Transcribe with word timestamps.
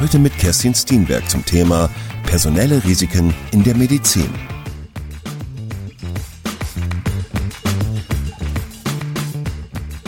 Heute 0.00 0.18
mit 0.18 0.34
Kerstin 0.38 0.74
Steenberg 0.74 1.28
zum 1.28 1.44
Thema 1.44 1.90
personelle 2.24 2.82
Risiken 2.84 3.34
in 3.52 3.62
der 3.62 3.76
Medizin. 3.76 4.30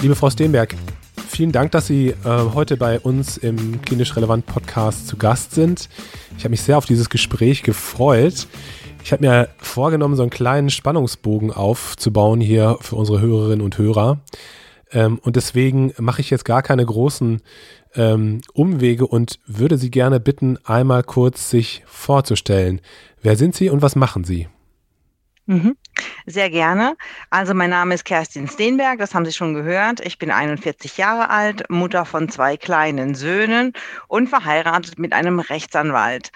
Liebe 0.01 0.15
Frau 0.15 0.31
Steenberg, 0.31 0.75
vielen 1.29 1.53
Dank, 1.53 1.73
dass 1.73 1.89
Sie 1.89 2.09
äh, 2.09 2.15
heute 2.25 2.79
bei 2.79 3.01
uns 3.01 3.37
im 3.37 3.83
Klinisch 3.83 4.17
Relevant 4.17 4.47
Podcast 4.47 5.09
zu 5.09 5.19
Gast 5.19 5.53
sind. 5.53 5.91
Ich 6.39 6.45
habe 6.45 6.53
mich 6.53 6.63
sehr 6.63 6.79
auf 6.79 6.87
dieses 6.87 7.11
Gespräch 7.11 7.63
gefreut. 7.63 8.49
Ich 9.05 9.13
habe 9.13 9.27
mir 9.27 9.51
vorgenommen, 9.59 10.17
so 10.17 10.23
einen 10.23 10.31
kleinen 10.31 10.71
Spannungsbogen 10.71 11.51
aufzubauen 11.51 12.41
hier 12.41 12.79
für 12.81 12.97
unsere 12.97 13.21
Hörerinnen 13.21 13.61
und 13.61 13.77
Hörer. 13.77 14.23
Ähm, 14.91 15.19
und 15.23 15.37
deswegen 15.37 15.93
mache 15.99 16.23
ich 16.23 16.31
jetzt 16.31 16.45
gar 16.45 16.63
keine 16.63 16.85
großen 16.85 17.43
ähm, 17.95 18.41
Umwege 18.53 19.07
und 19.07 19.39
würde 19.47 19.79
Sie 19.79 19.91
gerne 19.91 20.21
bitten, 20.21 20.59
einmal 20.65 21.03
kurz 21.03 21.51
sich 21.51 21.83
vorzustellen. 21.87 22.81
Wer 23.23 23.37
sind 23.37 23.55
Sie 23.55 23.71
und 23.71 23.83
was 23.83 23.97
machen 23.97 24.25
Sie? 24.25 24.49
Mhm. 25.47 25.77
Sehr 26.25 26.51
gerne. 26.51 26.97
Also 27.31 27.53
mein 27.53 27.71
Name 27.71 27.95
ist 27.95 28.05
Kerstin 28.05 28.49
Steenberg, 28.49 28.99
das 28.99 29.15
haben 29.15 29.25
Sie 29.25 29.33
schon 29.33 29.55
gehört. 29.55 30.01
Ich 30.01 30.19
bin 30.19 30.31
41 30.31 30.97
Jahre 30.97 31.31
alt, 31.31 31.69
Mutter 31.69 32.05
von 32.05 32.29
zwei 32.29 32.57
kleinen 32.57 33.15
Söhnen 33.17 33.73
und 34.07 34.29
verheiratet 34.29 34.99
mit 34.99 35.13
einem 35.13 35.41
Rechtsanwalt. 35.41 36.31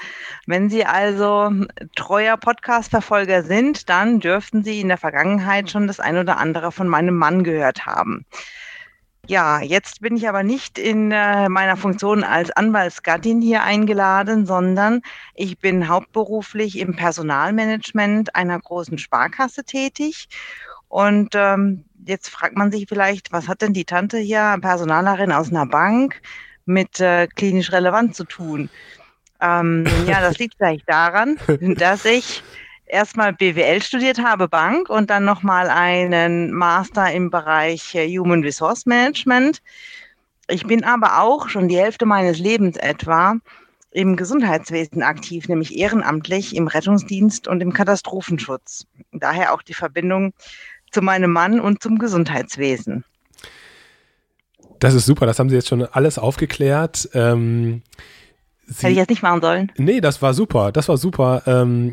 Wenn 0.46 0.68
Sie 0.68 0.84
also 0.84 1.52
treuer 1.94 2.36
Podcast-Verfolger 2.36 3.44
sind, 3.44 3.88
dann 3.88 4.18
dürften 4.18 4.64
Sie 4.64 4.80
in 4.80 4.88
der 4.88 4.98
Vergangenheit 4.98 5.70
schon 5.70 5.86
das 5.86 6.00
ein 6.00 6.18
oder 6.18 6.38
andere 6.38 6.72
von 6.72 6.88
meinem 6.88 7.16
Mann 7.16 7.44
gehört 7.44 7.86
haben. 7.86 8.26
Ja, 9.28 9.60
jetzt 9.60 10.00
bin 10.00 10.16
ich 10.16 10.28
aber 10.28 10.44
nicht 10.44 10.78
in 10.78 11.10
äh, 11.10 11.48
meiner 11.48 11.76
Funktion 11.76 12.22
als 12.22 12.52
Anwaltsgattin 12.52 13.40
hier 13.40 13.64
eingeladen, 13.64 14.46
sondern 14.46 15.02
ich 15.34 15.58
bin 15.58 15.88
hauptberuflich 15.88 16.78
im 16.78 16.94
Personalmanagement 16.94 18.36
einer 18.36 18.60
großen 18.60 18.98
Sparkasse 18.98 19.64
tätig. 19.64 20.28
Und 20.88 21.34
ähm, 21.34 21.84
jetzt 22.04 22.28
fragt 22.28 22.56
man 22.56 22.70
sich 22.70 22.86
vielleicht, 22.88 23.32
was 23.32 23.48
hat 23.48 23.62
denn 23.62 23.72
die 23.72 23.84
Tante 23.84 24.18
hier, 24.18 24.58
Personalerin 24.60 25.32
aus 25.32 25.50
einer 25.50 25.66
Bank, 25.66 26.22
mit 26.64 27.00
äh, 27.00 27.26
klinisch 27.26 27.72
relevant 27.72 28.14
zu 28.14 28.24
tun? 28.24 28.70
Ähm, 29.40 29.86
ja, 30.06 30.20
das 30.20 30.38
liegt 30.38 30.54
vielleicht 30.56 30.88
daran, 30.88 31.36
dass 31.60 32.04
ich 32.04 32.44
erstmal 32.86 33.32
BWL 33.32 33.82
studiert 33.82 34.18
habe, 34.18 34.48
Bank, 34.48 34.88
und 34.88 35.10
dann 35.10 35.24
nochmal 35.24 35.68
einen 35.68 36.52
Master 36.52 37.12
im 37.12 37.30
Bereich 37.30 37.94
äh, 37.94 38.08
Human 38.08 38.42
Resource 38.42 38.86
Management. 38.86 39.62
Ich 40.48 40.66
bin 40.66 40.84
aber 40.84 41.20
auch 41.20 41.48
schon 41.48 41.68
die 41.68 41.76
Hälfte 41.76 42.06
meines 42.06 42.38
Lebens 42.38 42.76
etwa 42.76 43.36
im 43.90 44.16
Gesundheitswesen 44.16 45.02
aktiv, 45.02 45.48
nämlich 45.48 45.76
ehrenamtlich 45.76 46.54
im 46.54 46.68
Rettungsdienst 46.68 47.48
und 47.48 47.62
im 47.62 47.72
Katastrophenschutz. 47.72 48.86
Daher 49.12 49.54
auch 49.54 49.62
die 49.62 49.74
Verbindung 49.74 50.34
zu 50.92 51.02
meinem 51.02 51.32
Mann 51.32 51.60
und 51.60 51.82
zum 51.82 51.98
Gesundheitswesen. 51.98 53.04
Das 54.78 54.94
ist 54.94 55.06
super, 55.06 55.24
das 55.26 55.38
haben 55.38 55.48
Sie 55.48 55.56
jetzt 55.56 55.68
schon 55.68 55.82
alles 55.82 56.18
aufgeklärt. 56.18 57.08
Ähm 57.14 57.82
Sie, 58.66 58.82
Hätte 58.82 58.92
ich 58.92 58.98
jetzt 58.98 59.10
nicht 59.10 59.22
machen 59.22 59.40
sollen. 59.40 59.72
Nee, 59.76 60.00
das 60.00 60.20
war 60.22 60.34
super. 60.34 60.72
Das 60.72 60.88
war 60.88 60.96
super, 60.96 61.42
ähm, 61.46 61.92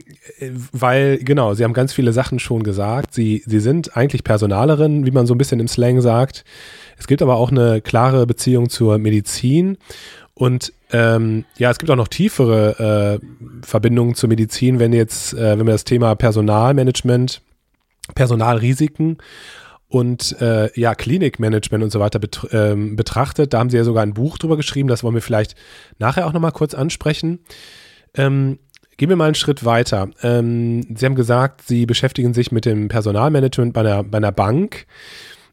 weil, 0.71 1.19
genau, 1.19 1.53
Sie 1.53 1.63
haben 1.63 1.73
ganz 1.73 1.93
viele 1.93 2.13
Sachen 2.13 2.39
schon 2.39 2.63
gesagt. 2.63 3.13
Sie, 3.13 3.43
Sie 3.45 3.59
sind 3.59 3.95
eigentlich 3.95 4.23
Personalerin, 4.23 5.05
wie 5.05 5.11
man 5.11 5.27
so 5.27 5.35
ein 5.35 5.37
bisschen 5.37 5.59
im 5.59 5.67
Slang 5.67 6.01
sagt. 6.01 6.43
Es 6.97 7.05
gibt 7.05 7.21
aber 7.21 7.35
auch 7.35 7.51
eine 7.51 7.81
klare 7.81 8.25
Beziehung 8.25 8.69
zur 8.69 8.97
Medizin. 8.97 9.77
Und 10.33 10.73
ähm, 10.91 11.45
ja, 11.57 11.69
es 11.69 11.77
gibt 11.77 11.91
auch 11.91 11.95
noch 11.95 12.07
tiefere 12.07 13.19
äh, 13.21 13.65
Verbindungen 13.65 14.15
zur 14.15 14.29
Medizin, 14.29 14.79
wenn 14.79 14.93
jetzt, 14.93 15.33
äh, 15.33 15.57
wenn 15.57 15.67
wir 15.67 15.73
das 15.73 15.83
Thema 15.83 16.15
Personalmanagement, 16.15 17.41
Personalrisiken 18.15 19.17
und 19.93 20.41
äh, 20.41 20.71
ja, 20.73 20.95
Klinikmanagement 20.95 21.83
und 21.83 21.91
so 21.91 21.99
weiter 21.99 22.17
bet 22.17 22.47
ähm, 22.51 22.95
betrachtet. 22.95 23.53
Da 23.53 23.59
haben 23.59 23.69
sie 23.69 23.77
ja 23.77 23.83
sogar 23.83 24.01
ein 24.01 24.15
Buch 24.15 24.39
drüber 24.39 24.57
geschrieben, 24.57 24.89
das 24.89 25.03
wollen 25.03 25.13
wir 25.13 25.21
vielleicht 25.21 25.53
nachher 25.99 26.25
auch 26.25 26.33
nochmal 26.33 26.51
kurz 26.51 26.73
ansprechen. 26.73 27.41
Ähm, 28.15 28.57
gehen 28.97 29.09
wir 29.09 29.15
mal 29.15 29.25
einen 29.25 29.35
Schritt 29.35 29.65
weiter. 29.65 30.09
Ähm, 30.23 30.81
sie 30.95 31.05
haben 31.05 31.13
gesagt, 31.13 31.61
Sie 31.67 31.85
beschäftigen 31.85 32.33
sich 32.33 32.51
mit 32.51 32.65
dem 32.65 32.87
Personalmanagement 32.87 33.71
bei 33.71 33.81
einer, 33.81 34.03
bei 34.03 34.17
einer 34.17 34.31
Bank. 34.31 34.87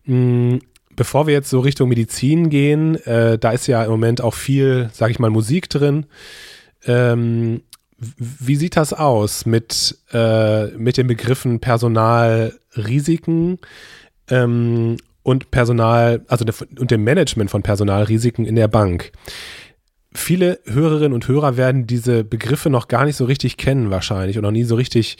Mhm. 0.07 0.61
Bevor 0.97 1.27
wir 1.27 1.35
jetzt 1.35 1.51
so 1.51 1.61
Richtung 1.61 1.91
Medizin 1.91 2.49
gehen, 2.49 2.95
äh, 3.05 3.39
da 3.39 3.51
ist 3.51 3.67
ja 3.67 3.85
im 3.85 3.91
Moment 3.91 4.23
auch 4.23 4.35
viel, 4.35 4.89
sage 4.95 5.13
ich 5.13 5.19
mal, 5.19 5.29
Musik 5.29 5.69
drin. 5.69 6.07
Ähm, 6.87 7.61
wie 7.99 8.57
sieht 8.57 8.77
das 8.77 8.95
aus 8.95 9.45
mit, 9.45 9.99
äh, 10.15 10.69
mit 10.69 10.97
den 10.97 11.09
Begriffen 11.09 11.61
Personalrisiken? 11.61 13.59
Ähm, 14.31 14.97
und 15.23 15.51
Personal, 15.51 16.25
also 16.29 16.45
und 16.79 16.91
dem 16.91 17.05
Management 17.05 17.51
von 17.51 17.63
Personalrisiken 17.63 18.47
in 18.47 18.57
der 18.57 18.69
Bank. 18.69 19.13
Viele 20.13 20.59
Hörerinnen 20.65 21.13
und 21.13 21.29
Hörer 21.29 21.57
werden 21.57 21.87
diese 21.87 22.25
Begriffe 22.25 22.71
noch 22.71 22.89
gar 22.89 23.05
nicht 23.05 23.17
so 23.17 23.27
richtig 23.27 23.57
kennen 23.57 23.91
wahrscheinlich 23.91 24.39
und 24.39 24.43
noch 24.43 24.51
nie 24.51 24.65
so 24.65 24.75
richtig 24.75 25.19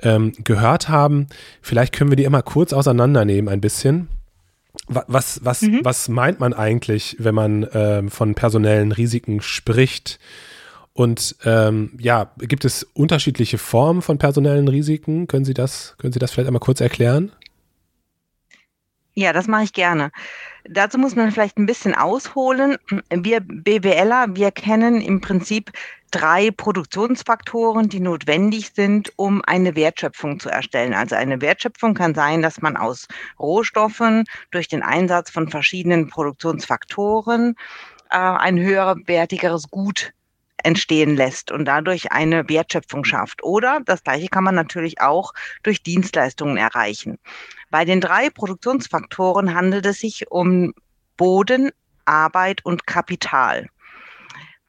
ähm, 0.00 0.32
gehört 0.44 0.88
haben. 0.88 1.26
Vielleicht 1.60 1.92
können 1.92 2.10
wir 2.10 2.16
die 2.16 2.24
immer 2.24 2.42
kurz 2.42 2.72
auseinandernehmen 2.72 3.52
ein 3.52 3.60
bisschen. 3.60 4.08
Was, 4.88 5.40
was, 5.44 5.62
mhm. 5.62 5.80
was 5.82 6.08
meint 6.08 6.40
man 6.40 6.54
eigentlich, 6.54 7.16
wenn 7.18 7.34
man 7.34 7.66
ähm, 7.74 8.10
von 8.10 8.34
personellen 8.34 8.92
Risiken 8.92 9.42
spricht? 9.42 10.18
Und 10.94 11.36
ähm, 11.44 11.92
ja, 11.98 12.32
gibt 12.38 12.64
es 12.64 12.84
unterschiedliche 12.94 13.58
Formen 13.58 14.02
von 14.02 14.18
personellen 14.18 14.68
Risiken? 14.68 15.26
Können 15.26 15.44
Sie 15.44 15.54
das, 15.54 15.94
können 15.98 16.12
Sie 16.12 16.18
das 16.18 16.30
vielleicht 16.30 16.48
einmal 16.48 16.60
kurz 16.60 16.80
erklären? 16.80 17.32
Ja, 19.14 19.32
das 19.32 19.46
mache 19.46 19.64
ich 19.64 19.72
gerne. 19.74 20.10
Dazu 20.64 20.96
muss 20.96 21.16
man 21.16 21.30
vielleicht 21.32 21.58
ein 21.58 21.66
bisschen 21.66 21.94
ausholen. 21.94 22.78
Wir 23.10 23.40
BWLer, 23.40 24.28
wir 24.30 24.50
kennen 24.52 25.02
im 25.02 25.20
Prinzip 25.20 25.70
drei 26.10 26.50
Produktionsfaktoren, 26.50 27.88
die 27.88 28.00
notwendig 28.00 28.72
sind, 28.74 29.12
um 29.16 29.42
eine 29.46 29.76
Wertschöpfung 29.76 30.40
zu 30.40 30.48
erstellen. 30.48 30.94
Also 30.94 31.16
eine 31.16 31.40
Wertschöpfung 31.42 31.94
kann 31.94 32.14
sein, 32.14 32.40
dass 32.40 32.62
man 32.62 32.76
aus 32.76 33.06
Rohstoffen 33.38 34.24
durch 34.50 34.68
den 34.68 34.82
Einsatz 34.82 35.30
von 35.30 35.48
verschiedenen 35.48 36.08
Produktionsfaktoren 36.08 37.56
äh, 38.10 38.16
ein 38.16 38.58
höherwertigeres 38.58 39.68
Gut 39.70 40.12
entstehen 40.64 41.16
lässt 41.16 41.50
und 41.50 41.64
dadurch 41.64 42.12
eine 42.12 42.48
Wertschöpfung 42.48 43.04
schafft. 43.04 43.42
Oder 43.42 43.80
das 43.84 44.04
Gleiche 44.04 44.28
kann 44.28 44.44
man 44.44 44.54
natürlich 44.54 45.00
auch 45.00 45.32
durch 45.62 45.82
Dienstleistungen 45.82 46.56
erreichen. 46.56 47.18
Bei 47.72 47.86
den 47.86 48.02
drei 48.02 48.28
Produktionsfaktoren 48.28 49.54
handelt 49.54 49.86
es 49.86 49.98
sich 49.98 50.30
um 50.30 50.74
Boden, 51.16 51.70
Arbeit 52.04 52.62
und 52.66 52.86
Kapital. 52.86 53.66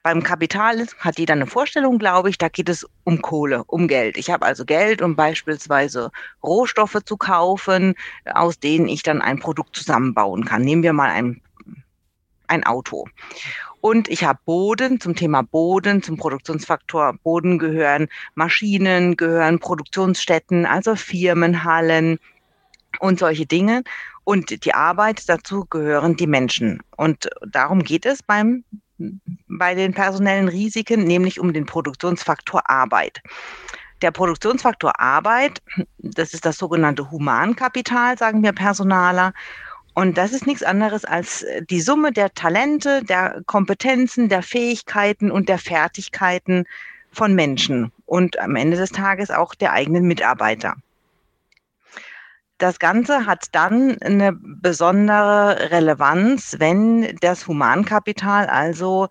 Beim 0.04 0.24
Kapital 0.24 0.88
hat 1.00 1.19
jeder 1.19 1.33
eine 1.33 1.45
Vorstellung, 1.45 2.00
glaube 2.00 2.30
ich, 2.30 2.38
da 2.38 2.48
geht 2.48 2.69
es 2.69 2.88
um 3.04 3.22
Kohle, 3.22 3.66
um 3.66 3.89
Geld. 3.89 4.18
Ich 4.18 4.31
habe 4.31 4.45
also 4.45 4.63
Geld, 4.63 5.01
um 5.01 5.18
beispielsweise 5.18 6.12
Rohstoffe 6.42 6.98
zu 7.04 7.18
kaufen, 7.18 7.95
aus 8.33 8.57
denen 8.57 8.88
ich 8.88 9.04
dann 9.04 9.22
ein 9.22 9.39
Produkt 9.39 9.75
zusammenbauen 9.75 10.45
kann. 10.45 10.62
Nehmen 10.62 10.83
wir 10.83 10.94
mal 10.94 11.10
ein, 11.10 11.42
ein 12.48 12.66
Auto. 12.66 13.10
Und 13.81 14.07
ich 14.07 14.24
habe 14.24 14.39
Boden 14.45 15.01
zum 15.01 15.13
Thema 15.13 15.42
Boden, 15.42 16.01
zum 16.01 16.16
Produktionsfaktor 16.16 17.16
Boden 17.22 17.60
gehören 17.60 18.07
Maschinen, 18.33 19.18
gehören 19.18 19.60
Produktionsstätten, 19.60 20.66
also 20.66 20.95
Firmenhallen, 20.95 22.18
und 23.00 23.19
solche 23.19 23.45
Dinge. 23.45 23.84
Und 24.24 24.66
die 24.66 24.74
Arbeit, 24.74 25.28
dazu 25.28 25.66
gehören 25.66 26.16
die 26.16 26.28
Menschen. 26.28 26.81
Und 26.95 27.30
darum 27.45 27.84
geht 27.84 28.06
es 28.06 28.24
beim, 28.24 28.63
bei 29.48 29.75
den 29.75 29.94
personellen 29.94 30.48
Risiken, 30.48 31.04
nämlich 31.04 31.40
um 31.40 31.54
den 31.54 31.66
Produktionsfaktor 31.66 32.69
Arbeit. 32.69 33.22
Der 34.01 34.12
Produktionsfaktor 34.12 35.00
Arbeit, 35.00 35.62
das 35.98 36.34
ist 36.34 36.45
das 36.45 36.57
sogenannte 36.57 37.10
Humankapital, 37.10 38.18
sagen 38.18 38.44
wir 38.44 38.51
Personaler. 38.51 39.34
Und 39.94 40.18
das 40.18 40.34
ist 40.34 40.48
nichts 40.48 40.63
anderes 40.63 41.06
als 41.06 41.46
die 41.69 41.81
Summe 41.81 42.12
der 42.12 42.34
Talente, 42.34 43.04
der 43.04 43.42
Kompetenzen, 43.46 44.28
der 44.28 44.42
Fähigkeiten 44.42 45.31
und 45.31 45.50
der 45.50 45.60
Fertigkeiten 45.60 46.66
von 47.12 47.36
Menschen 47.36 47.92
und 48.06 48.39
am 48.39 48.56
Ende 48.56 48.75
des 48.75 48.92
Tages 48.92 49.30
auch 49.30 49.54
der 49.54 49.72
eigenen 49.72 50.06
Mitarbeiter. 50.06 50.75
Das 52.63 52.80
Ganze 52.80 53.25
hat 53.25 53.48
dann 53.51 54.01
eine 54.01 54.31
besondere 54.31 55.69
Relevanz, 55.69 56.56
wenn 56.60 57.13
das 57.18 57.45
Humankapital, 57.45 58.48
also 58.48 59.10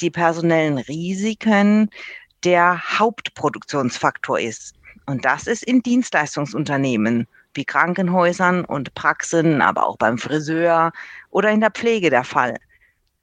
die 0.00 0.12
personellen 0.12 0.78
Risiken, 0.78 1.90
der 2.44 2.80
Hauptproduktionsfaktor 3.00 4.38
ist. 4.38 4.76
Und 5.06 5.24
das 5.24 5.48
ist 5.48 5.64
in 5.64 5.82
Dienstleistungsunternehmen 5.82 7.26
wie 7.54 7.64
Krankenhäusern 7.64 8.64
und 8.64 8.94
Praxen, 8.94 9.62
aber 9.62 9.84
auch 9.84 9.96
beim 9.96 10.16
Friseur 10.16 10.92
oder 11.30 11.50
in 11.50 11.58
der 11.58 11.72
Pflege 11.72 12.08
der 12.08 12.22
Fall. 12.22 12.56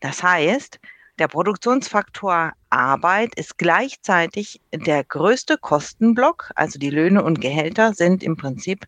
Das 0.01 0.21
heißt, 0.21 0.77
der 1.19 1.29
Produktionsfaktor 1.29 2.51
Arbeit 2.69 3.33
ist 3.35 3.57
gleichzeitig 3.57 4.59
der 4.73 5.05
größte 5.05 5.57
Kostenblock, 5.57 6.51
also 6.55 6.77
die 6.79 6.89
Löhne 6.89 7.23
und 7.23 7.39
Gehälter 7.39 7.93
sind 7.93 8.23
im 8.23 8.35
Prinzip 8.35 8.85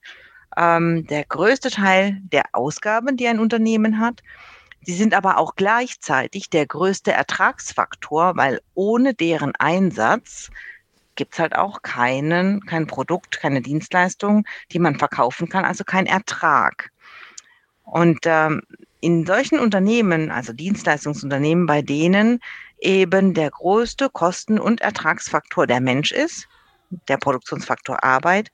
ähm, 0.58 1.06
der 1.08 1.26
größte 1.26 1.70
Teil 1.70 2.20
der 2.22 2.44
Ausgaben, 2.54 3.18
die 3.18 3.28
ein 3.28 3.40
Unternehmen 3.40 4.00
hat. 4.00 4.22
Sie 4.84 4.94
sind 4.94 5.14
aber 5.14 5.38
auch 5.38 5.56
gleichzeitig 5.56 6.50
der 6.50 6.66
größte 6.66 7.12
Ertragsfaktor, 7.12 8.36
weil 8.36 8.62
ohne 8.74 9.14
deren 9.14 9.56
Einsatz 9.56 10.50
gibt 11.16 11.34
es 11.34 11.40
halt 11.40 11.56
auch 11.56 11.82
keinen, 11.84 12.66
kein 12.66 12.88
Produkt, 12.88 13.40
keine 13.40 13.62
Dienstleistung, 13.62 14.46
die 14.72 14.80
man 14.80 14.98
verkaufen 14.98 15.50
kann, 15.50 15.66
also 15.66 15.84
kein 15.84 16.08
Ertrag. 16.08 16.92
Und 17.84 18.20
ähm, 18.26 18.62
in 19.02 19.26
solchen 19.26 19.60
Unternehmen, 19.60 20.32
also 20.32 20.54
Dienstleistungsunternehmen, 20.54 21.66
bei 21.66 21.82
denen 21.82 22.40
eben 22.80 23.34
der 23.34 23.52
größte 23.52 24.10
Kosten- 24.10 24.60
und 24.60 24.82
Ertragsfaktor 24.82 25.68
der 25.68 25.82
Mensch 25.82 26.12
ist, 26.12 26.48
der 27.08 27.18
Produktionsfaktor 27.18 28.04
Arbeit, 28.04 28.52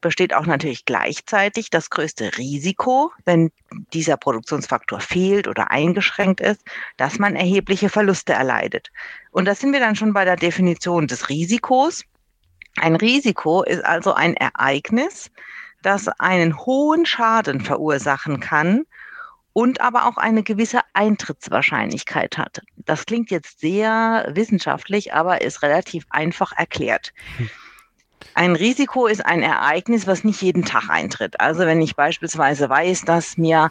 besteht 0.00 0.34
auch 0.34 0.46
natürlich 0.46 0.84
gleichzeitig 0.84 1.70
das 1.70 1.90
größte 1.90 2.36
Risiko, 2.38 3.12
wenn 3.24 3.50
dieser 3.92 4.16
Produktionsfaktor 4.16 5.00
fehlt 5.00 5.46
oder 5.46 5.70
eingeschränkt 5.70 6.40
ist, 6.40 6.62
dass 6.96 7.18
man 7.18 7.36
erhebliche 7.36 7.88
Verluste 7.88 8.32
erleidet. 8.32 8.90
Und 9.30 9.44
da 9.46 9.54
sind 9.54 9.72
wir 9.72 9.80
dann 9.80 9.96
schon 9.96 10.12
bei 10.12 10.24
der 10.24 10.36
Definition 10.36 11.06
des 11.06 11.28
Risikos. 11.28 12.04
Ein 12.76 12.96
Risiko 12.96 13.62
ist 13.62 13.84
also 13.84 14.14
ein 14.14 14.34
Ereignis, 14.34 15.30
das 15.82 16.08
einen 16.08 16.58
hohen 16.58 17.06
Schaden 17.06 17.60
verursachen 17.60 18.40
kann 18.40 18.84
und 19.52 19.80
aber 19.80 20.06
auch 20.06 20.16
eine 20.16 20.42
gewisse 20.42 20.80
Eintrittswahrscheinlichkeit 20.92 22.38
hat. 22.38 22.62
Das 22.76 23.06
klingt 23.06 23.30
jetzt 23.30 23.60
sehr 23.60 24.30
wissenschaftlich, 24.32 25.12
aber 25.12 25.42
ist 25.42 25.62
relativ 25.62 26.06
einfach 26.10 26.52
erklärt. 26.56 27.12
Hm. 27.36 27.50
Ein 28.34 28.56
Risiko 28.56 29.06
ist 29.06 29.24
ein 29.24 29.42
Ereignis, 29.42 30.06
was 30.06 30.24
nicht 30.24 30.40
jeden 30.42 30.64
Tag 30.64 30.88
eintritt. 30.88 31.40
Also 31.40 31.60
wenn 31.60 31.80
ich 31.82 31.96
beispielsweise 31.96 32.68
weiß, 32.68 33.04
dass 33.04 33.36
mir 33.36 33.70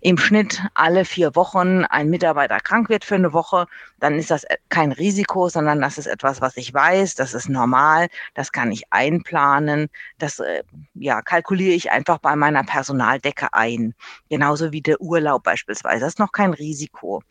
im 0.00 0.18
Schnitt 0.18 0.62
alle 0.74 1.04
vier 1.04 1.34
Wochen 1.34 1.84
ein 1.84 2.08
Mitarbeiter 2.08 2.60
krank 2.60 2.88
wird 2.88 3.04
für 3.04 3.16
eine 3.16 3.32
Woche, 3.32 3.66
dann 3.98 4.18
ist 4.18 4.30
das 4.30 4.44
kein 4.68 4.92
Risiko, 4.92 5.48
sondern 5.48 5.80
das 5.80 5.98
ist 5.98 6.06
etwas, 6.06 6.40
was 6.40 6.56
ich 6.56 6.72
weiß, 6.72 7.14
das 7.16 7.34
ist 7.34 7.48
normal, 7.48 8.08
das 8.34 8.52
kann 8.52 8.70
ich 8.70 8.84
einplanen, 8.90 9.88
das 10.18 10.38
äh, 10.38 10.62
ja, 10.94 11.22
kalkuliere 11.22 11.74
ich 11.74 11.90
einfach 11.90 12.18
bei 12.18 12.36
meiner 12.36 12.62
Personaldecke 12.62 13.52
ein. 13.52 13.94
Genauso 14.28 14.70
wie 14.70 14.82
der 14.82 15.00
Urlaub 15.00 15.42
beispielsweise. 15.42 16.00
Das 16.00 16.14
ist 16.14 16.18
noch 16.20 16.32
kein 16.32 16.52
Risiko. 16.52 17.22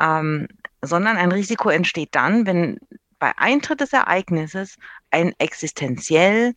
Ähm, 0.00 0.46
sondern 0.82 1.16
ein 1.16 1.32
Risiko 1.32 1.68
entsteht 1.68 2.14
dann, 2.14 2.46
wenn 2.46 2.78
bei 3.18 3.32
Eintritt 3.36 3.80
des 3.80 3.92
Ereignisses 3.92 4.76
ein 5.10 5.34
existenziell 5.38 6.54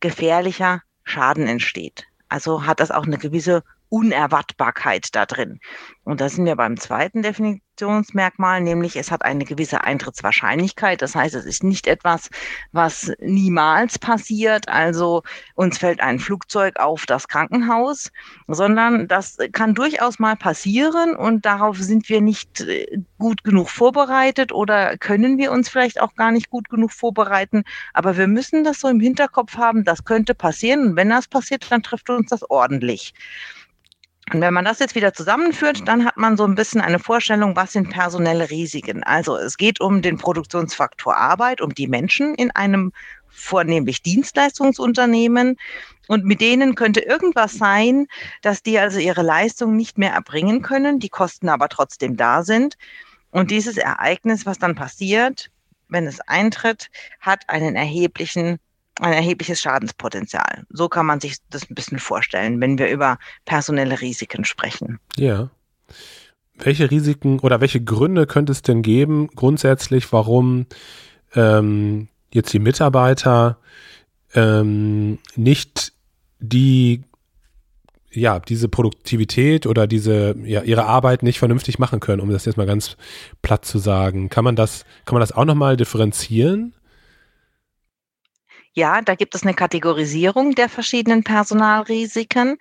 gefährlicher 0.00 0.82
Schaden 1.04 1.46
entsteht. 1.46 2.06
Also 2.28 2.66
hat 2.66 2.80
das 2.80 2.90
auch 2.90 3.04
eine 3.04 3.18
gewisse 3.18 3.62
Unerwartbarkeit 3.92 5.14
da 5.14 5.26
drin. 5.26 5.60
Und 6.04 6.22
da 6.22 6.30
sind 6.30 6.46
wir 6.46 6.56
beim 6.56 6.78
zweiten 6.78 7.20
Definitionsmerkmal, 7.20 8.62
nämlich 8.62 8.96
es 8.96 9.10
hat 9.10 9.22
eine 9.22 9.44
gewisse 9.44 9.84
Eintrittswahrscheinlichkeit. 9.84 11.02
Das 11.02 11.14
heißt, 11.14 11.34
es 11.34 11.44
ist 11.44 11.62
nicht 11.62 11.86
etwas, 11.86 12.30
was 12.72 13.12
niemals 13.20 13.98
passiert. 13.98 14.66
Also 14.70 15.22
uns 15.54 15.76
fällt 15.76 16.00
ein 16.00 16.18
Flugzeug 16.20 16.80
auf 16.80 17.04
das 17.04 17.28
Krankenhaus, 17.28 18.10
sondern 18.48 19.08
das 19.08 19.36
kann 19.52 19.74
durchaus 19.74 20.18
mal 20.18 20.36
passieren 20.36 21.14
und 21.14 21.44
darauf 21.44 21.76
sind 21.76 22.08
wir 22.08 22.22
nicht 22.22 22.62
äh, 22.62 22.98
gut 23.18 23.44
genug 23.44 23.68
vorbereitet 23.68 24.52
oder 24.52 24.96
können 24.96 25.36
wir 25.36 25.52
uns 25.52 25.68
vielleicht 25.68 26.00
auch 26.00 26.14
gar 26.14 26.32
nicht 26.32 26.48
gut 26.48 26.70
genug 26.70 26.92
vorbereiten. 26.92 27.62
Aber 27.92 28.16
wir 28.16 28.26
müssen 28.26 28.64
das 28.64 28.80
so 28.80 28.88
im 28.88 29.00
Hinterkopf 29.00 29.58
haben, 29.58 29.84
das 29.84 30.04
könnte 30.04 30.34
passieren. 30.34 30.88
Und 30.88 30.96
wenn 30.96 31.10
das 31.10 31.28
passiert, 31.28 31.70
dann 31.70 31.82
trifft 31.82 32.08
uns 32.08 32.30
das 32.30 32.48
ordentlich. 32.50 33.12
Und 34.30 34.40
wenn 34.40 34.54
man 34.54 34.64
das 34.64 34.78
jetzt 34.78 34.94
wieder 34.94 35.12
zusammenführt, 35.12 35.86
dann 35.86 36.04
hat 36.04 36.16
man 36.16 36.36
so 36.36 36.44
ein 36.44 36.54
bisschen 36.54 36.80
eine 36.80 36.98
Vorstellung, 36.98 37.56
was 37.56 37.72
sind 37.72 37.90
personelle 37.90 38.50
Risiken. 38.50 39.02
Also 39.02 39.36
es 39.36 39.56
geht 39.56 39.80
um 39.80 40.00
den 40.00 40.16
Produktionsfaktor 40.16 41.16
Arbeit, 41.16 41.60
um 41.60 41.74
die 41.74 41.88
Menschen 41.88 42.34
in 42.36 42.50
einem 42.52 42.92
vornehmlich 43.28 44.02
Dienstleistungsunternehmen. 44.02 45.56
Und 46.06 46.24
mit 46.24 46.40
denen 46.40 46.74
könnte 46.74 47.00
irgendwas 47.00 47.54
sein, 47.54 48.06
dass 48.42 48.62
die 48.62 48.78
also 48.78 48.98
ihre 48.98 49.22
Leistung 49.22 49.76
nicht 49.76 49.98
mehr 49.98 50.12
erbringen 50.12 50.62
können, 50.62 50.98
die 50.98 51.08
Kosten 51.08 51.48
aber 51.48 51.68
trotzdem 51.68 52.16
da 52.16 52.44
sind. 52.44 52.76
Und 53.30 53.50
dieses 53.50 53.76
Ereignis, 53.76 54.46
was 54.46 54.58
dann 54.58 54.74
passiert, 54.74 55.50
wenn 55.88 56.06
es 56.06 56.20
eintritt, 56.20 56.90
hat 57.20 57.48
einen 57.48 57.76
erheblichen 57.76 58.58
ein 59.00 59.12
erhebliches 59.12 59.60
Schadenspotenzial. 59.60 60.64
So 60.70 60.88
kann 60.88 61.06
man 61.06 61.20
sich 61.20 61.36
das 61.50 61.68
ein 61.68 61.74
bisschen 61.74 61.98
vorstellen, 61.98 62.60
wenn 62.60 62.78
wir 62.78 62.90
über 62.90 63.18
personelle 63.44 64.00
Risiken 64.00 64.44
sprechen. 64.44 64.98
Ja. 65.16 65.50
Welche 66.54 66.90
Risiken 66.90 67.38
oder 67.40 67.60
welche 67.60 67.82
Gründe 67.82 68.26
könnte 68.26 68.52
es 68.52 68.62
denn 68.62 68.82
geben, 68.82 69.28
grundsätzlich, 69.34 70.12
warum 70.12 70.66
ähm, 71.34 72.08
jetzt 72.32 72.52
die 72.52 72.58
Mitarbeiter 72.58 73.58
ähm, 74.34 75.18
nicht 75.36 75.92
die 76.38 77.02
ja, 78.14 78.40
diese 78.40 78.68
Produktivität 78.68 79.66
oder 79.66 79.86
diese, 79.86 80.36
ja, 80.44 80.62
ihre 80.62 80.84
Arbeit 80.84 81.22
nicht 81.22 81.38
vernünftig 81.38 81.78
machen 81.78 81.98
können, 81.98 82.20
um 82.20 82.30
das 82.30 82.44
jetzt 82.44 82.56
mal 82.56 82.66
ganz 82.66 82.96
platt 83.40 83.64
zu 83.64 83.78
sagen. 83.78 84.28
Kann 84.28 84.44
man 84.44 84.54
das, 84.54 84.84
kann 85.06 85.14
man 85.14 85.20
das 85.20 85.32
auch 85.32 85.46
nochmal 85.46 85.78
differenzieren? 85.78 86.74
Ja, 88.74 89.02
da 89.02 89.14
gibt 89.14 89.34
es 89.34 89.42
eine 89.42 89.54
Kategorisierung 89.54 90.54
der 90.54 90.68
verschiedenen 90.68 91.24
Personalrisiken. 91.24 92.56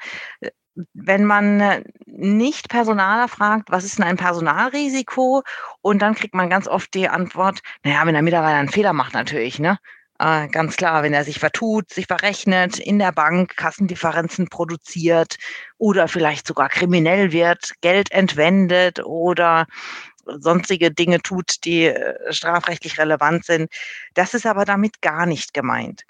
Wenn 0.93 1.25
man 1.25 1.59
äh, 1.59 1.83
nicht 2.05 2.69
Personaler 2.69 3.27
fragt, 3.27 3.71
was 3.71 3.83
ist 3.83 3.97
denn 3.97 4.05
ein 4.05 4.17
Personalrisiko? 4.17 5.43
Und 5.81 6.01
dann 6.01 6.15
kriegt 6.15 6.33
man 6.33 6.49
ganz 6.49 6.67
oft 6.67 6.93
die 6.93 7.09
Antwort, 7.09 7.59
naja, 7.83 8.05
wenn 8.05 8.13
der 8.13 8.23
Mitarbeiter 8.23 8.57
einen 8.57 8.69
Fehler 8.69 8.93
macht, 8.93 9.13
natürlich, 9.13 9.59
ne? 9.59 9.77
Äh, 10.19 10.49
ganz 10.49 10.77
klar, 10.77 11.01
wenn 11.03 11.13
er 11.13 11.23
sich 11.23 11.39
vertut, 11.39 11.89
sich 11.91 12.05
verrechnet, 12.07 12.77
in 12.77 12.99
der 12.99 13.11
Bank 13.11 13.55
Kassendifferenzen 13.57 14.49
produziert 14.49 15.37
oder 15.77 16.07
vielleicht 16.07 16.45
sogar 16.45 16.69
kriminell 16.69 17.31
wird, 17.31 17.71
Geld 17.81 18.11
entwendet 18.11 19.03
oder 19.03 19.65
sonstige 20.25 20.91
Dinge 20.91 21.21
tut, 21.21 21.63
die 21.65 21.85
äh, 21.85 22.33
strafrechtlich 22.33 22.97
relevant 22.97 23.45
sind. 23.45 23.71
Das 24.13 24.33
ist 24.33 24.45
aber 24.45 24.65
damit 24.65 25.01
gar 25.01 25.25
nicht 25.25 25.53
gemeint. 25.53 26.03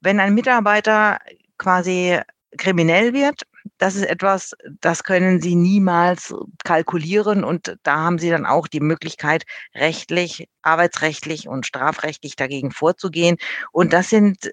Wenn 0.00 0.20
ein 0.20 0.34
Mitarbeiter 0.34 1.18
quasi 1.58 2.18
kriminell 2.56 3.12
wird, 3.12 3.42
das 3.78 3.94
ist 3.94 4.06
etwas, 4.06 4.56
das 4.80 5.04
können 5.04 5.40
Sie 5.40 5.54
niemals 5.54 6.34
kalkulieren 6.64 7.44
und 7.44 7.76
da 7.82 7.96
haben 7.96 8.18
Sie 8.18 8.30
dann 8.30 8.46
auch 8.46 8.66
die 8.66 8.80
Möglichkeit, 8.80 9.44
rechtlich, 9.74 10.48
arbeitsrechtlich 10.62 11.48
und 11.48 11.66
strafrechtlich 11.66 12.36
dagegen 12.36 12.70
vorzugehen. 12.70 13.36
Und 13.72 13.92
das 13.92 14.08
sind 14.10 14.52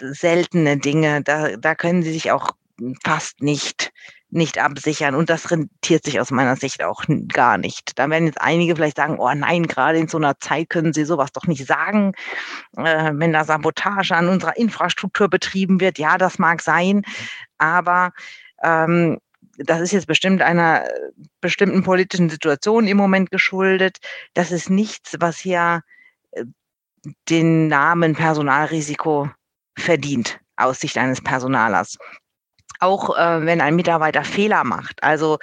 seltene 0.00 0.78
Dinge, 0.78 1.22
da, 1.22 1.56
da 1.56 1.74
können 1.74 2.02
Sie 2.02 2.12
sich 2.12 2.30
auch 2.30 2.50
fast 3.04 3.42
nicht 3.42 3.92
nicht 4.34 4.58
absichern. 4.58 5.14
Und 5.14 5.30
das 5.30 5.50
rentiert 5.50 6.04
sich 6.04 6.20
aus 6.20 6.30
meiner 6.30 6.56
Sicht 6.56 6.82
auch 6.82 7.04
gar 7.28 7.58
nicht. 7.58 7.92
Da 7.98 8.10
werden 8.10 8.26
jetzt 8.26 8.40
einige 8.40 8.74
vielleicht 8.76 8.96
sagen, 8.96 9.18
oh 9.18 9.32
nein, 9.32 9.66
gerade 9.66 9.98
in 9.98 10.08
so 10.08 10.18
einer 10.18 10.38
Zeit 10.40 10.70
können 10.70 10.92
Sie 10.92 11.04
sowas 11.04 11.32
doch 11.32 11.46
nicht 11.46 11.66
sagen. 11.66 12.12
Äh, 12.76 13.12
wenn 13.14 13.32
da 13.32 13.44
Sabotage 13.44 14.14
an 14.14 14.28
unserer 14.28 14.56
Infrastruktur 14.56 15.28
betrieben 15.28 15.80
wird, 15.80 15.98
ja, 15.98 16.18
das 16.18 16.38
mag 16.38 16.62
sein. 16.62 17.02
Aber 17.58 18.12
ähm, 18.62 19.18
das 19.58 19.80
ist 19.80 19.92
jetzt 19.92 20.06
bestimmt 20.06 20.42
einer 20.42 20.84
bestimmten 21.40 21.82
politischen 21.82 22.28
Situation 22.28 22.86
im 22.88 22.96
Moment 22.96 23.30
geschuldet. 23.30 23.98
Das 24.34 24.50
ist 24.50 24.70
nichts, 24.70 25.16
was 25.20 25.38
hier 25.38 25.82
äh, 26.32 26.44
den 27.28 27.68
Namen 27.68 28.14
Personalrisiko 28.14 29.30
verdient 29.76 30.40
aus 30.56 30.80
Sicht 30.80 30.98
eines 30.98 31.22
Personalers. 31.22 31.98
Auch 32.80 33.16
äh, 33.16 33.46
wenn 33.46 33.60
ein 33.60 33.76
Mitarbeiter 33.76 34.24
Fehler 34.24 34.64
macht, 34.64 35.02
also 35.02 35.38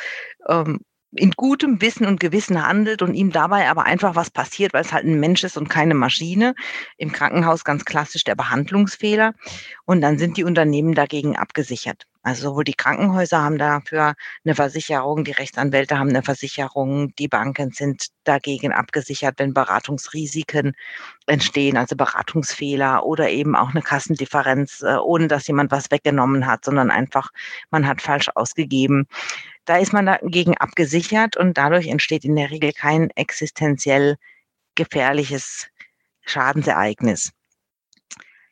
ähm, 0.48 0.80
in 1.14 1.32
gutem 1.32 1.82
Wissen 1.82 2.06
und 2.06 2.20
Gewissen 2.20 2.66
handelt 2.66 3.02
und 3.02 3.14
ihm 3.14 3.32
dabei 3.32 3.70
aber 3.70 3.84
einfach 3.84 4.16
was 4.16 4.30
passiert, 4.30 4.74
weil 4.74 4.82
es 4.82 4.94
halt 4.94 5.06
ein 5.06 5.20
Mensch 5.20 5.44
ist 5.44 5.58
und 5.58 5.70
keine 5.70 5.94
Maschine. 5.94 6.56
Im 6.98 7.12
Krankenhaus 7.12 7.64
ganz 7.64 7.86
klassisch 7.86 8.24
der 8.24 8.36
Behandlungsfehler. 8.36 9.34
Und 9.86 10.02
dann 10.02 10.18
sind 10.18 10.38
die 10.38 10.44
Unternehmen 10.44 10.94
dagegen 10.94 11.36
abgesichert. 11.36 12.06
Also 12.24 12.50
sowohl 12.50 12.64
die 12.64 12.76
Krankenhäuser 12.76 13.42
haben 13.42 13.58
dafür 13.58 14.14
eine 14.46 14.54
Versicherung, 14.54 15.24
die 15.24 15.32
Rechtsanwälte 15.32 15.98
haben 15.98 16.10
eine 16.10 16.22
Versicherung, 16.22 17.16
die 17.16 17.28
Banken 17.28 17.72
sind 17.72 18.08
dagegen 18.26 18.72
abgesichert, 18.74 19.40
wenn 19.40 19.56
Beratungsrisiken 19.56 20.74
entstehen, 21.26 21.78
also 21.78 21.96
Beratungsfehler 21.96 23.06
oder 23.06 23.30
eben 23.32 23.56
auch 23.56 23.72
eine 23.72 23.82
Kassendifferenz, 23.82 24.84
äh, 24.84 24.98
ohne 24.98 25.28
dass 25.28 25.48
jemand 25.48 25.72
was 25.72 25.90
weggenommen 25.90 26.46
hat, 26.46 26.64
sondern 26.64 26.92
einfach, 26.92 27.32
man 27.72 27.88
hat 27.88 28.04
falsch 28.04 28.30
ausgegeben. 28.36 29.08
Da 29.66 29.78
ist 29.78 29.94
man 29.94 30.06
dagegen 30.06 30.58
abgesichert 30.58 31.38
und 31.38 31.58
dadurch 31.58 31.88
entsteht 31.88 32.26
in 32.26 32.36
der 32.36 32.50
Regel 32.50 32.74
kein 32.74 33.10
existenziell 33.12 34.18
gefährliches 34.76 35.68
Schadensereignis. 36.26 37.32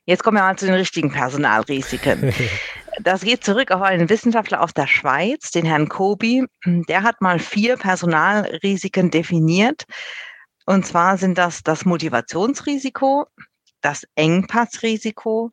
Jetzt 0.06 0.24
kommen 0.24 0.38
wir 0.38 0.44
mal 0.44 0.58
zu 0.58 0.66
den 0.66 0.75
richtigen 0.75 1.12
Personalrisiken. 1.12 2.34
Das 3.01 3.22
geht 3.22 3.46
zurück 3.46 3.72
auf 3.72 3.82
einen 3.82 4.10
Wissenschaftler 4.10 4.62
aus 4.62 4.74
der 4.74 4.88
Schweiz, 4.88 5.51
den 5.51 5.66
Herrn 5.66 5.88
Kobi. 5.88 6.46
Der 6.66 7.04
hat 7.04 7.22
mal 7.22 7.39
vier 7.39 7.78
Personalrisiken 7.78 9.10
definiert. 9.10 9.86
Und 10.66 10.86
zwar 10.86 11.18
sind 11.18 11.38
das 11.38 11.63
das 11.63 11.86
Motivationsrisiko, 11.86 13.25
das 13.80 14.06
Engpassrisiko, 14.16 15.50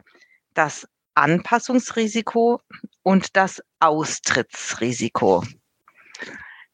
das 0.55 0.89
Anpassungsrisiko 1.15 2.61
und 3.03 3.37
das 3.37 3.63
Austrittsrisiko. 3.81 5.45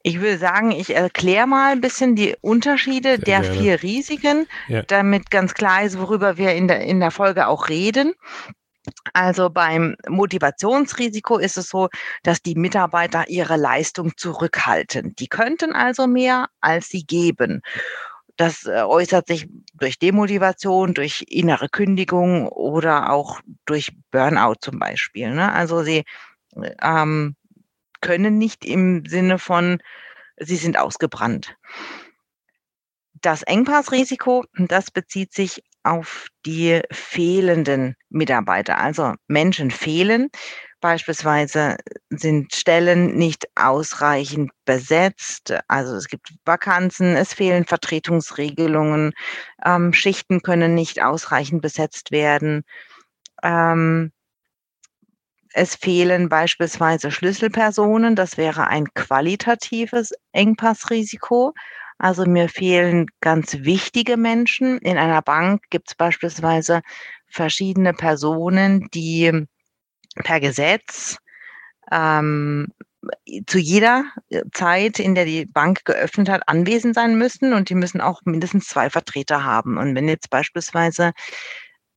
Ich 0.03 0.21
würde 0.21 0.39
sagen, 0.39 0.73
ich 0.73 0.95
erkläre 0.95 1.47
mal 1.47 1.73
ein 1.73 1.81
bisschen 1.81 2.17
die 2.17 2.35
Unterschiede 2.41 3.17
Sehr 3.17 3.19
der 3.19 3.41
gerne. 3.43 3.57
vier 3.57 3.83
Risiken, 3.83 4.47
ja. 4.67 4.83
damit 4.83 5.31
ganz 5.31 5.55
klar 5.55 5.85
ist, 5.85 5.99
worüber 5.99 6.37
wir 6.37 6.55
in 6.55 6.67
der, 6.67 6.81
in 6.81 6.99
der 6.99 7.13
Folge 7.13 7.47
auch 7.47 7.69
reden. 7.69 8.15
Also 9.13 9.49
beim 9.49 9.95
Motivationsrisiko 10.09 11.39
ist 11.39 11.57
es 11.57 11.69
so, 11.69 11.89
dass 12.25 12.43
die 12.43 12.57
Mitarbeiter 12.57 13.29
ihre 13.29 13.57
Leistung 13.57 14.17
zurückhalten. 14.17 15.15
Die 15.15 15.29
könnten 15.29 15.73
also 15.73 16.09
mehr, 16.09 16.49
als 16.61 16.89
sie 16.89 17.05
geben. 17.05 17.63
Das 18.37 18.67
äh, 18.67 18.83
äußert 18.83 19.29
sich 19.29 19.47
durch 19.75 20.01
Demotivation, 20.01 20.95
durch 20.95 21.25
innere 21.29 21.69
Kündigung 21.69 22.49
oder 22.49 23.13
auch 23.13 23.41
durch 23.67 23.93
Burnout 24.11 24.57
zum 24.61 24.81
Beispiel. 24.81 25.31
Ne? 25.31 25.53
Also 25.53 25.85
sie 25.85 26.03
ähm, 26.83 27.37
können 28.01 28.39
nicht 28.39 28.65
im 28.65 29.05
Sinne 29.07 29.39
von, 29.39 29.79
sie 30.37 30.57
sind 30.57 30.79
ausgebrannt. 30.79 31.55
Das 33.21 33.43
Engpassrisiko, 33.43 34.45
das 34.55 34.91
bezieht 34.91 35.33
sich 35.33 35.63
auf 35.85 36.29
die 36.45 36.81
fehlenden 36.91 37.97
Mitarbeiter. 38.09 38.79
Also 38.79 39.15
Menschen 39.29 39.71
fehlen. 39.71 40.29
Beispielsweise 40.81 41.77
sind 42.11 42.55
Stellen 42.55 43.15
nicht 43.15 43.47
ausreichend 43.55 44.51
besetzt. 44.65 45.55
Also 45.69 45.95
es 45.95 46.09
gibt 46.09 46.35
Vakanzen, 46.45 47.15
es 47.15 47.35
fehlen 47.35 47.65
Vertretungsregelungen, 47.65 49.13
ähm, 49.65 49.93
Schichten 49.93 50.43
können 50.43 50.75
nicht 50.75 51.01
ausreichend 51.01 51.63
besetzt 51.63 52.11
werden. 52.11 52.65
Ähm, 53.45 54.13
es 55.55 55.77
fehlen 55.77 56.29
beispielsweise 56.29 57.11
Schlüsselpersonen. 57.11 58.17
Das 58.17 58.37
wäre 58.37 58.69
ein 58.69 58.93
qualitatives 58.95 60.13
Engpassrisiko. 60.33 61.53
Also 61.99 62.27
mir 62.27 62.49
fehlen 62.49 63.07
ganz 63.21 63.59
wichtige 63.61 64.17
Menschen. 64.17 64.79
In 64.79 64.99
einer 64.99 65.23
Bank 65.23 65.63
gibt 65.71 65.91
es 65.91 65.95
beispielsweise 65.95 66.83
verschiedene 67.29 67.95
Personen, 67.95 68.89
die 68.93 69.47
per 70.17 70.41
Gesetz 70.41 71.19
ähm, 71.91 72.69
zu 73.47 73.59
jeder 73.59 74.05
Zeit, 74.53 74.99
in 74.99 75.15
der 75.15 75.25
die 75.25 75.47
Bank 75.47 75.85
geöffnet 75.85 76.29
hat, 76.29 76.43
anwesend 76.47 76.95
sein 76.95 77.17
müssen 77.17 77.53
und 77.53 77.69
die 77.69 77.75
müssen 77.75 78.01
auch 78.01 78.21
mindestens 78.25 78.67
zwei 78.67 78.91
Vertreter 78.91 79.45
haben. 79.45 79.77
Und 79.77 79.95
wenn 79.95 80.09
jetzt 80.09 80.31
beispielsweise 80.31 81.13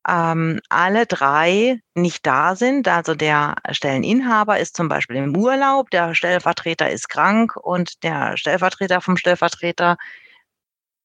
ähm, 0.08 0.60
alle 0.68 1.06
drei 1.06 1.80
nicht 1.94 2.26
da 2.26 2.54
sind, 2.54 2.88
also 2.88 3.14
der 3.14 3.56
Stelleninhaber 3.70 4.58
ist 4.58 4.76
zum 4.76 4.88
Beispiel 4.88 5.16
im 5.16 5.36
Urlaub, 5.36 5.90
der 5.90 6.14
Stellvertreter 6.14 6.90
ist 6.90 7.08
krank 7.08 7.56
und 7.56 8.02
der 8.02 8.36
Stellvertreter 8.36 9.00
vom 9.00 9.16
Stellvertreter 9.16 9.96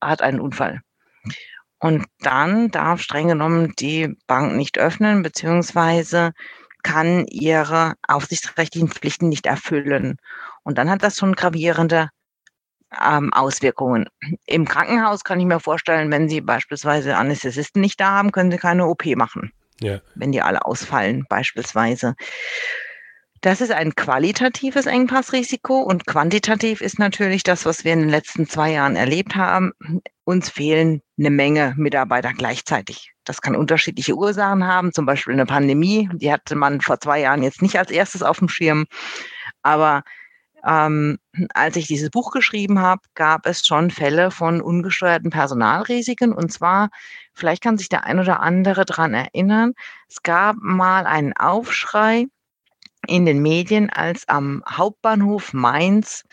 hat 0.01 0.21
einen 0.21 0.39
Unfall. 0.39 0.81
Und 1.79 2.05
dann 2.19 2.69
darf 2.69 3.01
streng 3.01 3.27
genommen 3.27 3.73
die 3.79 4.15
Bank 4.27 4.55
nicht 4.55 4.77
öffnen, 4.77 5.23
beziehungsweise 5.23 6.33
kann 6.83 7.25
ihre 7.27 7.95
aufsichtsrechtlichen 8.07 8.89
Pflichten 8.89 9.29
nicht 9.29 9.47
erfüllen. 9.47 10.17
Und 10.63 10.77
dann 10.77 10.89
hat 10.91 11.01
das 11.01 11.17
schon 11.17 11.33
gravierende 11.33 12.09
ähm, 12.99 13.31
Auswirkungen. 13.33 14.07
Im 14.45 14.67
Krankenhaus 14.67 15.23
kann 15.23 15.39
ich 15.39 15.45
mir 15.45 15.59
vorstellen, 15.59 16.11
wenn 16.11 16.29
Sie 16.29 16.41
beispielsweise 16.41 17.15
Anästhesisten 17.15 17.81
nicht 17.81 17.99
da 17.99 18.11
haben, 18.11 18.31
können 18.31 18.51
Sie 18.51 18.57
keine 18.57 18.87
OP 18.87 19.05
machen. 19.15 19.51
Ja. 19.79 19.99
Wenn 20.15 20.31
die 20.31 20.41
alle 20.41 20.65
ausfallen, 20.65 21.25
beispielsweise. 21.27 22.15
Das 23.41 23.59
ist 23.59 23.71
ein 23.71 23.95
qualitatives 23.95 24.85
Engpassrisiko 24.85 25.81
und 25.81 26.05
quantitativ 26.05 26.79
ist 26.79 26.99
natürlich 26.99 27.41
das, 27.41 27.65
was 27.65 27.83
wir 27.83 27.93
in 27.93 28.01
den 28.01 28.09
letzten 28.09 28.47
zwei 28.47 28.71
Jahren 28.73 28.95
erlebt 28.95 29.35
haben. 29.35 29.71
Uns 30.25 30.49
fehlen 30.49 31.01
eine 31.17 31.31
Menge 31.31 31.73
Mitarbeiter 31.75 32.33
gleichzeitig. 32.33 33.13
Das 33.23 33.41
kann 33.41 33.55
unterschiedliche 33.55 34.13
Ursachen 34.13 34.67
haben, 34.67 34.93
zum 34.93 35.07
Beispiel 35.07 35.33
eine 35.33 35.47
Pandemie. 35.47 36.07
Die 36.13 36.31
hatte 36.31 36.55
man 36.55 36.81
vor 36.81 36.99
zwei 36.99 37.21
Jahren 37.21 37.41
jetzt 37.41 37.63
nicht 37.63 37.79
als 37.79 37.89
erstes 37.89 38.21
auf 38.21 38.37
dem 38.37 38.47
Schirm. 38.47 38.85
Aber 39.63 40.03
ähm, 40.65 41.17
als 41.53 41.75
ich 41.75 41.87
dieses 41.87 42.09
Buch 42.09 42.31
geschrieben 42.31 42.79
habe, 42.79 43.01
gab 43.15 43.45
es 43.45 43.65
schon 43.65 43.91
Fälle 43.91 44.31
von 44.31 44.61
ungesteuerten 44.61 45.29
Personalrisiken. 45.29 46.33
Und 46.33 46.51
zwar, 46.51 46.89
vielleicht 47.33 47.63
kann 47.63 47.77
sich 47.77 47.89
der 47.89 48.05
ein 48.05 48.19
oder 48.19 48.41
andere 48.41 48.85
daran 48.85 49.13
erinnern, 49.13 49.73
es 50.07 50.23
gab 50.23 50.55
mal 50.59 51.05
einen 51.05 51.33
Aufschrei 51.33 52.27
in 53.07 53.25
den 53.25 53.41
Medien, 53.41 53.89
als 53.89 54.27
am 54.27 54.63
Hauptbahnhof 54.69 55.53
Mainz 55.53 56.23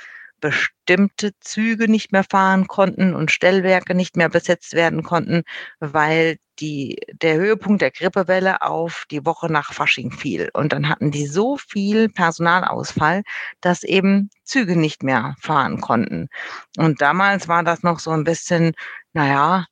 bestimmte 0.41 1.33
Züge 1.41 1.89
nicht 1.89 2.13
mehr 2.13 2.25
fahren 2.25 2.67
konnten 2.67 3.15
und 3.15 3.31
Stellwerke 3.31 3.95
nicht 3.95 4.17
mehr 4.17 4.29
besetzt 4.29 4.75
werden 4.75 5.03
konnten, 5.03 5.43
weil 5.81 6.39
die, 6.61 6.97
der 7.13 7.37
Höhepunkt 7.37 7.83
der 7.83 7.91
Grippewelle 7.91 8.63
auf 8.63 9.05
die 9.11 9.25
Woche 9.25 9.51
nach 9.51 9.73
Fasching 9.73 10.11
fiel. 10.11 10.51
Und 10.55 10.73
dann 10.73 10.89
hatten 10.89 11.11
die 11.11 11.27
so 11.27 11.57
viel 11.57 12.09
Personalausfall, 12.09 13.23
dass 13.61 13.83
eben 13.83 14.31
Züge 14.45 14.77
nicht 14.77 15.03
mehr 15.03 15.35
fahren 15.41 15.81
konnten. 15.81 16.29
Und 16.77 17.01
damals 17.01 17.49
war 17.49 17.63
das 17.63 17.83
noch 17.83 18.01
so 18.01 18.11
ein 18.11 18.25
bisschen, 18.25 18.73
naja, 19.13 19.67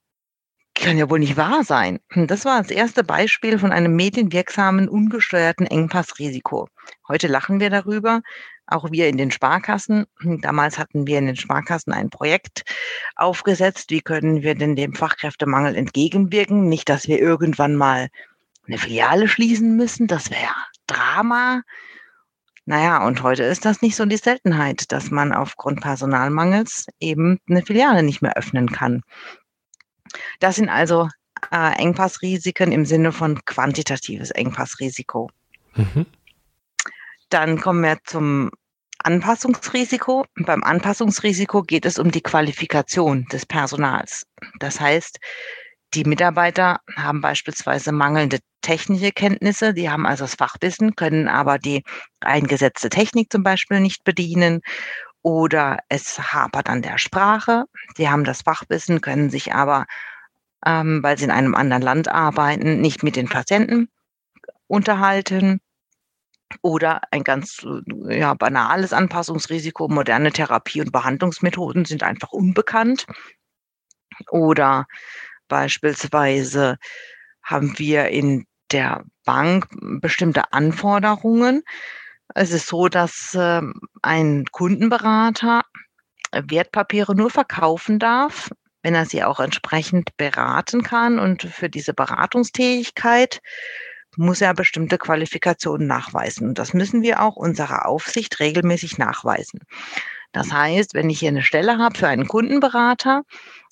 kann 0.74 0.98
ja 0.98 1.08
wohl 1.08 1.18
nicht 1.18 1.36
wahr 1.36 1.64
sein. 1.64 1.98
Das 2.14 2.44
war 2.44 2.58
das 2.60 2.70
erste 2.70 3.02
Beispiel 3.02 3.58
von 3.58 3.72
einem 3.72 3.96
medienwirksamen, 3.96 4.88
ungesteuerten 4.88 5.66
Engpassrisiko. 5.66 6.68
Heute 7.08 7.28
lachen 7.28 7.60
wir 7.60 7.70
darüber, 7.70 8.20
auch 8.66 8.90
wir 8.90 9.08
in 9.08 9.16
den 9.16 9.30
Sparkassen. 9.30 10.06
Damals 10.42 10.78
hatten 10.78 11.06
wir 11.06 11.18
in 11.18 11.26
den 11.26 11.36
Sparkassen 11.36 11.92
ein 11.92 12.10
Projekt 12.10 12.64
aufgesetzt. 13.14 13.90
Wie 13.90 14.00
können 14.00 14.42
wir 14.42 14.54
denn 14.54 14.76
dem 14.76 14.94
Fachkräftemangel 14.94 15.76
entgegenwirken? 15.76 16.68
Nicht, 16.68 16.88
dass 16.88 17.08
wir 17.08 17.20
irgendwann 17.20 17.76
mal 17.76 18.08
eine 18.66 18.78
Filiale 18.78 19.28
schließen 19.28 19.76
müssen. 19.76 20.06
Das 20.06 20.30
wäre 20.30 20.54
Drama. 20.86 21.62
Naja, 22.64 23.06
und 23.06 23.22
heute 23.22 23.44
ist 23.44 23.64
das 23.64 23.80
nicht 23.80 23.94
so 23.94 24.04
die 24.04 24.16
Seltenheit, 24.16 24.90
dass 24.90 25.12
man 25.12 25.32
aufgrund 25.32 25.80
Personalmangels 25.80 26.86
eben 26.98 27.38
eine 27.48 27.62
Filiale 27.62 28.02
nicht 28.02 28.22
mehr 28.22 28.36
öffnen 28.36 28.72
kann. 28.72 29.02
Das 30.40 30.56
sind 30.56 30.68
also 30.68 31.08
äh, 31.52 31.76
Engpassrisiken 31.76 32.72
im 32.72 32.84
Sinne 32.84 33.12
von 33.12 33.44
quantitatives 33.44 34.32
Engpassrisiko. 34.32 35.30
Mhm. 35.74 36.06
Dann 37.30 37.60
kommen 37.60 37.82
wir 37.82 37.98
zum 38.04 38.50
Anpassungsrisiko. 38.98 40.24
Beim 40.36 40.62
Anpassungsrisiko 40.62 41.62
geht 41.62 41.86
es 41.86 41.98
um 41.98 42.10
die 42.10 42.22
Qualifikation 42.22 43.24
des 43.26 43.46
Personals. 43.46 44.26
Das 44.58 44.80
heißt, 44.80 45.18
die 45.94 46.04
Mitarbeiter 46.04 46.80
haben 46.96 47.20
beispielsweise 47.20 47.92
mangelnde 47.92 48.38
technische 48.60 49.12
Kenntnisse, 49.12 49.72
die 49.72 49.88
haben 49.88 50.06
also 50.06 50.24
das 50.24 50.34
Fachwissen, 50.34 50.96
können 50.96 51.28
aber 51.28 51.58
die 51.58 51.84
eingesetzte 52.20 52.88
Technik 52.88 53.30
zum 53.30 53.44
Beispiel 53.44 53.80
nicht 53.80 54.02
bedienen 54.02 54.60
oder 55.22 55.78
es 55.88 56.18
hapert 56.32 56.68
an 56.68 56.82
der 56.82 56.98
Sprache. 56.98 57.64
Sie 57.96 58.08
haben 58.08 58.24
das 58.24 58.42
Fachwissen, 58.42 59.00
können 59.00 59.30
sich 59.30 59.54
aber, 59.54 59.86
ähm, 60.64 61.02
weil 61.02 61.16
sie 61.16 61.24
in 61.24 61.30
einem 61.30 61.54
anderen 61.54 61.82
Land 61.82 62.08
arbeiten, 62.08 62.80
nicht 62.80 63.02
mit 63.02 63.16
den 63.16 63.28
Patienten 63.28 63.88
unterhalten. 64.66 65.60
Oder 66.62 67.02
ein 67.10 67.24
ganz 67.24 67.66
ja, 68.08 68.34
banales 68.34 68.92
Anpassungsrisiko. 68.92 69.88
Moderne 69.88 70.32
Therapie- 70.32 70.80
und 70.80 70.92
Behandlungsmethoden 70.92 71.84
sind 71.84 72.02
einfach 72.02 72.32
unbekannt. 72.32 73.06
Oder 74.30 74.86
beispielsweise 75.48 76.78
haben 77.42 77.78
wir 77.78 78.08
in 78.08 78.46
der 78.72 79.04
Bank 79.24 79.66
bestimmte 80.00 80.52
Anforderungen. 80.52 81.62
Es 82.34 82.50
ist 82.52 82.66
so, 82.66 82.88
dass 82.88 83.34
äh, 83.34 83.62
ein 84.02 84.44
Kundenberater 84.50 85.62
Wertpapiere 86.32 87.14
nur 87.14 87.30
verkaufen 87.30 87.98
darf, 87.98 88.50
wenn 88.82 88.94
er 88.94 89.06
sie 89.06 89.22
auch 89.22 89.40
entsprechend 89.40 90.16
beraten 90.16 90.82
kann. 90.82 91.18
Und 91.18 91.42
für 91.42 91.68
diese 91.68 91.94
Beratungstätigkeit 91.94 93.40
muss 94.16 94.40
er 94.40 94.54
bestimmte 94.54 94.98
Qualifikationen 94.98 95.86
nachweisen. 95.86 96.48
Und 96.48 96.58
das 96.58 96.74
müssen 96.74 97.02
wir 97.02 97.22
auch 97.22 97.36
unserer 97.36 97.86
Aufsicht 97.86 98.40
regelmäßig 98.40 98.98
nachweisen. 98.98 99.60
Das 100.32 100.52
heißt, 100.52 100.94
wenn 100.94 101.08
ich 101.08 101.20
hier 101.20 101.30
eine 101.30 101.42
Stelle 101.42 101.78
habe 101.78 101.96
für 101.96 102.08
einen 102.08 102.28
Kundenberater 102.28 103.22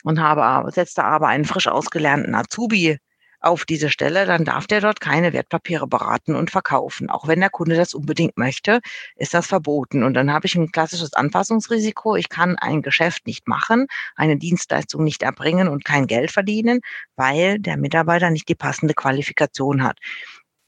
und 0.02 0.20
habe, 0.20 0.70
setze 0.70 1.04
aber 1.04 1.28
einen 1.28 1.44
frisch 1.44 1.68
ausgelernten 1.68 2.34
Azubi 2.34 2.98
auf 3.44 3.64
diese 3.64 3.90
Stelle, 3.90 4.26
dann 4.26 4.44
darf 4.44 4.66
der 4.66 4.80
dort 4.80 5.00
keine 5.00 5.32
Wertpapiere 5.32 5.86
beraten 5.86 6.34
und 6.34 6.50
verkaufen. 6.50 7.10
Auch 7.10 7.28
wenn 7.28 7.40
der 7.40 7.50
Kunde 7.50 7.76
das 7.76 7.94
unbedingt 7.94 8.38
möchte, 8.38 8.80
ist 9.16 9.34
das 9.34 9.46
verboten. 9.46 10.02
Und 10.02 10.14
dann 10.14 10.32
habe 10.32 10.46
ich 10.46 10.54
ein 10.54 10.72
klassisches 10.72 11.12
Anpassungsrisiko. 11.12 12.16
Ich 12.16 12.28
kann 12.28 12.56
ein 12.56 12.82
Geschäft 12.82 13.26
nicht 13.26 13.46
machen, 13.46 13.86
eine 14.16 14.36
Dienstleistung 14.36 15.04
nicht 15.04 15.22
erbringen 15.22 15.68
und 15.68 15.84
kein 15.84 16.06
Geld 16.06 16.30
verdienen, 16.30 16.80
weil 17.16 17.58
der 17.58 17.76
Mitarbeiter 17.76 18.30
nicht 18.30 18.48
die 18.48 18.54
passende 18.54 18.94
Qualifikation 18.94 19.82
hat. 19.82 19.98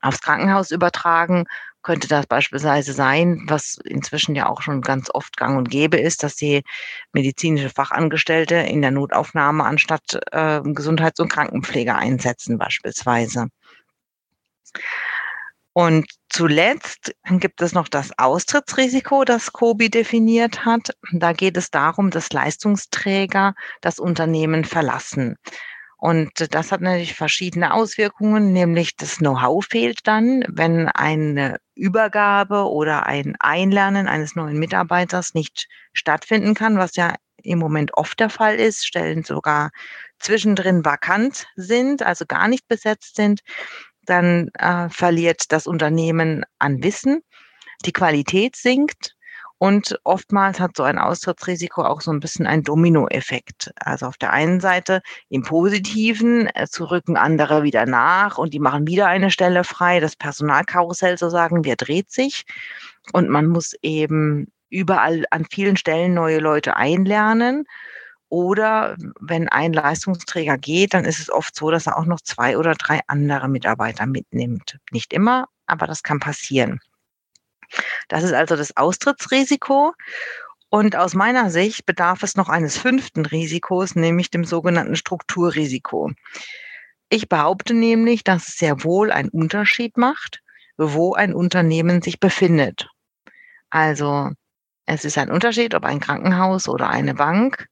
Aufs 0.06 0.20
Krankenhaus 0.20 0.70
übertragen 0.70 1.46
könnte 1.82 2.08
das 2.08 2.26
beispielsweise 2.26 2.92
sein, 2.92 3.44
was 3.46 3.78
inzwischen 3.84 4.34
ja 4.34 4.48
auch 4.48 4.62
schon 4.62 4.80
ganz 4.80 5.08
oft 5.12 5.36
gang 5.36 5.56
und 5.56 5.70
gäbe 5.70 5.96
ist, 5.98 6.22
dass 6.22 6.36
die 6.36 6.62
medizinische 7.12 7.70
Fachangestellte 7.70 8.54
in 8.56 8.82
der 8.82 8.90
Notaufnahme 8.92 9.64
anstatt 9.64 10.18
äh, 10.32 10.60
Gesundheits- 10.62 11.20
und 11.20 11.32
Krankenpfleger 11.32 11.96
einsetzen 11.96 12.58
beispielsweise. 12.58 13.48
Und 15.72 16.06
zuletzt 16.28 17.12
gibt 17.24 17.60
es 17.60 17.72
noch 17.72 17.88
das 17.88 18.10
Austrittsrisiko, 18.16 19.24
das 19.24 19.52
COBI 19.52 19.90
definiert 19.90 20.64
hat. 20.64 20.90
Da 21.12 21.32
geht 21.32 21.56
es 21.56 21.70
darum, 21.70 22.10
dass 22.10 22.32
Leistungsträger 22.32 23.54
das 23.80 23.98
Unternehmen 23.98 24.64
verlassen. 24.64 25.36
Und 25.98 26.54
das 26.54 26.72
hat 26.72 26.82
natürlich 26.82 27.14
verschiedene 27.14 27.72
Auswirkungen, 27.72 28.52
nämlich 28.52 28.96
das 28.96 29.16
Know-how 29.16 29.64
fehlt 29.64 30.00
dann, 30.06 30.44
wenn 30.48 30.88
eine 30.88 31.58
Übergabe 31.74 32.70
oder 32.70 33.06
ein 33.06 33.34
Einlernen 33.40 34.06
eines 34.06 34.36
neuen 34.36 34.58
Mitarbeiters 34.58 35.32
nicht 35.32 35.68
stattfinden 35.94 36.54
kann, 36.54 36.76
was 36.76 36.96
ja 36.96 37.14
im 37.42 37.58
Moment 37.58 37.94
oft 37.94 38.20
der 38.20 38.28
Fall 38.28 38.56
ist, 38.56 38.86
Stellen 38.86 39.24
sogar 39.24 39.70
zwischendrin 40.18 40.84
vakant 40.84 41.46
sind, 41.56 42.02
also 42.02 42.26
gar 42.26 42.48
nicht 42.48 42.68
besetzt 42.68 43.16
sind, 43.16 43.40
dann 44.04 44.48
äh, 44.58 44.88
verliert 44.90 45.50
das 45.52 45.66
Unternehmen 45.66 46.44
an 46.58 46.82
Wissen, 46.82 47.22
die 47.84 47.92
Qualität 47.92 48.56
sinkt 48.56 49.15
und 49.58 49.98
oftmals 50.04 50.60
hat 50.60 50.76
so 50.76 50.82
ein 50.82 50.98
Austrittsrisiko 50.98 51.82
auch 51.82 52.02
so 52.02 52.10
ein 52.10 52.20
bisschen 52.20 52.46
einen 52.46 52.62
Dominoeffekt. 52.62 53.72
Also 53.76 54.06
auf 54.06 54.18
der 54.18 54.32
einen 54.32 54.60
Seite 54.60 55.00
im 55.30 55.42
Positiven, 55.42 56.48
äh, 56.54 56.66
zu 56.66 56.84
rücken 56.90 57.16
andere 57.16 57.62
wieder 57.62 57.86
nach 57.86 58.36
und 58.36 58.52
die 58.52 58.58
machen 58.58 58.86
wieder 58.86 59.06
eine 59.06 59.30
Stelle 59.30 59.64
frei. 59.64 60.00
Das 60.00 60.14
Personalkarussell, 60.16 61.16
so 61.16 61.30
sagen 61.30 61.62
dreht 61.62 62.10
sich. 62.10 62.44
Und 63.12 63.30
man 63.30 63.46
muss 63.46 63.74
eben 63.82 64.52
überall 64.68 65.24
an 65.30 65.46
vielen 65.50 65.76
Stellen 65.76 66.12
neue 66.12 66.38
Leute 66.38 66.76
einlernen. 66.76 67.64
Oder 68.28 68.96
wenn 69.20 69.48
ein 69.48 69.72
Leistungsträger 69.72 70.58
geht, 70.58 70.94
dann 70.94 71.04
ist 71.04 71.20
es 71.20 71.30
oft 71.30 71.54
so, 71.54 71.70
dass 71.70 71.86
er 71.86 71.96
auch 71.96 72.06
noch 72.06 72.20
zwei 72.20 72.58
oder 72.58 72.74
drei 72.74 73.00
andere 73.06 73.48
Mitarbeiter 73.48 74.04
mitnimmt. 74.04 74.78
Nicht 74.90 75.12
immer, 75.12 75.46
aber 75.66 75.86
das 75.86 76.02
kann 76.02 76.18
passieren. 76.20 76.80
Das 78.08 78.22
ist 78.22 78.32
also 78.32 78.56
das 78.56 78.76
Austrittsrisiko. 78.76 79.92
Und 80.68 80.96
aus 80.96 81.14
meiner 81.14 81.50
Sicht 81.50 81.86
bedarf 81.86 82.22
es 82.22 82.36
noch 82.36 82.48
eines 82.48 82.76
fünften 82.76 83.24
Risikos, 83.24 83.94
nämlich 83.94 84.30
dem 84.30 84.44
sogenannten 84.44 84.96
Strukturrisiko. 84.96 86.10
Ich 87.08 87.28
behaupte 87.28 87.72
nämlich, 87.72 88.24
dass 88.24 88.48
es 88.48 88.56
sehr 88.56 88.82
wohl 88.82 89.12
einen 89.12 89.28
Unterschied 89.28 89.96
macht, 89.96 90.42
wo 90.76 91.14
ein 91.14 91.34
Unternehmen 91.34 92.02
sich 92.02 92.18
befindet. 92.18 92.88
Also 93.70 94.30
es 94.86 95.04
ist 95.04 95.18
ein 95.18 95.30
Unterschied, 95.30 95.74
ob 95.74 95.84
ein 95.84 96.00
Krankenhaus 96.00 96.68
oder 96.68 96.88
eine 96.90 97.14
Bank 97.14 97.68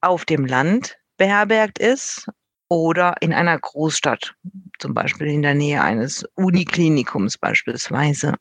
auf 0.00 0.24
dem 0.24 0.44
Land 0.44 0.96
beherbergt 1.16 1.78
ist 1.78 2.28
oder 2.68 3.14
in 3.20 3.32
einer 3.32 3.58
Großstadt, 3.58 4.34
zum 4.78 4.94
Beispiel 4.94 5.28
in 5.28 5.42
der 5.42 5.54
Nähe 5.54 5.82
eines 5.82 6.24
Uniklinikums 6.34 7.38
beispielsweise. 7.38 8.34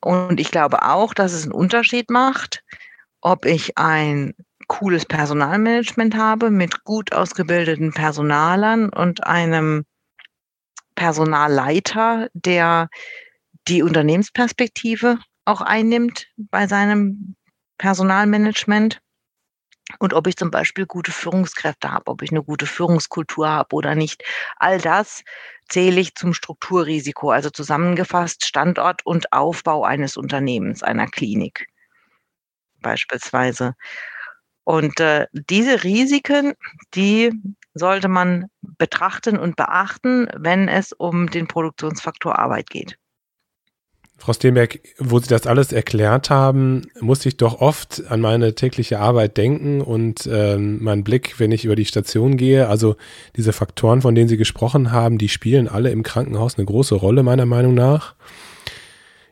Und 0.00 0.40
ich 0.40 0.50
glaube 0.50 0.82
auch, 0.82 1.14
dass 1.14 1.32
es 1.32 1.44
einen 1.44 1.52
Unterschied 1.52 2.10
macht, 2.10 2.62
ob 3.20 3.46
ich 3.46 3.78
ein 3.78 4.34
cooles 4.68 5.06
Personalmanagement 5.06 6.16
habe 6.16 6.50
mit 6.50 6.84
gut 6.84 7.12
ausgebildeten 7.12 7.92
Personalern 7.92 8.88
und 8.88 9.24
einem 9.24 9.84
Personalleiter, 10.94 12.28
der 12.34 12.88
die 13.68 13.82
Unternehmensperspektive 13.82 15.18
auch 15.44 15.60
einnimmt 15.60 16.26
bei 16.36 16.66
seinem 16.66 17.36
Personalmanagement 17.78 19.00
und 19.98 20.14
ob 20.14 20.26
ich 20.26 20.36
zum 20.36 20.50
Beispiel 20.50 20.86
gute 20.86 21.12
Führungskräfte 21.12 21.90
habe, 21.90 22.10
ob 22.10 22.22
ich 22.22 22.30
eine 22.30 22.42
gute 22.42 22.66
Führungskultur 22.66 23.48
habe 23.48 23.74
oder 23.74 23.94
nicht. 23.94 24.22
All 24.56 24.78
das 24.80 25.22
zähle 25.68 26.00
ich 26.00 26.14
zum 26.14 26.34
Strukturrisiko, 26.34 27.30
also 27.30 27.50
zusammengefasst 27.50 28.44
Standort 28.46 29.04
und 29.06 29.32
Aufbau 29.32 29.84
eines 29.84 30.16
Unternehmens, 30.16 30.82
einer 30.82 31.06
Klinik 31.06 31.66
beispielsweise. 32.84 33.74
Und 34.62 35.00
äh, 35.00 35.26
diese 35.32 35.82
Risiken, 35.82 36.54
die 36.94 37.32
sollte 37.74 38.08
man 38.08 38.46
betrachten 38.62 39.36
und 39.36 39.56
beachten, 39.56 40.28
wenn 40.36 40.68
es 40.68 40.92
um 40.92 41.28
den 41.28 41.48
Produktionsfaktor 41.48 42.38
Arbeit 42.38 42.70
geht. 42.70 42.96
Frau 44.16 44.32
Steenberg, 44.32 44.78
wo 44.98 45.18
Sie 45.18 45.26
das 45.28 45.46
alles 45.46 45.72
erklärt 45.72 46.30
haben, 46.30 46.82
musste 47.00 47.28
ich 47.28 47.36
doch 47.36 47.60
oft 47.60 48.04
an 48.08 48.20
meine 48.20 48.54
tägliche 48.54 49.00
Arbeit 49.00 49.36
denken 49.36 49.80
und 49.80 50.28
ähm, 50.32 50.82
mein 50.82 51.04
Blick, 51.04 51.38
wenn 51.38 51.52
ich 51.52 51.64
über 51.64 51.76
die 51.76 51.84
Station 51.84 52.36
gehe. 52.36 52.68
Also 52.68 52.96
diese 53.36 53.52
Faktoren, 53.52 54.02
von 54.02 54.14
denen 54.14 54.28
Sie 54.28 54.36
gesprochen 54.36 54.92
haben, 54.92 55.18
die 55.18 55.28
spielen 55.28 55.68
alle 55.68 55.90
im 55.90 56.02
Krankenhaus 56.02 56.56
eine 56.56 56.64
große 56.64 56.94
Rolle, 56.94 57.22
meiner 57.22 57.44
Meinung 57.44 57.74
nach. 57.74 58.14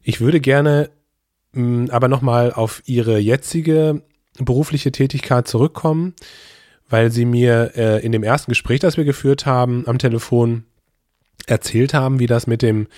Ich 0.02 0.20
würde 0.20 0.40
gerne 0.40 0.90
mh, 1.52 1.92
aber 1.92 2.08
nochmal 2.08 2.52
auf 2.52 2.82
Ihre 2.84 3.18
jetzige 3.18 4.02
berufliche 4.38 4.92
Tätigkeit 4.92 5.46
zurückkommen, 5.46 6.14
weil 6.88 7.12
Sie 7.12 7.24
mir 7.24 7.72
äh, 7.76 8.04
in 8.04 8.12
dem 8.12 8.24
ersten 8.24 8.50
Gespräch, 8.50 8.80
das 8.80 8.96
wir 8.96 9.04
geführt 9.04 9.46
haben, 9.46 9.86
am 9.86 9.98
Telefon 9.98 10.64
erzählt 11.46 11.94
haben, 11.94 12.18
wie 12.18 12.26
das 12.26 12.46
mit 12.46 12.62
dem 12.62 12.88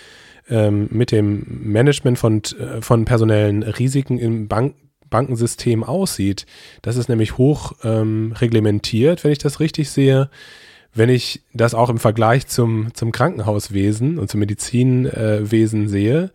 ähm, 0.49 0.89
mit 0.91 1.13
dem 1.13 1.45
Management 1.49 2.19
von, 2.19 2.43
äh, 2.59 2.81
von 2.81 3.05
personellen 3.05 3.63
Risiken 3.63 4.19
im 4.19 4.49
Bank 4.49 4.75
Bankensystem 5.11 5.85
aussieht. 5.85 6.45
Das 6.83 6.97
ist 6.97 7.09
nämlich 7.09 7.39
hoch 7.39 7.73
ähm, 7.85 8.33
reglementiert, 8.37 9.23
wenn 9.23 9.31
ich 9.31 9.39
das 9.39 9.61
richtig 9.61 9.91
sehe. 9.91 10.29
Wenn 10.93 11.09
ich 11.09 11.43
das 11.53 11.75
auch 11.75 11.89
im 11.89 11.99
Vergleich 11.99 12.49
zum, 12.49 12.93
zum 12.95 13.13
Krankenhauswesen 13.13 14.19
und 14.19 14.29
zum 14.29 14.41
Medizinwesen 14.41 15.85
äh, 15.85 15.89
sehe, 15.89 16.31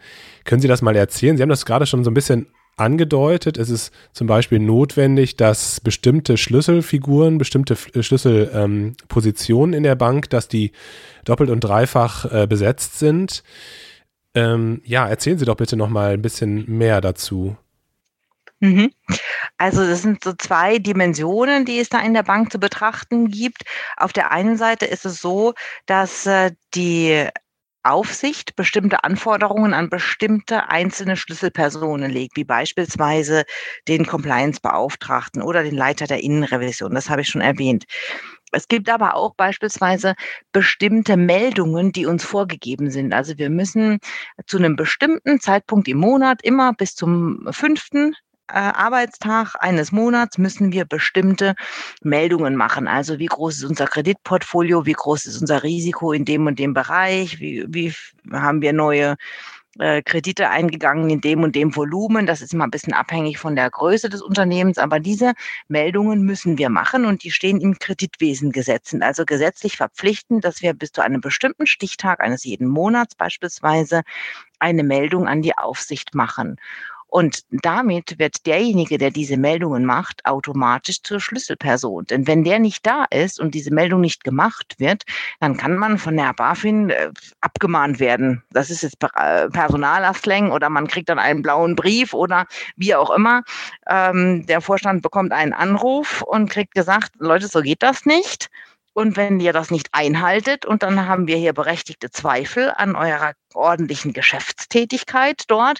können 0.45 0.61
Sie 0.61 0.69
das 0.69 0.81
mal 0.81 0.95
erzählen? 0.95 1.35
Sie 1.35 1.43
haben 1.43 1.49
das 1.49 1.65
gerade 1.65 1.87
schon 1.87 2.05
so 2.05 2.11
ein 2.11 2.13
bisschen 2.13 2.47
angedeutet. 2.79 3.57
Es 3.57 3.69
ist 3.69 3.93
zum 4.13 4.27
Beispiel 4.27 4.59
notwendig, 4.59 5.35
dass 5.35 5.81
bestimmte 5.81 6.37
Schlüsselfiguren, 6.37 7.37
bestimmte 7.37 7.75
äh, 7.93 8.03
Schlüsselpositionen 8.03 9.73
ähm, 9.73 9.77
in 9.77 9.83
der 9.83 9.95
Bank, 9.95 10.29
dass 10.29 10.47
die 10.47 10.71
doppelt 11.25 11.49
und 11.49 11.61
dreifach 11.61 12.31
äh, 12.31 12.47
besetzt 12.47 12.99
sind. 12.99 13.43
Ähm, 14.35 14.81
ja, 14.85 15.07
erzählen 15.07 15.37
Sie 15.37 15.45
doch 15.45 15.57
bitte 15.57 15.75
noch 15.75 15.89
mal 15.89 16.13
ein 16.13 16.21
bisschen 16.21 16.65
mehr 16.69 17.01
dazu. 17.01 17.57
Mhm. 18.59 18.91
Also 19.57 19.85
das 19.85 20.01
sind 20.01 20.23
so 20.23 20.33
zwei 20.33 20.79
Dimensionen, 20.79 21.65
die 21.65 21.79
es 21.79 21.89
da 21.89 21.99
in 21.99 22.13
der 22.13 22.23
Bank 22.23 22.51
zu 22.51 22.59
betrachten 22.59 23.29
gibt. 23.29 23.63
Auf 23.97 24.13
der 24.13 24.31
einen 24.31 24.57
Seite 24.57 24.85
ist 24.85 25.05
es 25.05 25.21
so, 25.21 25.53
dass 25.85 26.25
äh, 26.25 26.51
die 26.75 27.29
Aufsicht 27.83 28.57
bestimmte 28.57 29.05
Anforderungen 29.05 29.73
an 29.73 29.89
bestimmte 29.89 30.69
einzelne 30.69 31.15
Schlüsselpersonen 31.15 32.11
legt, 32.11 32.35
wie 32.35 32.43
beispielsweise 32.43 33.45
den 33.87 34.05
Compliance-Beauftragten 34.05 35.41
oder 35.41 35.63
den 35.63 35.75
Leiter 35.75 36.05
der 36.05 36.21
Innenrevision. 36.21 36.93
Das 36.93 37.09
habe 37.09 37.21
ich 37.21 37.29
schon 37.29 37.41
erwähnt. 37.41 37.85
Es 38.51 38.67
gibt 38.67 38.89
aber 38.89 39.15
auch 39.15 39.35
beispielsweise 39.35 40.15
bestimmte 40.51 41.17
Meldungen, 41.17 41.91
die 41.91 42.05
uns 42.05 42.23
vorgegeben 42.23 42.91
sind. 42.91 43.13
Also 43.13 43.37
wir 43.37 43.49
müssen 43.49 43.99
zu 44.45 44.57
einem 44.57 44.75
bestimmten 44.75 45.39
Zeitpunkt 45.39 45.87
im 45.87 45.97
Monat 45.97 46.41
immer 46.43 46.73
bis 46.73 46.95
zum 46.95 47.47
fünften 47.51 48.15
äh, 48.51 48.57
Arbeitstag 48.57 49.55
eines 49.59 49.91
Monats 49.91 50.39
müssen 50.39 50.71
wir 50.71 50.85
bestimmte 50.85 51.53
Meldungen 52.01 52.55
machen. 52.55 52.87
Also 52.87 53.19
wie 53.19 53.27
groß 53.27 53.57
ist 53.57 53.63
unser 53.65 53.85
Kreditportfolio, 53.85 54.85
wie 54.87 54.93
groß 54.93 55.27
ist 55.27 55.39
unser 55.39 55.61
Risiko 55.61 56.13
in 56.13 56.25
dem 56.25 56.47
und 56.47 56.57
dem 56.57 56.73
Bereich, 56.73 57.39
wie, 57.39 57.65
wie 57.67 57.93
haben 58.31 58.61
wir 58.61 58.73
neue 58.73 59.17
äh, 59.77 60.01
Kredite 60.01 60.49
eingegangen 60.49 61.09
in 61.09 61.21
dem 61.21 61.43
und 61.43 61.55
dem 61.55 61.75
Volumen. 61.75 62.25
Das 62.25 62.41
ist 62.41 62.53
immer 62.53 62.65
ein 62.65 62.71
bisschen 62.71 62.93
abhängig 62.93 63.37
von 63.37 63.55
der 63.55 63.69
Größe 63.69 64.09
des 64.09 64.21
Unternehmens, 64.21 64.77
aber 64.77 64.99
diese 64.99 65.33
Meldungen 65.67 66.23
müssen 66.23 66.57
wir 66.57 66.69
machen 66.69 67.05
und 67.05 67.23
die 67.23 67.31
stehen 67.31 67.61
im 67.61 67.77
Kreditwesengesetz, 67.77 68.89
sind 68.91 69.03
also 69.03 69.25
gesetzlich 69.25 69.77
verpflichtend, 69.77 70.43
dass 70.43 70.61
wir 70.61 70.73
bis 70.73 70.91
zu 70.91 71.01
einem 71.01 71.21
bestimmten 71.21 71.67
Stichtag 71.67 72.19
eines 72.21 72.43
jeden 72.43 72.67
Monats 72.67 73.15
beispielsweise 73.15 74.01
eine 74.59 74.83
Meldung 74.83 75.27
an 75.27 75.41
die 75.41 75.57
Aufsicht 75.57 76.15
machen. 76.15 76.57
Und 77.09 77.41
damit 77.63 78.19
wird 78.19 78.45
derjenige, 78.45 78.99
der 78.99 79.09
diese 79.09 79.35
Meldungen 79.35 79.83
macht, 79.83 80.25
automatisch 80.25 81.01
zur 81.01 81.19
Schlüsselperson. 81.19 82.05
Denn 82.05 82.27
wenn 82.27 82.43
der 82.43 82.59
nicht 82.59 82.85
da 82.85 83.05
ist 83.09 83.39
und 83.39 83.55
diese 83.55 83.73
Meldung 83.73 84.01
nicht 84.01 84.23
gemacht 84.23 84.75
wird, 84.77 85.03
dann 85.39 85.57
kann 85.57 85.77
man 85.77 85.97
von 85.97 86.15
der 86.15 86.33
BaFin 86.33 86.91
äh, 86.91 87.11
abgemahnt 87.41 87.99
werden. 87.99 88.43
Das 88.51 88.69
ist 88.69 88.83
jetzt 88.83 88.97
äh, 89.15 89.47
oder 90.51 90.69
man 90.69 90.87
kriegt 90.87 91.09
dann 91.09 91.19
einen 91.19 91.41
blauen 91.41 91.75
Brief 91.75 92.13
oder 92.13 92.45
wie 92.75 92.93
auch 92.93 93.09
immer. 93.09 93.43
Ähm, 93.89 94.45
der 94.45 94.61
Vorstand 94.61 95.01
bekommt 95.01 95.31
einen 95.31 95.53
Anruf 95.53 96.21
und 96.21 96.49
kriegt 96.49 96.75
gesagt, 96.75 97.13
Leute, 97.17 97.47
so 97.47 97.61
geht 97.61 97.81
das 97.81 98.05
nicht. 98.05 98.49
Und 98.93 99.17
wenn 99.17 99.39
ihr 99.39 99.53
das 99.53 99.71
nicht 99.71 99.89
einhaltet, 99.93 100.65
und 100.65 100.83
dann 100.83 101.07
haben 101.07 101.27
wir 101.27 101.37
hier 101.37 101.53
berechtigte 101.53 102.09
Zweifel 102.09 102.73
an 102.75 102.95
eurer 102.95 103.33
ordentlichen 103.53 104.13
Geschäftstätigkeit 104.13 105.43
dort. 105.47 105.79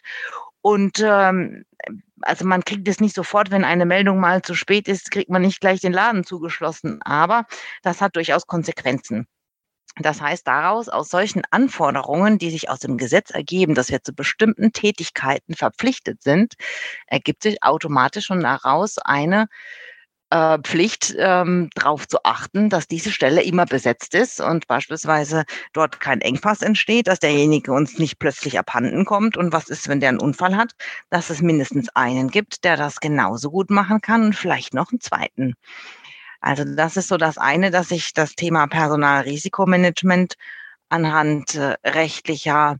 Und 0.61 0.99
ähm, 0.99 1.63
also 2.21 2.45
man 2.45 2.63
kriegt 2.65 2.87
es 2.87 2.99
nicht 2.99 3.15
sofort, 3.15 3.51
wenn 3.51 3.63
eine 3.63 3.85
Meldung 3.85 4.19
mal 4.19 4.41
zu 4.41 4.53
spät 4.55 4.87
ist, 4.87 5.11
kriegt 5.11 5.29
man 5.29 5.41
nicht 5.41 5.61
gleich 5.61 5.81
den 5.81 5.93
Laden 5.93 6.23
zugeschlossen. 6.23 7.01
Aber 7.03 7.45
das 7.81 8.01
hat 8.01 8.15
durchaus 8.15 8.47
Konsequenzen. 8.47 9.27
Das 10.01 10.21
heißt 10.21 10.47
daraus, 10.47 10.87
aus 10.87 11.09
solchen 11.09 11.41
Anforderungen, 11.51 12.37
die 12.37 12.51
sich 12.51 12.69
aus 12.69 12.79
dem 12.79 12.97
Gesetz 12.97 13.31
ergeben, 13.31 13.75
dass 13.75 13.89
wir 13.89 14.01
zu 14.01 14.13
bestimmten 14.13 14.71
Tätigkeiten 14.71 15.55
verpflichtet 15.55 16.23
sind, 16.23 16.53
ergibt 17.07 17.43
sich 17.43 17.63
automatisch 17.63 18.25
schon 18.25 18.41
daraus 18.41 18.97
eine 18.99 19.47
äh, 20.29 20.59
Pflicht, 20.63 21.15
ähm, 21.17 21.69
darauf 21.75 22.07
zu 22.07 22.23
achten, 22.23 22.69
dass 22.69 22.87
diese 22.87 23.11
Stelle 23.11 23.41
immer 23.43 23.65
besetzt 23.65 24.13
ist 24.13 24.39
und 24.41 24.67
beispielsweise 24.67 25.43
dort 25.73 25.99
kein 25.99 26.21
Engpass 26.21 26.61
entsteht, 26.61 27.07
dass 27.07 27.19
derjenige 27.19 27.71
uns 27.73 27.97
nicht 27.97 28.19
plötzlich 28.19 28.59
abhanden 28.59 29.05
kommt. 29.05 29.37
Und 29.37 29.53
was 29.53 29.69
ist, 29.69 29.87
wenn 29.87 29.99
der 29.99 30.09
einen 30.09 30.19
Unfall 30.19 30.55
hat? 30.55 30.73
Dass 31.09 31.29
es 31.29 31.41
mindestens 31.41 31.89
einen 31.95 32.29
gibt, 32.29 32.63
der 32.63 32.77
das 32.77 32.99
genauso 32.99 33.51
gut 33.51 33.69
machen 33.69 34.01
kann 34.01 34.23
und 34.25 34.35
vielleicht 34.35 34.73
noch 34.73 34.91
einen 34.91 35.01
zweiten. 35.01 35.55
Also 36.41 36.63
das 36.63 36.97
ist 36.97 37.09
so 37.09 37.17
das 37.17 37.37
eine, 37.37 37.71
dass 37.71 37.89
sich 37.89 38.13
das 38.13 38.35
Thema 38.35 38.67
Personalrisikomanagement 38.67 40.35
anhand 40.89 41.55
äh, 41.55 41.75
rechtlicher 41.85 42.77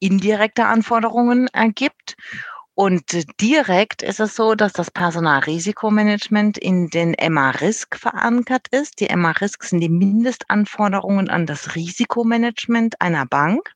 indirekter 0.00 0.68
Anforderungen 0.68 1.48
ergibt. 1.48 2.16
Und 2.80 3.26
direkt 3.42 4.00
ist 4.00 4.20
es 4.20 4.34
so, 4.34 4.54
dass 4.54 4.72
das 4.72 4.90
Personalrisikomanagement 4.90 6.56
in 6.56 6.88
den 6.88 7.14
MA-Risk 7.28 7.94
verankert 7.94 8.68
ist. 8.70 9.00
Die 9.00 9.14
MA-Risk 9.14 9.64
sind 9.64 9.80
die 9.80 9.90
Mindestanforderungen 9.90 11.28
an 11.28 11.44
das 11.44 11.74
Risikomanagement 11.74 12.98
einer 13.02 13.26
Bank. 13.26 13.70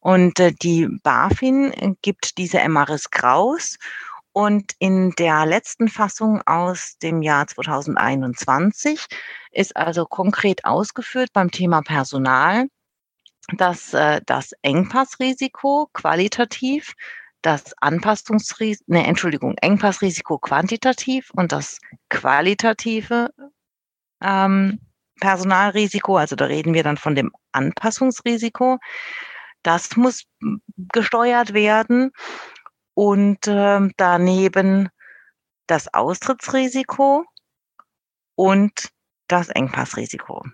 Und 0.00 0.40
äh, 0.40 0.50
die 0.50 0.88
BaFin 1.04 1.96
gibt 2.02 2.36
diese 2.36 2.68
MA-Risk 2.68 3.22
raus. 3.22 3.78
Und 4.32 4.72
in 4.80 5.12
der 5.12 5.46
letzten 5.46 5.86
Fassung 5.86 6.42
aus 6.46 6.98
dem 7.00 7.22
Jahr 7.22 7.46
2021 7.46 9.06
ist 9.52 9.76
also 9.76 10.04
konkret 10.04 10.64
ausgeführt 10.64 11.30
beim 11.32 11.52
Thema 11.52 11.82
Personal, 11.82 12.66
dass 13.56 13.94
äh, 13.94 14.20
das 14.26 14.50
Engpassrisiko 14.62 15.88
qualitativ 15.92 16.96
das 17.42 17.72
Anpassungsrisiko, 17.80 18.84
ne, 18.92 19.06
Entschuldigung, 19.06 19.56
Engpassrisiko 19.60 20.38
quantitativ 20.38 21.30
und 21.34 21.52
das 21.52 21.78
qualitative 22.08 23.30
ähm, 24.22 24.80
Personalrisiko, 25.20 26.16
also 26.16 26.36
da 26.36 26.46
reden 26.46 26.74
wir 26.74 26.82
dann 26.82 26.96
von 26.96 27.14
dem 27.14 27.32
Anpassungsrisiko, 27.52 28.78
das 29.62 29.96
muss 29.96 30.24
gesteuert 30.92 31.52
werden 31.52 32.12
und 32.94 33.46
äh, 33.46 33.88
daneben 33.96 34.88
das 35.66 35.92
Austrittsrisiko 35.92 37.24
und 38.34 38.90
das 39.28 39.48
Engpassrisiko. 39.48 40.44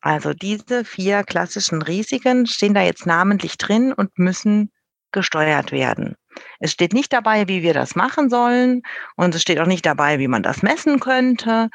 Also 0.00 0.32
diese 0.32 0.84
vier 0.84 1.24
klassischen 1.24 1.82
Risiken 1.82 2.46
stehen 2.46 2.74
da 2.74 2.82
jetzt 2.82 3.06
namentlich 3.06 3.58
drin 3.58 3.92
und 3.92 4.18
müssen 4.18 4.72
gesteuert 5.12 5.72
werden. 5.72 6.16
Es 6.58 6.72
steht 6.72 6.92
nicht 6.92 7.12
dabei, 7.12 7.48
wie 7.48 7.62
wir 7.62 7.74
das 7.74 7.96
machen 7.96 8.30
sollen 8.30 8.82
und 9.16 9.34
es 9.34 9.42
steht 9.42 9.58
auch 9.60 9.66
nicht 9.66 9.86
dabei, 9.86 10.18
wie 10.18 10.28
man 10.28 10.42
das 10.42 10.62
messen 10.62 11.00
könnte, 11.00 11.68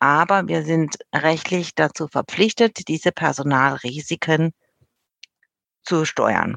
aber 0.00 0.46
wir 0.48 0.62
sind 0.62 0.96
rechtlich 1.14 1.74
dazu 1.74 2.08
verpflichtet, 2.08 2.88
diese 2.88 3.12
Personalrisiken 3.12 4.52
zu 5.82 6.04
steuern. 6.04 6.56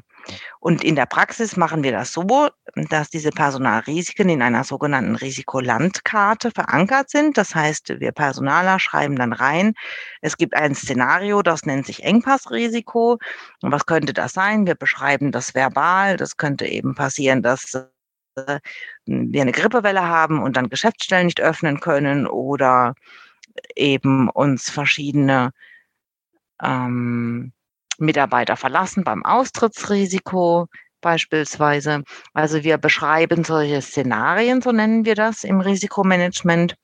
Und 0.60 0.84
in 0.84 0.96
der 0.96 1.06
Praxis 1.06 1.56
machen 1.56 1.82
wir 1.82 1.92
das 1.92 2.12
so, 2.12 2.48
dass 2.74 3.10
diese 3.10 3.30
Personalrisiken 3.30 4.28
in 4.28 4.42
einer 4.42 4.64
sogenannten 4.64 5.16
Risikolandkarte 5.16 6.50
verankert 6.50 7.10
sind. 7.10 7.36
Das 7.36 7.54
heißt, 7.54 8.00
wir 8.00 8.12
Personaler 8.12 8.78
schreiben 8.78 9.16
dann 9.16 9.32
rein, 9.32 9.74
es 10.20 10.36
gibt 10.36 10.54
ein 10.54 10.74
Szenario, 10.74 11.42
das 11.42 11.64
nennt 11.64 11.86
sich 11.86 12.04
Engpassrisiko. 12.04 13.18
Und 13.62 13.72
was 13.72 13.86
könnte 13.86 14.12
das 14.12 14.32
sein? 14.32 14.66
Wir 14.66 14.74
beschreiben 14.74 15.32
das 15.32 15.54
verbal. 15.54 16.16
Das 16.16 16.36
könnte 16.36 16.66
eben 16.66 16.94
passieren, 16.94 17.42
dass 17.42 17.74
äh, 18.36 18.60
wir 19.06 19.42
eine 19.42 19.52
Grippewelle 19.52 20.06
haben 20.06 20.42
und 20.42 20.56
dann 20.56 20.68
Geschäftsstellen 20.68 21.26
nicht 21.26 21.40
öffnen 21.40 21.80
können 21.80 22.26
oder 22.26 22.94
eben 23.76 24.28
uns 24.30 24.70
verschiedene 24.70 25.52
ähm, 26.62 27.52
Mitarbeiter 27.98 28.56
verlassen 28.56 29.04
beim 29.04 29.24
Austrittsrisiko 29.24 30.66
beispielsweise. 31.00 32.02
Also 32.32 32.62
wir 32.62 32.78
beschreiben 32.78 33.44
solche 33.44 33.82
Szenarien, 33.82 34.62
so 34.62 34.72
nennen 34.72 35.04
wir 35.04 35.14
das 35.14 35.44
im 35.44 35.60
Risikomanagement, 35.60 36.76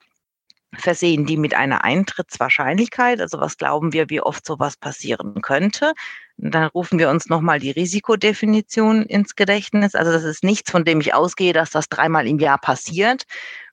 versehen 0.75 1.25
die 1.25 1.37
mit 1.37 1.53
einer 1.55 1.83
Eintrittswahrscheinlichkeit. 1.83 3.21
Also 3.21 3.39
was 3.39 3.57
glauben 3.57 3.93
wir, 3.93 4.09
wie 4.09 4.21
oft 4.21 4.45
sowas 4.45 4.77
passieren 4.77 5.41
könnte. 5.41 5.93
dann 6.37 6.65
rufen 6.65 6.99
wir 6.99 7.09
uns 7.09 7.27
nochmal 7.27 7.59
die 7.59 7.71
Risikodefinition 7.71 9.03
ins 9.05 9.35
Gedächtnis. 9.35 9.95
Also 9.95 10.11
das 10.11 10.23
ist 10.23 10.43
nichts, 10.43 10.71
von 10.71 10.85
dem 10.85 11.01
ich 11.01 11.13
ausgehe, 11.13 11.53
dass 11.53 11.71
das 11.71 11.89
dreimal 11.89 12.27
im 12.27 12.39
Jahr 12.39 12.57
passiert, 12.57 13.23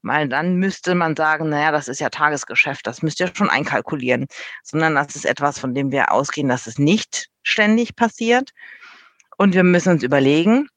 weil 0.02 0.28
dann 0.28 0.56
müsste 0.56 0.94
man 0.94 1.14
sagen, 1.14 1.48
naja, 1.50 1.70
das 1.70 1.88
ist 1.88 2.00
ja 2.00 2.08
Tagesgeschäft, 2.10 2.86
das 2.86 3.02
müsst 3.02 3.20
ihr 3.20 3.30
schon 3.34 3.50
einkalkulieren, 3.50 4.26
sondern 4.64 4.96
das 4.96 5.14
ist 5.14 5.26
etwas, 5.26 5.58
von 5.58 5.74
dem 5.74 5.92
wir 5.92 6.12
ausgehen, 6.12 6.48
dass 6.48 6.66
es 6.66 6.78
nicht 6.78 7.28
ständig 7.42 7.94
passiert. 7.94 8.50
Und 9.36 9.54
wir 9.54 9.64
müssen 9.64 9.90
uns 9.90 10.02
überlegen, 10.02 10.68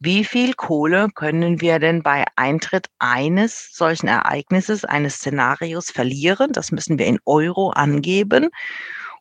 wie 0.00 0.24
viel 0.24 0.54
Kohle 0.54 1.08
können 1.14 1.60
wir 1.60 1.78
denn 1.78 2.02
bei 2.02 2.24
Eintritt 2.36 2.88
eines 2.98 3.70
solchen 3.72 4.08
Ereignisses, 4.08 4.84
eines 4.84 5.16
Szenarios 5.16 5.90
verlieren? 5.90 6.52
Das 6.52 6.72
müssen 6.72 6.98
wir 6.98 7.06
in 7.06 7.18
Euro 7.24 7.70
angeben 7.70 8.50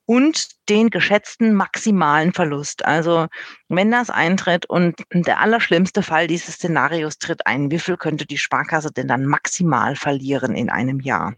und 0.06 0.50
den 0.70 0.90
geschätzten 0.90 1.54
maximalen 1.54 2.34
Verlust. 2.34 2.86
Also 2.86 3.28
wenn 3.70 3.92
das 3.92 4.10
eintritt 4.10 4.66
und 4.66 4.96
der 5.14 5.40
allerschlimmste 5.40 6.04
Fall 6.04 6.28
dieses 6.28 6.56
Szenarios 6.56 7.18
tritt 7.18 7.46
ein, 7.48 7.72
wie 7.72 7.80
viel 7.80 7.98
könnte 7.98 8.26
die 8.26 8.38
Sparkasse 8.38 8.92
denn 8.92 9.08
dann 9.08 9.26
maximal 9.26 9.96
verlieren 9.96 10.56
in 10.56 10.70
einem 10.70 11.00
Jahr? 11.00 11.36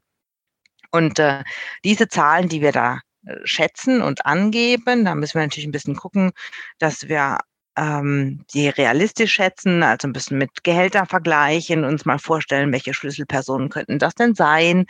Und 0.92 1.20
äh, 1.20 1.44
diese 1.84 2.08
Zahlen, 2.08 2.50
die 2.50 2.62
wir 2.62 2.72
da 2.72 3.00
äh, 3.26 3.36
schätzen 3.46 4.02
und 4.02 4.26
angeben, 4.26 5.06
da 5.06 5.16
müssen 5.16 5.36
wir 5.36 5.42
natürlich 5.42 5.68
ein 5.68 5.72
bisschen 5.72 5.96
gucken, 5.96 6.32
dass 6.80 7.08
wir 7.08 7.40
ähm, 7.78 8.46
die 8.54 8.70
realistisch 8.70 9.34
schätzen, 9.34 9.84
also 9.84 10.08
ein 10.08 10.14
bisschen 10.14 10.38
mit 10.38 10.64
Gehälter 10.64 11.06
vergleichen, 11.06 11.86
uns 11.86 12.06
mal 12.06 12.20
vorstellen, 12.20 12.72
welche 12.72 12.94
Schlüsselpersonen 12.94 13.70
könnten 13.70 14.00
das 14.00 14.16
denn 14.16 14.36
sein, 14.36 14.86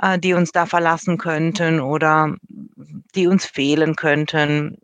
äh, 0.00 0.18
die 0.18 0.34
uns 0.34 0.52
da 0.52 0.66
verlassen 0.66 1.18
könnten 1.18 1.80
oder 1.80 2.34
die 3.14 3.26
uns 3.26 3.46
fehlen 3.46 3.96
könnten. 3.96 4.78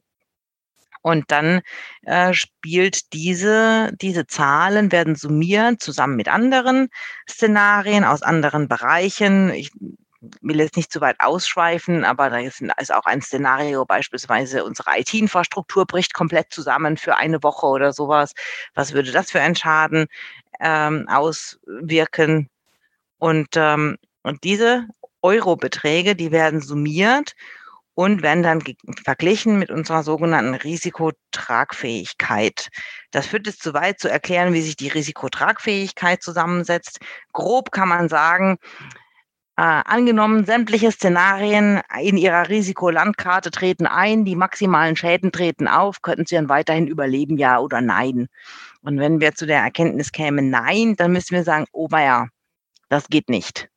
Und 1.03 1.33
dann 1.33 1.63
äh, 2.03 2.33
spielt 2.33 3.13
diese, 3.13 3.91
diese 4.01 4.27
Zahlen 4.27 4.93
werden 4.93 5.17
summiert 5.17 5.83
zusammen 5.83 6.15
mit 6.17 6.29
anderen 6.29 6.89
Szenarien 7.29 8.05
aus 8.05 8.23
anderen 8.23 8.69
Bereichen. 8.69 9.51
Ich 9.51 9.73
will 10.41 10.61
jetzt 10.61 10.77
nicht 10.77 10.93
zu 10.93 11.01
weit 11.01 11.17
ausschweifen, 11.19 12.05
aber 12.05 12.31
da 12.31 12.39
ist, 12.39 12.63
auch 12.93 13.07
ein 13.07 13.23
Szenario, 13.23 13.85
beispielsweise 13.85 14.65
unsere 14.65 14.99
IT-Infrastruktur 14.99 15.87
bricht 15.87 16.15
komplett 16.15 16.53
zusammen 16.53 16.97
für 16.97 17.17
eine 17.17 17.43
Woche 17.43 17.67
oder 17.67 17.93
sowas. 17.93 18.33
Was 18.75 18.93
würde 18.93 19.13
das 19.13 19.31
für 19.31 19.41
einen 19.41 19.57
Schaden 19.57 20.07
ähm, 20.61 21.09
auswirken? 21.09 22.49
Und, 23.19 23.49
ähm, 23.57 23.99
und 24.23 24.45
diese 24.45 24.87
Eurobeträge, 25.23 26.15
die 26.17 26.33
werden 26.33 26.61
summiert 26.61 27.35
und 27.95 28.23
werden 28.23 28.43
dann 28.43 28.63
verglichen 29.05 29.59
mit 29.59 29.71
unserer 29.71 30.03
sogenannten 30.03 30.55
Risikotragfähigkeit. 30.55 32.69
Das 33.11 33.27
führt 33.27 33.47
jetzt 33.47 33.63
zu 33.63 33.75
weit 33.75 34.01
zu 34.01 34.11
erklären, 34.11 34.55
wie 34.55 34.63
sich 34.63 34.77
die 34.77 34.89
Risikotragfähigkeit 34.89 36.23
zusammensetzt. 36.23 37.01
Grob 37.33 37.71
kann 37.71 37.89
man 37.89 38.09
sagen, 38.09 38.57
angenommen, 39.63 40.45
sämtliche 40.45 40.91
Szenarien 40.91 41.81
in 42.01 42.17
Ihrer 42.17 42.49
Risikolandkarte 42.49 43.51
treten 43.51 43.87
ein, 43.87 44.25
die 44.25 44.35
maximalen 44.35 44.97
Schäden 44.97 45.31
treten 45.31 45.69
auf, 45.69 46.03
könnten 46.03 46.27
Sie 46.27 46.35
dann 46.35 46.49
weiterhin 46.49 46.89
überleben, 46.89 47.39
ja 47.39 47.59
oder 47.61 47.81
nein? 47.81 48.29
Und 48.83 48.99
wenn 48.99 49.21
wir 49.21 49.35
zu 49.35 49.47
der 49.47 49.61
Erkenntnis 49.61 50.13
kämen, 50.13 50.51
nein, 50.51 50.97
dann 50.97 51.13
müssen 51.13 51.35
wir 51.35 51.45
sagen, 51.45 51.67
oh 51.73 51.89
ja, 51.93 52.27
das 52.89 53.09
geht 53.09 53.29
nicht. 53.29 53.69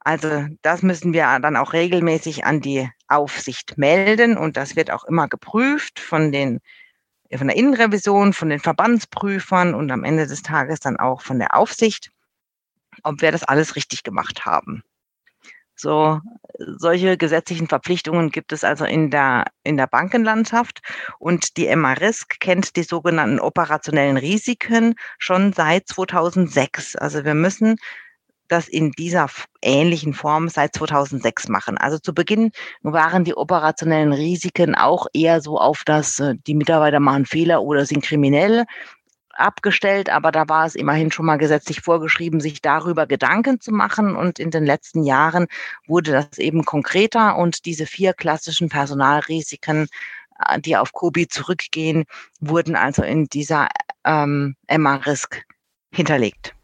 Also 0.00 0.46
das 0.62 0.82
müssen 0.82 1.12
wir 1.12 1.38
dann 1.40 1.56
auch 1.56 1.72
regelmäßig 1.72 2.44
an 2.44 2.60
die 2.60 2.90
Aufsicht 3.08 3.78
melden 3.78 4.36
und 4.36 4.56
das 4.56 4.74
wird 4.74 4.90
auch 4.90 5.04
immer 5.04 5.28
geprüft 5.28 6.00
von 6.00 6.32
den 6.32 6.60
von 7.36 7.48
der 7.48 7.56
Innenrevision, 7.56 8.32
von 8.32 8.48
den 8.48 8.58
Verbandsprüfern 8.58 9.74
und 9.74 9.90
am 9.90 10.02
Ende 10.02 10.26
des 10.26 10.42
Tages 10.42 10.80
dann 10.80 10.96
auch 10.96 11.20
von 11.20 11.38
der 11.38 11.54
Aufsicht, 11.54 12.10
ob 13.02 13.20
wir 13.20 13.32
das 13.32 13.44
alles 13.44 13.76
richtig 13.76 14.02
gemacht 14.02 14.46
haben. 14.46 14.82
So, 15.80 16.20
solche 16.58 17.16
gesetzlichen 17.16 17.68
Verpflichtungen 17.68 18.30
gibt 18.30 18.52
es 18.52 18.64
also 18.64 18.84
in 18.84 19.10
der, 19.10 19.44
in 19.62 19.76
der 19.76 19.86
Bankenlandschaft 19.86 20.80
und 21.20 21.56
die 21.56 21.74
MA-Risk 21.74 22.40
kennt 22.40 22.74
die 22.74 22.82
sogenannten 22.82 23.38
operationellen 23.38 24.16
Risiken 24.16 24.96
schon 25.18 25.52
seit 25.52 25.86
2006. 25.86 26.96
Also 26.96 27.24
wir 27.24 27.34
müssen 27.34 27.76
das 28.48 28.66
in 28.66 28.90
dieser 28.92 29.28
ähnlichen 29.62 30.14
Form 30.14 30.48
seit 30.48 30.74
2006 30.74 31.48
machen. 31.48 31.78
Also 31.78 31.98
zu 31.98 32.14
Beginn 32.14 32.50
waren 32.82 33.24
die 33.24 33.36
operationellen 33.36 34.12
Risiken 34.12 34.74
auch 34.74 35.06
eher 35.12 35.40
so 35.40 35.60
auf 35.60 35.82
das, 35.84 36.18
äh, 36.18 36.34
die 36.46 36.54
Mitarbeiter 36.54 36.98
machen 36.98 37.26
Fehler 37.26 37.62
oder 37.62 37.86
sind 37.86 38.02
kriminell 38.02 38.64
abgestellt, 39.38 40.10
aber 40.10 40.32
da 40.32 40.48
war 40.48 40.66
es 40.66 40.74
immerhin 40.74 41.12
schon 41.12 41.26
mal 41.26 41.36
gesetzlich 41.36 41.80
vorgeschrieben, 41.80 42.40
sich 42.40 42.60
darüber 42.60 43.06
Gedanken 43.06 43.60
zu 43.60 43.72
machen. 43.72 44.16
Und 44.16 44.38
in 44.38 44.50
den 44.50 44.64
letzten 44.64 45.04
Jahren 45.04 45.46
wurde 45.86 46.12
das 46.12 46.38
eben 46.38 46.64
konkreter 46.64 47.36
und 47.36 47.64
diese 47.64 47.86
vier 47.86 48.12
klassischen 48.12 48.68
Personalrisiken, 48.68 49.88
äh, 50.46 50.60
die 50.60 50.76
auf 50.76 50.92
Kobi 50.92 51.28
zurückgehen, 51.28 52.04
wurden 52.40 52.76
also 52.76 53.02
in 53.02 53.26
dieser 53.26 53.68
ähm, 54.04 54.56
Emma-Risk 54.66 55.42
hinterlegt. 55.92 56.54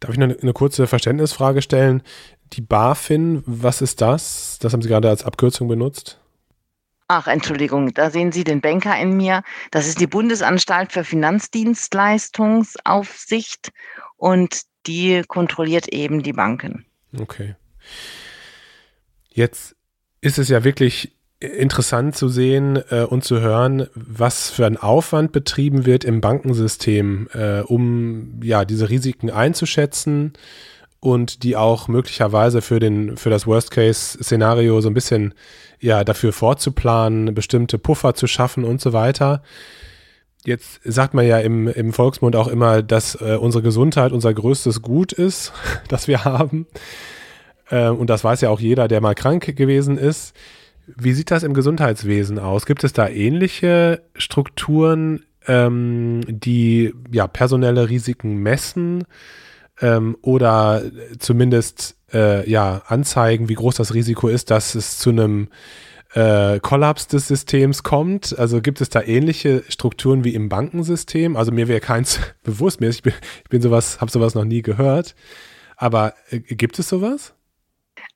Darf 0.00 0.10
ich 0.10 0.18
noch 0.18 0.24
eine, 0.24 0.38
eine 0.40 0.52
kurze 0.52 0.86
Verständnisfrage 0.86 1.62
stellen? 1.62 2.02
Die 2.52 2.60
BaFin, 2.60 3.42
was 3.46 3.82
ist 3.82 4.00
das? 4.00 4.58
Das 4.60 4.72
haben 4.72 4.82
Sie 4.82 4.88
gerade 4.88 5.08
als 5.08 5.24
Abkürzung 5.24 5.68
benutzt. 5.68 6.20
Ach, 7.06 7.26
Entschuldigung, 7.26 7.92
da 7.92 8.10
sehen 8.10 8.32
Sie 8.32 8.44
den 8.44 8.62
Banker 8.62 8.98
in 8.98 9.14
mir. 9.16 9.42
Das 9.70 9.86
ist 9.86 10.00
die 10.00 10.06
Bundesanstalt 10.06 10.90
für 10.92 11.04
Finanzdienstleistungsaufsicht 11.04 13.72
und 14.16 14.62
die 14.86 15.22
kontrolliert 15.26 15.88
eben 15.88 16.22
die 16.22 16.32
Banken. 16.32 16.86
Okay. 17.18 17.56
Jetzt 19.30 19.76
ist 20.20 20.38
es 20.38 20.48
ja 20.48 20.62
wirklich 20.64 21.12
interessant 21.40 22.16
zu 22.16 22.28
sehen 22.28 22.82
äh, 22.88 23.02
und 23.02 23.22
zu 23.22 23.40
hören, 23.40 23.88
was 23.94 24.48
für 24.48 24.64
ein 24.64 24.78
Aufwand 24.78 25.32
betrieben 25.32 25.84
wird 25.84 26.04
im 26.04 26.22
Bankensystem, 26.22 27.28
äh, 27.34 27.60
um 27.60 28.40
ja 28.42 28.64
diese 28.64 28.88
Risiken 28.88 29.30
einzuschätzen 29.30 30.32
und 31.04 31.42
die 31.42 31.54
auch 31.54 31.86
möglicherweise 31.86 32.62
für 32.62 32.80
den 32.80 33.18
für 33.18 33.28
das 33.28 33.46
Worst-Case-Szenario 33.46 34.80
so 34.80 34.88
ein 34.88 34.94
bisschen 34.94 35.34
ja 35.78 36.02
dafür 36.02 36.32
vorzuplanen, 36.32 37.34
bestimmte 37.34 37.78
Puffer 37.78 38.14
zu 38.14 38.26
schaffen 38.26 38.64
und 38.64 38.80
so 38.80 38.94
weiter. 38.94 39.42
Jetzt 40.46 40.80
sagt 40.82 41.12
man 41.12 41.26
ja 41.26 41.38
im, 41.40 41.68
im 41.68 41.92
Volksmund 41.92 42.36
auch 42.36 42.48
immer, 42.48 42.82
dass 42.82 43.20
äh, 43.20 43.36
unsere 43.36 43.62
Gesundheit 43.62 44.12
unser 44.12 44.32
größtes 44.32 44.80
Gut 44.80 45.12
ist, 45.12 45.52
das 45.88 46.08
wir 46.08 46.24
haben. 46.24 46.66
Äh, 47.68 47.90
und 47.90 48.08
das 48.08 48.24
weiß 48.24 48.40
ja 48.40 48.48
auch 48.48 48.60
jeder, 48.60 48.88
der 48.88 49.02
mal 49.02 49.14
krank 49.14 49.54
gewesen 49.56 49.98
ist. 49.98 50.34
Wie 50.86 51.12
sieht 51.12 51.30
das 51.30 51.42
im 51.42 51.52
Gesundheitswesen 51.52 52.38
aus? 52.38 52.64
Gibt 52.64 52.82
es 52.82 52.94
da 52.94 53.08
ähnliche 53.08 54.00
Strukturen, 54.14 55.24
ähm, 55.46 56.22
die 56.26 56.94
ja 57.12 57.26
personelle 57.26 57.90
Risiken 57.90 58.36
messen 58.36 59.04
ähm, 59.80 60.16
oder 60.22 60.82
zumindest 61.18 61.96
äh, 62.12 62.48
ja 62.48 62.82
anzeigen, 62.86 63.48
wie 63.48 63.54
groß 63.54 63.76
das 63.76 63.94
Risiko 63.94 64.28
ist, 64.28 64.50
dass 64.50 64.74
es 64.74 64.98
zu 64.98 65.10
einem 65.10 65.48
äh, 66.14 66.60
Kollaps 66.60 67.08
des 67.08 67.28
Systems 67.28 67.82
kommt? 67.82 68.38
Also 68.38 68.60
gibt 68.60 68.80
es 68.80 68.88
da 68.88 69.02
ähnliche 69.02 69.64
Strukturen 69.68 70.24
wie 70.24 70.34
im 70.34 70.48
Bankensystem? 70.48 71.36
Also 71.36 71.52
mir 71.52 71.68
wäre 71.68 71.80
keins 71.80 72.20
bewusst, 72.42 72.80
mir 72.80 72.88
ich 72.88 73.02
bin, 73.02 73.14
ich 73.42 73.50
bin 73.50 73.62
sowas, 73.62 74.00
habe 74.00 74.10
sowas 74.10 74.34
noch 74.34 74.44
nie 74.44 74.62
gehört. 74.62 75.14
Aber 75.76 76.14
äh, 76.30 76.38
gibt 76.38 76.78
es 76.78 76.88
sowas? 76.88 77.34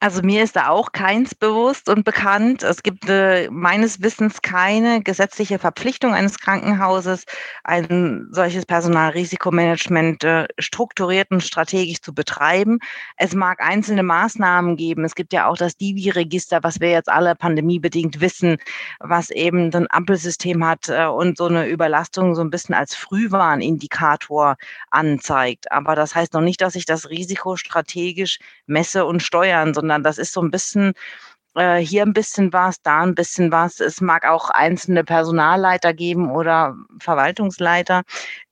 Also 0.00 0.22
mir 0.22 0.44
ist 0.44 0.54
da 0.54 0.68
auch 0.68 0.92
keins 0.92 1.34
bewusst 1.34 1.88
und 1.88 2.04
bekannt. 2.04 2.62
Es 2.62 2.84
gibt 2.84 3.08
äh, 3.08 3.48
meines 3.50 4.00
Wissens 4.00 4.42
keine 4.42 5.02
gesetzliche 5.02 5.58
Verpflichtung 5.58 6.14
eines 6.14 6.38
Krankenhauses, 6.38 7.24
ein 7.64 8.28
solches 8.30 8.64
Personalrisikomanagement 8.64 10.22
äh, 10.22 10.46
strukturiert 10.60 11.32
und 11.32 11.42
strategisch 11.42 12.00
zu 12.00 12.14
betreiben. 12.14 12.78
Es 13.16 13.34
mag 13.34 13.60
einzelne 13.60 14.04
Maßnahmen 14.04 14.76
geben. 14.76 15.04
Es 15.04 15.16
gibt 15.16 15.32
ja 15.32 15.48
auch 15.48 15.56
das 15.56 15.76
Divi-Register, 15.76 16.60
was 16.62 16.78
wir 16.78 16.92
jetzt 16.92 17.08
alle 17.08 17.34
pandemiebedingt 17.34 18.20
wissen, 18.20 18.58
was 19.00 19.30
eben 19.30 19.74
ein 19.74 19.88
Ampelsystem 19.90 20.64
hat 20.64 20.88
äh, 20.88 21.06
und 21.06 21.36
so 21.36 21.46
eine 21.46 21.66
Überlastung 21.66 22.36
so 22.36 22.42
ein 22.42 22.50
bisschen 22.50 22.76
als 22.76 22.94
Frühwarnindikator 22.94 24.58
anzeigt. 24.92 25.72
Aber 25.72 25.96
das 25.96 26.14
heißt 26.14 26.34
noch 26.34 26.40
nicht, 26.40 26.60
dass 26.60 26.76
ich 26.76 26.86
das 26.86 27.10
Risiko 27.10 27.56
strategisch 27.56 28.38
messe 28.66 29.04
und 29.04 29.24
steuern, 29.24 29.74
sondern 29.74 29.87
sondern 29.88 30.02
das 30.02 30.18
ist 30.18 30.32
so 30.32 30.42
ein 30.42 30.50
bisschen 30.50 30.92
äh, 31.54 31.78
hier 31.78 32.02
ein 32.02 32.12
bisschen 32.12 32.52
was, 32.52 32.82
da 32.82 33.00
ein 33.00 33.14
bisschen 33.14 33.50
was. 33.50 33.80
Es 33.80 34.02
mag 34.02 34.26
auch 34.26 34.50
einzelne 34.50 35.02
Personalleiter 35.02 35.94
geben 35.94 36.30
oder 36.30 36.76
Verwaltungsleiter, 37.00 38.02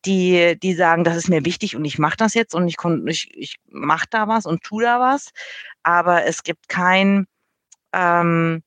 die, 0.06 0.58
die 0.58 0.74
sagen, 0.74 1.04
das 1.04 1.16
ist 1.16 1.28
mir 1.28 1.44
wichtig 1.44 1.76
und 1.76 1.84
ich 1.84 1.98
mache 1.98 2.16
das 2.16 2.32
jetzt 2.34 2.54
und 2.54 2.68
ich, 2.68 2.76
ich, 3.06 3.30
ich 3.36 3.56
mache 3.70 4.06
da 4.10 4.28
was 4.28 4.46
und 4.46 4.62
tu 4.62 4.80
da 4.80 4.98
was. 4.98 5.30
Aber 5.82 6.24
es 6.24 6.42
gibt 6.42 6.68
kein, 6.68 7.26
ähm, 7.92 8.62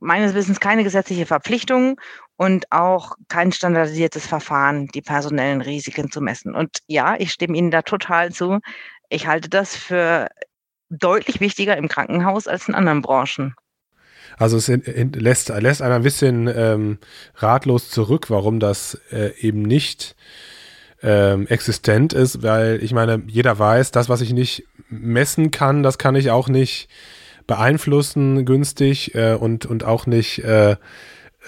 meines 0.00 0.34
Wissens 0.34 0.60
keine 0.60 0.84
gesetzliche 0.84 1.26
Verpflichtung 1.26 2.00
und 2.36 2.72
auch 2.72 3.12
kein 3.28 3.52
standardisiertes 3.52 4.26
Verfahren, 4.26 4.86
die 4.88 5.02
personellen 5.02 5.60
Risiken 5.60 6.10
zu 6.10 6.20
messen. 6.22 6.54
Und 6.54 6.78
ja, 6.86 7.16
ich 7.18 7.32
stimme 7.32 7.58
Ihnen 7.58 7.70
da 7.70 7.82
total 7.82 8.32
zu. 8.32 8.60
Ich 9.10 9.26
halte 9.26 9.48
das 9.50 9.76
für 9.76 10.28
deutlich 10.90 11.40
wichtiger 11.40 11.76
im 11.76 11.88
Krankenhaus 11.88 12.46
als 12.48 12.68
in 12.68 12.74
anderen 12.74 13.02
Branchen. 13.02 13.54
Also 14.36 14.56
es 14.56 14.68
lässt, 14.68 15.48
lässt 15.48 15.82
einer 15.82 15.96
ein 15.96 16.02
bisschen 16.02 16.48
ähm, 16.54 16.98
ratlos 17.36 17.90
zurück, 17.90 18.30
warum 18.30 18.60
das 18.60 18.98
äh, 19.10 19.32
eben 19.40 19.62
nicht 19.62 20.14
ähm, 21.02 21.46
existent 21.48 22.12
ist, 22.12 22.42
weil 22.42 22.82
ich 22.82 22.92
meine, 22.92 23.22
jeder 23.26 23.58
weiß, 23.58 23.90
das, 23.90 24.08
was 24.08 24.20
ich 24.20 24.32
nicht 24.32 24.64
messen 24.88 25.50
kann, 25.50 25.82
das 25.82 25.98
kann 25.98 26.14
ich 26.14 26.30
auch 26.30 26.48
nicht 26.48 26.88
beeinflussen 27.46 28.44
günstig 28.44 29.14
äh, 29.14 29.34
und, 29.34 29.66
und 29.66 29.82
auch 29.82 30.06
nicht 30.06 30.40
äh, 30.40 30.76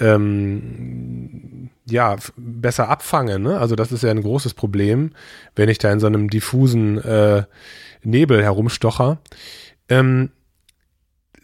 ähm, 0.01 1.71
ja, 1.89 2.17
besser 2.37 2.89
abfangen. 2.89 3.43
Ne? 3.43 3.59
Also 3.59 3.77
das 3.77 3.93
ist 3.93 4.03
ja 4.03 4.11
ein 4.11 4.23
großes 4.23 4.55
Problem, 4.55 5.13
wenn 5.55 5.69
ich 5.69 5.79
da 5.79 5.93
in 5.93 6.01
so 6.01 6.07
einem 6.07 6.31
diffusen 6.31 6.99
äh, 6.99 7.45
Nebel 8.03 8.43
herumstocher. 8.43 9.19
Ähm, 9.89 10.31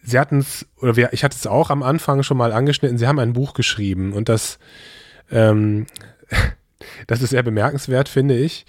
Sie 0.03 0.21
hatten 0.21 0.39
es, 0.39 0.67
oder 0.81 0.95
wir, 0.95 1.13
ich 1.13 1.25
hatte 1.25 1.37
es 1.37 1.49
auch 1.49 1.69
am 1.69 1.83
Anfang 1.83 2.23
schon 2.23 2.37
mal 2.37 2.53
angeschnitten, 2.53 2.97
Sie 2.97 3.09
haben 3.09 3.19
ein 3.19 3.33
Buch 3.33 3.55
geschrieben 3.55 4.13
und 4.13 4.29
das, 4.29 4.61
ähm, 5.33 5.87
das 7.09 7.23
ist 7.23 7.31
sehr 7.31 7.43
bemerkenswert, 7.43 8.09
finde 8.09 8.39
ich, 8.39 8.67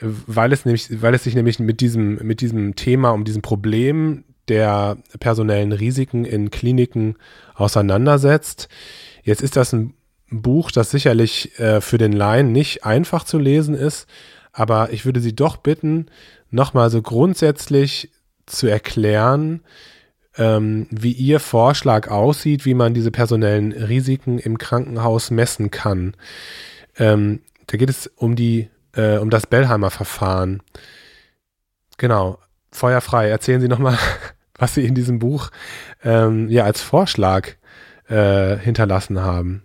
weil 0.00 0.52
es 0.52 0.64
nämlich, 0.64 1.02
weil 1.02 1.14
es 1.14 1.24
sich 1.24 1.34
nämlich 1.34 1.58
mit 1.58 1.80
diesem, 1.80 2.24
mit 2.24 2.40
diesem 2.40 2.76
Thema, 2.76 3.10
um 3.10 3.24
diesem 3.24 3.42
Problem 3.42 4.22
der 4.46 4.98
personellen 5.18 5.72
Risiken 5.72 6.24
in 6.24 6.50
Kliniken 6.50 7.16
auseinandersetzt. 7.54 8.68
Jetzt 9.22 9.42
ist 9.42 9.56
das 9.56 9.72
ein 9.72 9.94
Buch, 10.30 10.70
das 10.70 10.90
sicherlich 10.90 11.58
äh, 11.58 11.80
für 11.80 11.98
den 11.98 12.12
Laien 12.12 12.52
nicht 12.52 12.84
einfach 12.84 13.24
zu 13.24 13.38
lesen 13.38 13.74
ist, 13.74 14.06
aber 14.52 14.92
ich 14.92 15.04
würde 15.04 15.20
Sie 15.20 15.34
doch 15.34 15.56
bitten, 15.56 16.06
nochmal 16.50 16.90
so 16.90 17.02
grundsätzlich 17.02 18.10
zu 18.46 18.66
erklären, 18.66 19.62
ähm, 20.36 20.86
wie 20.90 21.12
Ihr 21.12 21.40
Vorschlag 21.40 22.08
aussieht, 22.08 22.64
wie 22.64 22.74
man 22.74 22.94
diese 22.94 23.10
personellen 23.10 23.72
Risiken 23.72 24.38
im 24.38 24.58
Krankenhaus 24.58 25.30
messen 25.30 25.70
kann. 25.70 26.14
Ähm, 26.96 27.40
da 27.66 27.76
geht 27.76 27.90
es 27.90 28.06
um 28.16 28.36
die, 28.36 28.68
äh, 28.94 29.18
um 29.18 29.30
das 29.30 29.46
Bellheimer 29.46 29.90
Verfahren. 29.90 30.62
Genau. 31.96 32.38
Feuerfrei. 32.70 33.28
Erzählen 33.28 33.60
Sie 33.60 33.68
nochmal, 33.68 33.98
was 34.58 34.74
Sie 34.74 34.84
in 34.84 34.94
diesem 34.94 35.18
Buch 35.18 35.50
ähm, 36.04 36.48
ja 36.48 36.64
als 36.64 36.82
Vorschlag 36.82 37.48
äh, 38.08 38.56
hinterlassen 38.56 39.20
haben. 39.20 39.62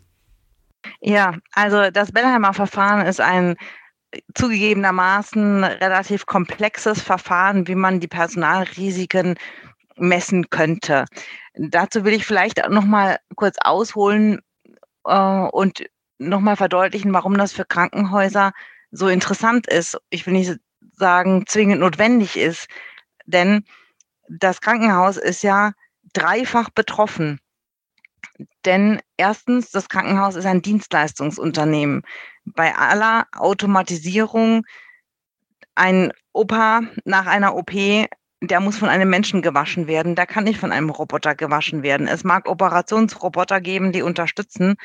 Ja, 1.02 1.36
also 1.54 1.90
das 1.92 2.12
Bellheimer 2.12 2.54
Verfahren 2.54 3.06
ist 3.06 3.22
ein 3.22 3.56
zugegebenermaßen 4.36 5.64
relativ 5.64 6.26
komplexes 6.26 7.02
Verfahren, 7.02 7.68
wie 7.68 7.76
man 7.76 8.00
die 8.00 8.08
Personalrisiken 8.08 9.36
messen 9.96 10.50
könnte. 10.50 11.06
Dazu 11.56 12.04
will 12.04 12.14
ich 12.14 12.26
vielleicht 12.26 12.68
noch 12.70 12.86
mal 12.86 13.18
kurz 13.36 13.58
ausholen 13.62 14.40
äh, 15.06 15.48
und 15.52 15.84
noch 16.20 16.40
mal 16.40 16.56
verdeutlichen, 16.56 17.14
warum 17.14 17.38
das 17.38 17.54
für 17.54 17.66
Krankenhäuser 17.66 18.52
so 18.92 19.08
interessant 19.08 19.68
ist. 19.68 19.98
Ich 20.10 20.26
will 20.26 20.34
nicht 20.34 20.58
sagen, 20.94 21.46
zwingend 21.48 21.82
notwendig 21.82 22.38
ist, 22.38 22.68
denn 23.26 23.64
das 24.30 24.62
Krankenhaus 24.62 25.18
ist 25.18 25.44
ja 25.44 25.74
dreifach 26.14 26.70
betroffen. 26.70 27.40
Denn 28.66 29.02
erstens, 29.18 29.72
das 29.72 29.90
Krankenhaus 29.90 30.36
ist 30.36 30.46
ein 30.46 30.62
Dienstleistungsunternehmen. 30.62 32.04
Bei 32.46 32.76
aller 32.76 33.28
Automatisierung 33.36 34.66
ein 35.76 36.12
Opa 36.34 36.82
nach 37.06 37.26
einer 37.26 37.56
OP 37.56 37.72
der 38.48 38.60
muss 38.60 38.78
von 38.78 38.90
einem 38.90 39.10
Menschen 39.10 39.42
gewaschen 39.42 39.88
werden. 39.88 40.16
Der 40.16 40.26
kann 40.26 40.44
nicht 40.44 40.60
von 40.60 40.74
einem 40.74 40.90
Roboter 40.90 41.34
gewaschen 41.34 41.82
werden. 41.82 42.10
Es 42.10 42.26
mag 42.26 42.50
Operationsroboter 42.50 43.62
geben, 43.62 43.94
die 43.94 44.02
unterstützen, 44.02 44.76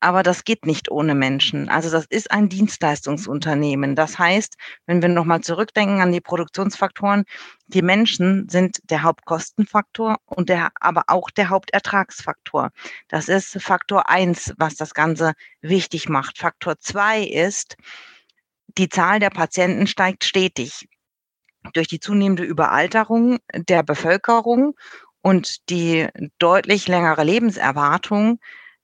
aber 0.00 0.24
das 0.24 0.42
geht 0.42 0.66
nicht 0.66 0.90
ohne 0.90 1.14
Menschen. 1.14 1.68
Also 1.68 1.90
das 1.90 2.06
ist 2.06 2.32
ein 2.32 2.48
Dienstleistungsunternehmen. 2.48 3.94
Das 3.94 4.18
heißt, 4.18 4.56
wenn 4.86 5.00
wir 5.00 5.08
nochmal 5.08 5.42
zurückdenken 5.42 6.00
an 6.00 6.10
die 6.10 6.20
Produktionsfaktoren, 6.20 7.24
die 7.68 7.82
Menschen 7.82 8.48
sind 8.48 8.78
der 8.90 9.04
Hauptkostenfaktor 9.04 10.16
und 10.24 10.48
der, 10.48 10.70
aber 10.80 11.04
auch 11.06 11.30
der 11.30 11.50
Hauptertragsfaktor. 11.50 12.70
Das 13.06 13.28
ist 13.28 13.62
Faktor 13.62 14.10
eins, 14.10 14.52
was 14.58 14.74
das 14.74 14.92
Ganze 14.92 15.34
wichtig 15.60 16.08
macht. 16.08 16.38
Faktor 16.38 16.80
zwei 16.80 17.22
ist, 17.22 17.76
die 18.76 18.88
Zahl 18.88 19.20
der 19.20 19.30
Patienten 19.30 19.86
steigt 19.86 20.24
stetig 20.24 20.88
durch 21.72 21.88
die 21.88 22.00
zunehmende 22.00 22.44
Überalterung 22.44 23.38
der 23.54 23.82
Bevölkerung 23.82 24.74
und 25.22 25.70
die 25.70 26.08
deutlich 26.38 26.86
längere 26.86 27.24
Lebenserwartung 27.24 28.38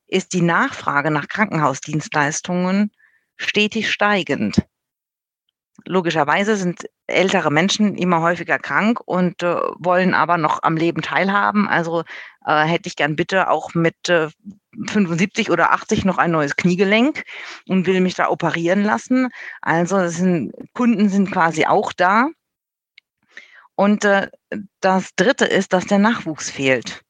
ist 0.06 0.32
die 0.32 0.42
Nachfrage 0.42 1.10
nach 1.10 1.28
Krankenhausdienstleistungen 1.28 2.90
stetig 3.36 3.90
steigend. 3.90 4.62
Logischerweise 5.86 6.56
sind 6.56 6.88
ältere 7.06 7.50
Menschen 7.50 7.96
immer 7.96 8.20
häufiger 8.20 8.58
krank 8.58 9.00
und 9.04 9.42
äh, 9.42 9.56
wollen 9.78 10.14
aber 10.14 10.36
noch 10.36 10.62
am 10.62 10.76
Leben 10.76 11.02
teilhaben. 11.02 11.68
Also 11.68 12.04
äh, 12.44 12.64
hätte 12.64 12.88
ich 12.88 12.96
gern 12.96 13.16
bitte 13.16 13.48
auch 13.48 13.74
mit 13.74 14.08
äh, 14.08 14.28
75 14.88 15.50
oder 15.50 15.72
80 15.72 16.04
noch 16.04 16.18
ein 16.18 16.30
neues 16.30 16.56
Kniegelenk 16.56 17.24
und 17.66 17.86
will 17.86 18.00
mich 18.00 18.14
da 18.14 18.28
operieren 18.28 18.82
lassen. 18.82 19.28
Also 19.62 20.08
sind, 20.08 20.52
Kunden 20.74 21.08
sind 21.08 21.30
quasi 21.30 21.66
auch 21.66 21.92
da. 21.92 22.28
Und 23.80 24.04
äh, 24.04 24.28
das 24.80 25.14
Dritte 25.16 25.46
ist, 25.46 25.72
dass 25.72 25.86
der 25.86 25.96
Nachwuchs 25.96 26.50
fehlt. 26.50 27.00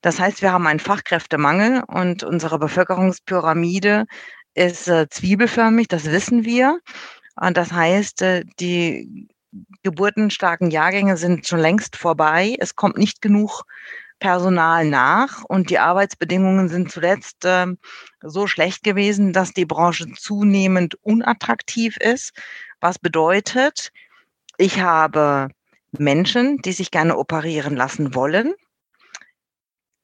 Das 0.00 0.20
heißt, 0.20 0.42
wir 0.42 0.52
haben 0.52 0.68
einen 0.68 0.78
Fachkräftemangel 0.78 1.82
und 1.88 2.22
unsere 2.22 2.60
Bevölkerungspyramide 2.60 4.06
ist 4.54 4.86
äh, 4.86 5.08
zwiebelförmig, 5.08 5.88
das 5.88 6.04
wissen 6.04 6.44
wir. 6.44 6.78
Und 7.34 7.56
das 7.56 7.72
heißt, 7.72 8.22
äh, 8.22 8.44
die 8.60 9.26
geburtenstarken 9.82 10.70
Jahrgänge 10.70 11.16
sind 11.16 11.48
schon 11.48 11.58
längst 11.58 11.96
vorbei. 11.96 12.54
Es 12.60 12.76
kommt 12.76 12.96
nicht 12.96 13.20
genug 13.20 13.64
Personal 14.20 14.84
nach 14.84 15.42
und 15.42 15.68
die 15.68 15.80
Arbeitsbedingungen 15.80 16.68
sind 16.68 16.92
zuletzt 16.92 17.44
äh, 17.44 17.66
so 18.22 18.46
schlecht 18.46 18.84
gewesen, 18.84 19.32
dass 19.32 19.52
die 19.52 19.66
Branche 19.66 20.06
zunehmend 20.12 20.94
unattraktiv 21.02 21.96
ist. 21.96 22.34
Was 22.80 23.00
bedeutet, 23.00 23.90
ich 24.58 24.80
habe 24.80 25.48
Menschen, 25.92 26.58
die 26.58 26.72
sich 26.72 26.90
gerne 26.90 27.16
operieren 27.16 27.76
lassen 27.76 28.14
wollen. 28.14 28.54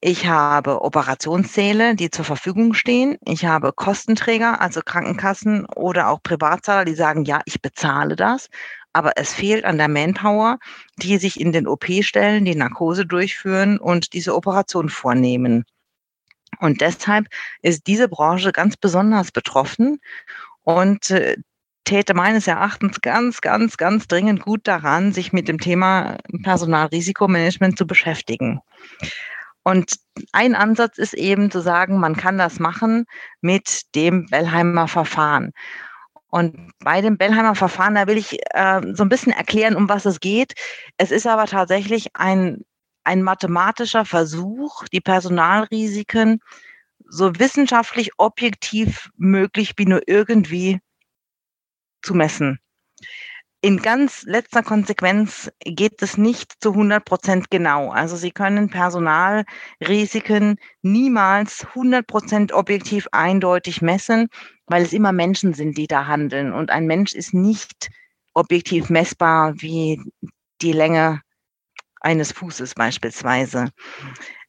Ich 0.01 0.27
habe 0.27 0.83
Operationssäle, 0.83 1.94
die 1.94 2.11
zur 2.11 2.27
Verfügung 2.27 2.75
stehen. 2.75 3.16
Ich 3.25 3.47
habe 3.47 3.73
Kostenträger, 3.73 4.61
also 4.61 4.83
Krankenkassen 4.85 5.64
oder 5.64 6.09
auch 6.09 6.23
Privatzahler, 6.23 6.85
die 6.85 6.94
sagen, 6.94 7.25
ja, 7.25 7.40
ich 7.47 7.62
bezahle 7.62 8.14
das. 8.14 8.51
Aber 8.92 9.12
es 9.16 9.33
fehlt 9.33 9.64
an 9.64 9.79
der 9.79 9.88
Manpower, 9.88 10.59
die 10.99 11.16
sich 11.16 11.40
in 11.40 11.53
den 11.53 11.66
OP 11.66 11.87
stellen, 12.03 12.44
die 12.44 12.55
Narkose 12.55 13.07
durchführen 13.07 13.79
und 13.79 14.12
diese 14.12 14.35
Operation 14.35 14.90
vornehmen. 14.90 15.64
Und 16.61 16.81
deshalb 16.83 17.27
ist 17.62 17.87
diese 17.87 18.09
Branche 18.09 18.53
ganz 18.53 18.77
besonders 18.77 19.33
betroffen. 19.33 20.01
Und 20.64 21.11
äh, 21.11 21.37
täte 21.85 22.14
meines 22.14 22.47
Erachtens 22.47 23.01
ganz, 23.01 23.40
ganz, 23.40 23.77
ganz 23.77 24.07
dringend 24.07 24.42
gut 24.42 24.66
daran, 24.66 25.12
sich 25.12 25.33
mit 25.33 25.49
dem 25.49 25.59
Thema 25.59 26.18
Personalrisikomanagement 26.42 27.79
zu 27.79 27.87
beschäftigen. 27.87 28.61
Und 29.62 29.97
ein 30.33 30.55
Ansatz 30.55 30.99
ist 30.99 31.14
eben 31.14 31.51
zu 31.51 31.61
sagen, 31.61 31.99
man 31.99 32.16
kann 32.16 32.38
das 32.38 32.59
machen 32.59 33.07
mit 33.40 33.94
dem 33.94 34.27
Bellheimer 34.27 34.88
Verfahren. 34.88 35.53
Und 36.29 36.73
bei 36.81 37.01
dem 37.01 37.16
Bellheimer 37.16 37.55
Verfahren, 37.55 37.94
da 37.94 38.07
will 38.07 38.18
ich 38.18 38.38
äh, 38.51 38.81
so 38.92 39.05
ein 39.05 39.09
bisschen 39.09 39.33
erklären, 39.33 39.77
um 39.77 39.88
was 39.88 40.05
es 40.05 40.20
geht. 40.20 40.55
Es 40.99 41.11
ist 41.11 41.27
aber 41.27 41.47
tatsächlich 41.47 42.09
ein, 42.14 42.64
ein 43.05 43.23
mathematischer 43.23 44.05
Versuch, 44.05 44.85
die 44.92 45.01
Personalrisiken 45.01 46.40
so 47.07 47.38
wissenschaftlich 47.38 48.11
objektiv 48.18 49.11
möglich 49.16 49.75
wie 49.77 49.87
nur 49.87 50.03
irgendwie 50.07 50.81
zu 52.05 52.14
messen. 52.14 52.59
In 53.61 53.79
ganz 53.79 54.25
letzter 54.25 54.62
Konsequenz 54.62 55.51
geht 55.64 56.03
es 56.03 56.19
nicht 56.19 56.53
zu 56.61 56.73
100 56.73 57.03
Prozent 57.03 57.51
genau. 57.51 57.90
Also 57.90 58.14
Sie 58.14 58.31
können 58.31 58.69
Personalrisiken 58.69 60.59
niemals 60.83 61.64
100 61.69 62.07
Prozent 62.07 62.53
objektiv 62.53 63.09
eindeutig 63.12 63.81
messen, 63.81 64.29
weil 64.67 64.83
es 64.83 64.93
immer 64.93 65.12
Menschen 65.12 65.55
sind, 65.55 65.79
die 65.79 65.87
da 65.87 66.07
handeln. 66.07 66.53
Und 66.53 66.71
ein 66.71 66.87
Mensch 66.87 67.14
ist 67.14 67.33
nicht 67.33 67.88
objektiv 68.35 68.90
messbar 68.90 69.55
wie 69.57 69.99
die 70.61 70.73
Länge 70.73 71.23
eines 72.03 72.33
Fußes 72.33 72.75
beispielsweise. 72.75 73.71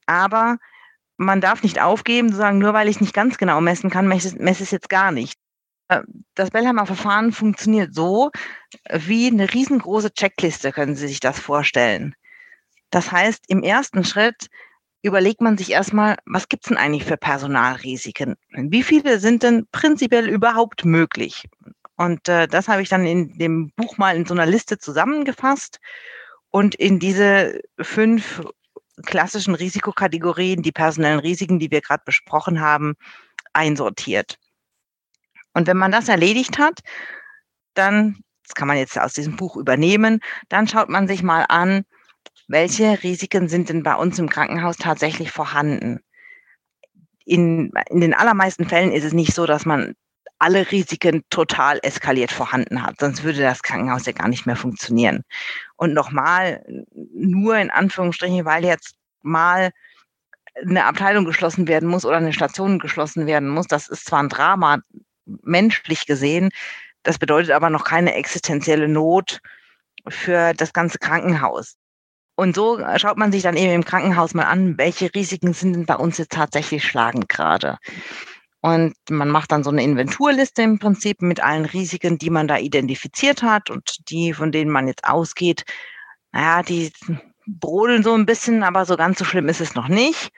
Aber 0.08 0.58
man 1.16 1.40
darf 1.40 1.64
nicht 1.64 1.82
aufgeben, 1.82 2.32
zu 2.32 2.36
sagen, 2.36 2.58
nur 2.58 2.74
weil 2.74 2.90
ich 2.90 3.00
nicht 3.00 3.14
ganz 3.14 3.38
genau 3.38 3.62
messen 3.62 3.90
kann, 3.90 4.10
messe, 4.10 4.36
messe 4.40 4.64
ich 4.64 4.68
es 4.68 4.72
jetzt 4.72 4.90
gar 4.90 5.14
nicht. 5.14 5.40
Äh, 5.88 6.02
das 6.36 6.52
Bellheimer 6.52 6.86
Verfahren 6.86 7.32
funktioniert 7.32 7.94
so 7.94 8.32
wie 8.92 9.28
eine 9.28 9.54
riesengroße 9.54 10.14
Checkliste, 10.14 10.72
können 10.72 10.96
Sie 10.96 11.08
sich 11.08 11.20
das 11.20 11.40
vorstellen. 11.40 12.16
Das 12.92 13.12
heißt, 13.12 13.46
im 13.48 13.64
ersten 13.64 14.04
Schritt 14.04 14.48
überlegt 15.02 15.42
man 15.42 15.58
sich 15.58 15.72
erstmal, 15.72 16.18
was 16.26 16.50
gibt 16.50 16.66
es 16.66 16.70
denn 16.70 16.78
eigentlich 16.78 17.06
für 17.06 17.18
Personalrisiken? 17.18 18.36
Wie 18.50 18.84
viele 18.84 19.20
sind 19.20 19.44
denn 19.44 19.68
prinzipiell 19.72 20.28
überhaupt 20.28 20.86
möglich? 20.86 21.46
Und 21.96 22.28
äh, 22.28 22.48
das 22.48 22.68
habe 22.68 22.82
ich 22.82 22.90
dann 22.90 23.06
in 23.06 23.38
dem 23.38 23.72
Buch 23.76 23.98
mal 23.98 24.16
in 24.16 24.26
so 24.26 24.34
einer 24.34 24.46
Liste 24.46 24.78
zusammengefasst 24.78 25.80
und 26.50 26.76
in 26.76 27.00
diese 27.00 27.62
fünf 27.80 28.42
klassischen 29.06 29.56
Risikokategorien, 29.56 30.62
die 30.62 30.72
personellen 30.72 31.20
Risiken, 31.20 31.60
die 31.60 31.72
wir 31.72 31.82
gerade 31.82 32.04
besprochen 32.06 32.62
haben, 32.62 32.96
einsortiert. 33.54 34.38
Und 35.56 35.68
wenn 35.68 35.78
man 35.78 35.92
das 35.92 36.10
erledigt 36.10 36.60
hat, 36.60 36.82
dann, 37.74 38.18
das 38.44 38.54
kann 38.54 38.68
man 38.68 38.78
jetzt 38.78 39.00
aus 39.00 39.14
diesem 39.14 39.38
Buch 39.38 39.56
übernehmen, 39.56 40.20
dann 40.50 40.68
schaut 40.68 40.90
man 40.90 41.08
sich 41.08 41.24
mal 41.24 41.46
an, 41.48 41.86
welche 42.48 43.02
Risiken 43.02 43.48
sind 43.48 43.70
denn 43.70 43.82
bei 43.82 43.96
uns 43.96 44.20
im 44.20 44.30
Krankenhaus 44.30 44.78
tatsächlich 44.78 45.32
vorhanden. 45.32 46.02
In, 47.26 47.72
in 47.90 48.02
den 48.02 48.14
allermeisten 48.14 48.68
Fällen 48.68 48.92
ist 48.92 49.06
es 49.06 49.14
nicht 49.14 49.34
so, 49.34 49.46
dass 49.46 49.66
man 49.66 49.96
alle 50.38 50.70
Risiken 50.72 51.24
total 51.30 51.80
eskaliert 51.82 52.32
vorhanden 52.32 52.84
hat, 52.84 53.00
sonst 53.00 53.24
würde 53.24 53.42
das 53.42 53.64
Krankenhaus 53.64 54.06
ja 54.06 54.12
gar 54.12 54.28
nicht 54.28 54.46
mehr 54.46 54.58
funktionieren. 54.58 55.24
Und 55.78 55.94
nochmal, 55.94 56.66
nur 57.14 57.58
in 57.58 57.72
Anführungsstrichen, 57.72 58.44
weil 58.44 58.66
jetzt 58.66 58.96
mal 59.22 59.72
eine 60.62 60.86
Abteilung 60.86 61.24
geschlossen 61.24 61.68
werden 61.70 61.88
muss 61.88 62.06
oder 62.06 62.18
eine 62.18 62.34
Station 62.34 62.80
geschlossen 62.80 63.26
werden 63.26 63.48
muss, 63.48 63.68
das 63.68 63.88
ist 63.88 64.06
zwar 64.06 64.22
ein 64.22 64.30
Drama, 64.30 64.80
menschlich 65.26 66.06
gesehen. 66.06 66.50
Das 67.04 67.18
bedeutet 67.18 67.52
aber 67.52 67.70
noch 67.70 67.84
keine 67.84 68.16
existenzielle 68.16 68.88
Not 68.88 69.40
für 70.08 70.54
das 70.54 70.74
ganze 70.74 70.98
Krankenhaus. 71.00 71.76
Und 72.36 72.56
so 72.56 72.80
schaut 72.98 73.18
man 73.18 73.32
sich 73.32 73.44
dann 73.44 73.56
eben 73.56 73.72
im 73.72 73.86
Krankenhaus 73.86 74.34
mal 74.34 74.44
an, 74.44 74.78
welche 74.78 75.14
Risiken 75.14 75.54
sind 75.54 75.74
denn 75.74 75.86
bei 75.86 75.96
uns 75.96 76.18
jetzt 76.18 76.34
tatsächlich 76.34 76.84
schlagend 76.84 77.30
gerade. 77.30 77.78
Und 78.62 78.96
man 79.10 79.30
macht 79.30 79.52
dann 79.52 79.64
so 79.64 79.70
eine 79.70 79.84
Inventurliste 79.84 80.64
im 80.64 80.80
Prinzip 80.80 81.22
mit 81.22 81.40
allen 81.40 81.66
Risiken, 81.66 82.18
die 82.18 82.32
man 82.32 82.48
da 82.48 82.58
identifiziert 82.58 83.44
hat 83.44 83.70
und 83.70 84.10
die, 84.10 84.34
von 84.34 84.52
denen 84.52 84.72
man 84.72 84.88
jetzt 84.88 85.06
ausgeht. 85.06 85.64
Naja, 86.32 86.64
die 86.64 86.92
brodeln 87.46 88.04
so 88.04 88.14
ein 88.16 88.26
bisschen, 88.26 88.64
aber 88.64 88.86
so 88.86 88.98
ganz 88.98 89.20
so 89.20 89.26
schlimm 89.26 89.48
ist 89.48 89.62
es 89.62 89.76
noch 89.76 89.88
nicht. 89.88 90.32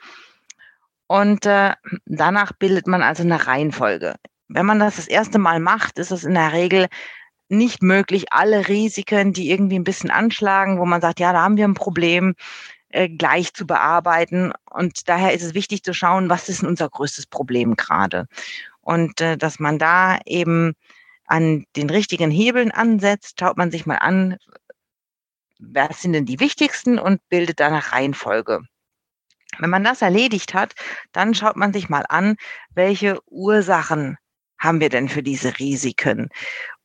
Und 1.07 1.45
äh, 1.45 1.73
danach 2.05 2.51
bildet 2.51 2.85
man 2.85 3.01
also 3.01 3.23
eine 3.23 3.47
Reihenfolge. 3.47 4.15
Wenn 4.49 4.65
man 4.65 4.79
das 4.79 4.95
das 4.95 5.07
erste 5.07 5.39
Mal 5.39 5.59
macht, 5.59 5.99
ist 5.99 6.11
es 6.11 6.23
in 6.23 6.33
der 6.33 6.53
Regel 6.53 6.87
nicht 7.49 7.81
möglich, 7.81 8.31
alle 8.31 8.67
Risiken, 8.67 9.33
die 9.33 9.49
irgendwie 9.49 9.79
ein 9.79 9.83
bisschen 9.83 10.11
anschlagen, 10.11 10.79
wo 10.79 10.85
man 10.85 11.01
sagt, 11.01 11.19
ja, 11.19 11.33
da 11.33 11.41
haben 11.41 11.57
wir 11.57 11.65
ein 11.65 11.73
Problem, 11.73 12.35
äh, 12.89 13.09
gleich 13.09 13.53
zu 13.53 13.65
bearbeiten. 13.65 14.53
Und 14.69 15.09
daher 15.09 15.33
ist 15.33 15.43
es 15.43 15.53
wichtig 15.53 15.83
zu 15.83 15.93
schauen, 15.93 16.29
was 16.29 16.49
ist 16.49 16.61
denn 16.61 16.69
unser 16.69 16.89
größtes 16.89 17.27
Problem 17.27 17.75
gerade? 17.75 18.27
Und 18.81 19.21
äh, 19.21 19.37
dass 19.37 19.59
man 19.59 19.79
da 19.79 20.19
eben 20.25 20.73
an 21.25 21.65
den 21.75 21.89
richtigen 21.89 22.31
Hebeln 22.31 22.71
ansetzt, 22.71 23.39
schaut 23.39 23.57
man 23.57 23.71
sich 23.71 23.85
mal 23.85 23.97
an, 23.97 24.37
was 25.59 26.01
sind 26.01 26.13
denn 26.13 26.25
die 26.25 26.39
wichtigsten 26.39 26.99
und 26.99 27.19
bildet 27.29 27.61
eine 27.61 27.91
Reihenfolge. 27.91 28.61
Wenn 29.59 29.69
man 29.69 29.83
das 29.83 30.01
erledigt 30.01 30.53
hat, 30.53 30.73
dann 31.11 31.33
schaut 31.33 31.55
man 31.55 31.73
sich 31.73 31.89
mal 31.89 32.05
an, 32.07 32.35
welche 32.73 33.19
Ursachen 33.25 34.17
haben 34.59 34.79
wir 34.79 34.89
denn 34.89 35.09
für 35.09 35.23
diese 35.23 35.59
Risiken? 35.59 36.29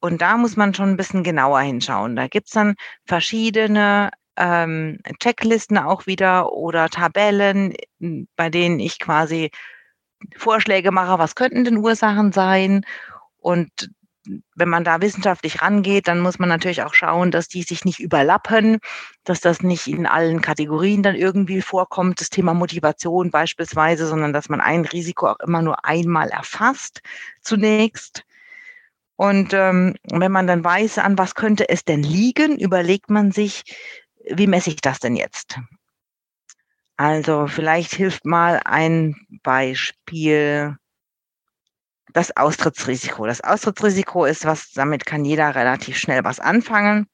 Und 0.00 0.22
da 0.22 0.36
muss 0.36 0.56
man 0.56 0.74
schon 0.74 0.90
ein 0.90 0.96
bisschen 0.96 1.22
genauer 1.22 1.60
hinschauen. 1.60 2.16
Da 2.16 2.28
gibt's 2.28 2.52
dann 2.52 2.74
verschiedene 3.06 4.10
ähm, 4.36 4.98
Checklisten 5.20 5.78
auch 5.78 6.06
wieder 6.06 6.52
oder 6.52 6.88
Tabellen, 6.88 7.74
bei 8.36 8.50
denen 8.50 8.80
ich 8.80 8.98
quasi 8.98 9.50
Vorschläge 10.36 10.90
mache, 10.90 11.18
was 11.18 11.34
könnten 11.34 11.64
denn 11.64 11.78
Ursachen 11.78 12.32
sein. 12.32 12.84
Und 13.38 13.90
wenn 14.54 14.68
man 14.68 14.84
da 14.84 15.00
wissenschaftlich 15.00 15.62
rangeht, 15.62 16.08
dann 16.08 16.20
muss 16.20 16.38
man 16.38 16.48
natürlich 16.48 16.82
auch 16.82 16.94
schauen, 16.94 17.30
dass 17.30 17.48
die 17.48 17.62
sich 17.62 17.84
nicht 17.84 18.00
überlappen, 18.00 18.78
dass 19.24 19.40
das 19.40 19.62
nicht 19.62 19.86
in 19.88 20.06
allen 20.06 20.40
Kategorien 20.40 21.02
dann 21.02 21.16
irgendwie 21.16 21.60
vorkommt, 21.60 22.20
das 22.20 22.30
Thema 22.30 22.54
Motivation 22.54 23.30
beispielsweise, 23.30 24.06
sondern 24.06 24.32
dass 24.32 24.48
man 24.48 24.60
ein 24.60 24.84
Risiko 24.84 25.28
auch 25.28 25.40
immer 25.40 25.62
nur 25.62 25.84
einmal 25.84 26.28
erfasst 26.28 27.00
zunächst. 27.40 28.24
Und 29.16 29.52
ähm, 29.52 29.94
wenn 30.04 30.32
man 30.32 30.46
dann 30.46 30.64
weiß, 30.64 30.98
an 30.98 31.18
was 31.18 31.34
könnte 31.34 31.68
es 31.68 31.84
denn 31.84 32.02
liegen, 32.02 32.58
überlegt 32.58 33.10
man 33.10 33.32
sich, 33.32 33.64
wie 34.24 34.46
messe 34.46 34.70
ich 34.70 34.80
das 34.80 35.00
denn 35.00 35.16
jetzt? 35.16 35.58
Also 36.96 37.46
vielleicht 37.46 37.94
hilft 37.94 38.24
mal 38.24 38.60
ein 38.64 39.16
Beispiel 39.42 40.76
das 42.12 42.36
Austrittsrisiko. 42.36 43.26
Das 43.26 43.42
Austrittsrisiko 43.42 44.24
ist 44.24 44.44
was, 44.44 44.72
damit 44.72 45.06
kann 45.06 45.24
jeder 45.24 45.54
relativ 45.54 45.96
schnell 45.96 46.24
was 46.24 46.40
anfangen. 46.40 47.06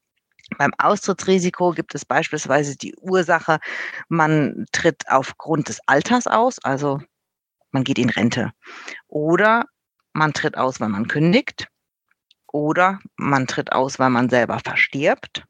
Beim 0.56 0.72
Austrittsrisiko 0.78 1.72
gibt 1.72 1.94
es 1.94 2.04
beispielsweise 2.04 2.76
die 2.76 2.94
Ursache, 2.96 3.58
man 4.08 4.66
tritt 4.72 5.04
aufgrund 5.08 5.68
des 5.68 5.80
Alters 5.86 6.26
aus, 6.26 6.58
also 6.60 7.00
man 7.70 7.84
geht 7.84 7.98
in 7.98 8.08
Rente. 8.08 8.52
Oder 9.08 9.66
man 10.14 10.32
tritt 10.32 10.56
aus, 10.56 10.80
weil 10.80 10.88
man 10.88 11.06
kündigt. 11.06 11.68
Oder 12.50 12.98
man 13.16 13.46
tritt 13.46 13.72
aus, 13.72 13.98
weil 13.98 14.08
man 14.10 14.30
selber 14.30 14.58
verstirbt. 14.58 15.44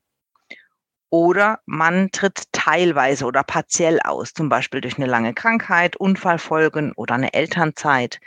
Oder 1.10 1.60
man 1.64 2.10
tritt 2.10 2.42
teilweise 2.52 3.24
oder 3.24 3.44
partiell 3.44 4.00
aus, 4.00 4.34
zum 4.34 4.48
Beispiel 4.48 4.80
durch 4.80 4.98
eine 4.98 5.06
lange 5.06 5.32
Krankheit, 5.32 5.96
Unfallfolgen 5.96 6.92
oder 6.92 7.14
eine 7.14 7.32
Elternzeit 7.32 8.20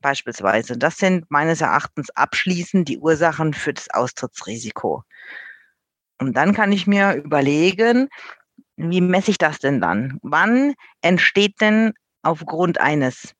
beispielsweise. 0.00 0.76
Das 0.76 0.98
sind 0.98 1.30
meines 1.30 1.60
Erachtens 1.60 2.10
abschließend 2.10 2.88
die 2.88 2.98
Ursachen 2.98 3.54
für 3.54 3.74
das 3.74 3.90
Austrittsrisiko. 3.90 5.04
Und 6.18 6.36
dann 6.36 6.54
kann 6.54 6.72
ich 6.72 6.86
mir 6.86 7.14
überlegen, 7.14 8.08
wie 8.76 9.00
messe 9.00 9.30
ich 9.30 9.38
das 9.38 9.58
denn 9.58 9.80
dann? 9.80 10.18
Wann 10.22 10.74
entsteht 11.02 11.60
denn 11.60 11.92
aufgrund 12.22 12.80
eines 12.80 13.34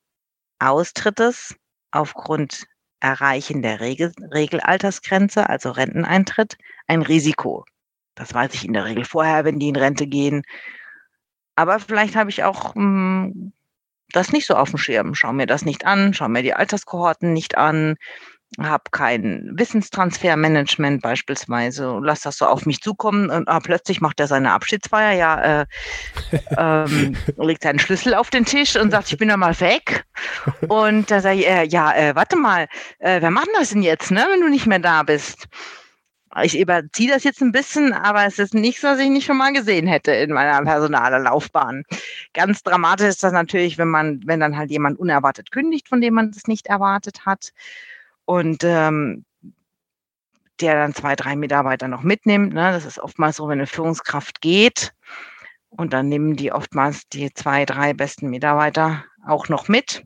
Austrittes, 0.58 1.54
aufgrund 1.90 2.66
Erreichen 3.00 3.62
der 3.62 3.80
Regel, 3.80 4.12
Regelaltersgrenze, 4.18 5.48
also 5.48 5.70
Renteneintritt, 5.70 6.56
ein 6.86 7.02
Risiko? 7.02 7.64
Das 8.14 8.34
weiß 8.34 8.54
ich 8.54 8.64
in 8.64 8.72
der 8.74 8.84
Regel 8.84 9.04
vorher, 9.04 9.44
wenn 9.44 9.58
die 9.58 9.68
in 9.68 9.76
Rente 9.76 10.06
gehen. 10.06 10.42
Aber 11.56 11.78
vielleicht 11.80 12.16
habe 12.16 12.30
ich 12.30 12.44
auch 12.44 12.74
hm, 12.74 13.52
das 14.12 14.32
nicht 14.32 14.46
so 14.46 14.54
auf 14.54 14.70
dem 14.70 14.78
Schirm. 14.78 15.14
Schau 15.14 15.32
mir 15.32 15.46
das 15.46 15.64
nicht 15.64 15.86
an, 15.86 16.14
schau 16.14 16.28
mir 16.28 16.42
die 16.42 16.54
Alterskohorten 16.54 17.32
nicht 17.32 17.56
an, 17.56 17.96
habe 18.58 18.84
kein 18.90 19.50
Wissenstransfermanagement 19.54 21.02
beispielsweise, 21.02 22.00
lass 22.02 22.22
das 22.22 22.36
so 22.36 22.46
auf 22.46 22.66
mich 22.66 22.80
zukommen 22.80 23.30
und 23.30 23.48
ah, 23.48 23.60
plötzlich 23.60 24.00
macht 24.00 24.18
er 24.18 24.26
seine 24.26 24.52
Abschiedsfeier, 24.52 25.12
ja, 25.12 25.60
äh, 25.60 25.66
ähm, 26.58 27.16
legt 27.36 27.62
seinen 27.62 27.78
Schlüssel 27.78 28.14
auf 28.14 28.30
den 28.30 28.44
Tisch 28.44 28.76
und 28.76 28.90
sagt, 28.90 29.12
ich 29.12 29.18
bin 29.18 29.28
ja 29.28 29.36
mal 29.36 29.58
weg. 29.60 30.04
Und 30.68 31.10
da 31.10 31.20
sage 31.20 31.38
ich, 31.40 31.46
äh, 31.46 31.64
ja, 31.66 31.94
äh, 31.94 32.14
warte 32.16 32.36
mal, 32.36 32.66
äh, 32.98 33.20
wer 33.20 33.30
macht 33.30 33.48
das 33.54 33.70
denn 33.70 33.82
jetzt, 33.82 34.10
ne, 34.10 34.26
wenn 34.30 34.40
du 34.40 34.48
nicht 34.48 34.66
mehr 34.66 34.80
da 34.80 35.04
bist? 35.04 35.46
Ich 36.42 36.58
überziehe 36.58 37.10
das 37.10 37.24
jetzt 37.24 37.42
ein 37.42 37.52
bisschen, 37.52 37.92
aber 37.92 38.24
es 38.24 38.38
ist 38.38 38.54
nichts, 38.54 38.82
was 38.84 38.98
ich 39.00 39.08
nicht 39.08 39.26
schon 39.26 39.36
mal 39.36 39.52
gesehen 39.52 39.86
hätte 39.86 40.12
in 40.12 40.32
meiner 40.32 40.62
Personallaufbahn. 40.62 41.84
Ganz 42.34 42.62
dramatisch 42.62 43.08
ist 43.08 43.24
das 43.24 43.32
natürlich, 43.32 43.78
wenn 43.78 43.88
man, 43.88 44.20
wenn 44.24 44.40
dann 44.40 44.56
halt 44.56 44.70
jemand 44.70 44.98
unerwartet 44.98 45.50
kündigt, 45.50 45.88
von 45.88 46.00
dem 46.00 46.14
man 46.14 46.30
es 46.30 46.46
nicht 46.46 46.68
erwartet 46.68 47.26
hat. 47.26 47.52
Und 48.26 48.62
ähm, 48.62 49.24
der 50.60 50.74
dann 50.74 50.94
zwei, 50.94 51.16
drei 51.16 51.36
Mitarbeiter 51.36 51.88
noch 51.88 52.02
mitnimmt. 52.02 52.52
Ne? 52.52 52.72
Das 52.72 52.84
ist 52.84 52.98
oftmals 52.98 53.36
so, 53.36 53.48
wenn 53.48 53.58
eine 53.58 53.66
Führungskraft 53.66 54.40
geht 54.40 54.92
und 55.70 55.92
dann 55.92 56.08
nehmen 56.08 56.36
die 56.36 56.52
oftmals 56.52 57.08
die 57.08 57.32
zwei, 57.32 57.64
drei 57.64 57.94
besten 57.94 58.28
Mitarbeiter 58.28 59.04
auch 59.26 59.48
noch 59.48 59.68
mit 59.68 60.04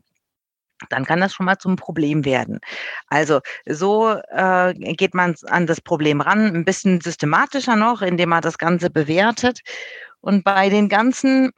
dann 0.89 1.05
kann 1.05 1.21
das 1.21 1.33
schon 1.33 1.45
mal 1.45 1.57
zum 1.57 1.75
Problem 1.75 2.25
werden. 2.25 2.59
Also 3.07 3.39
so 3.65 4.09
äh, 4.29 4.73
geht 4.73 5.13
man 5.13 5.35
an 5.47 5.67
das 5.67 5.81
Problem 5.81 6.21
ran, 6.21 6.53
ein 6.53 6.65
bisschen 6.65 7.01
systematischer 7.01 7.75
noch, 7.75 8.01
indem 8.01 8.29
man 8.29 8.41
das 8.41 8.57
Ganze 8.57 8.89
bewertet. 8.89 9.61
Und 10.21 10.43
bei 10.43 10.69
den 10.69 10.89
ganzen 10.89 11.51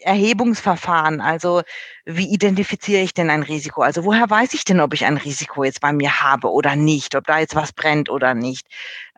Erhebungsverfahren, 0.00 1.20
also 1.20 1.62
wie 2.06 2.32
identifiziere 2.32 3.02
ich 3.02 3.12
denn 3.12 3.28
ein 3.28 3.42
Risiko? 3.42 3.82
Also 3.82 4.04
woher 4.04 4.28
weiß 4.30 4.54
ich 4.54 4.64
denn, 4.64 4.80
ob 4.80 4.94
ich 4.94 5.04
ein 5.04 5.18
Risiko 5.18 5.64
jetzt 5.64 5.82
bei 5.82 5.92
mir 5.92 6.22
habe 6.22 6.50
oder 6.50 6.76
nicht, 6.76 7.14
ob 7.14 7.26
da 7.26 7.38
jetzt 7.38 7.54
was 7.54 7.72
brennt 7.74 8.08
oder 8.08 8.34
nicht? 8.34 8.66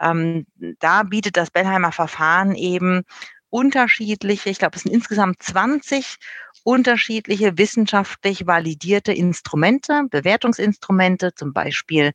Ähm, 0.00 0.46
da 0.80 1.04
bietet 1.04 1.36
das 1.36 1.50
Bellheimer 1.52 1.92
Verfahren 1.92 2.56
eben 2.56 3.04
unterschiedliche, 3.52 4.48
ich 4.48 4.58
glaube, 4.58 4.76
es 4.76 4.82
sind 4.82 4.92
insgesamt 4.92 5.42
20 5.42 6.16
unterschiedliche 6.64 7.58
wissenschaftlich 7.58 8.46
validierte 8.46 9.12
Instrumente, 9.12 10.04
Bewertungsinstrumente, 10.10 11.34
zum 11.34 11.52
Beispiel 11.52 12.12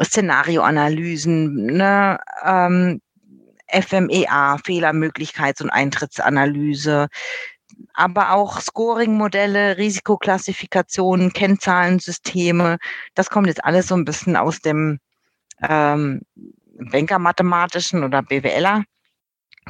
Szenarioanalysen, 0.00 1.66
ne, 1.66 2.18
ähm, 2.44 3.00
FMEA, 3.68 4.56
Fehlermöglichkeits- 4.56 5.62
und 5.62 5.70
Eintrittsanalyse, 5.70 7.08
aber 7.94 8.32
auch 8.32 8.60
Scoring-Modelle, 8.60 9.78
Risikoklassifikationen, 9.78 11.32
Kennzahlensysteme. 11.32 12.78
Das 13.14 13.30
kommt 13.30 13.48
jetzt 13.48 13.64
alles 13.64 13.88
so 13.88 13.96
ein 13.96 14.04
bisschen 14.04 14.36
aus 14.36 14.60
dem 14.60 15.00
ähm, 15.60 16.20
Banker-mathematischen 16.78 18.04
oder 18.04 18.22
BWLer 18.22 18.84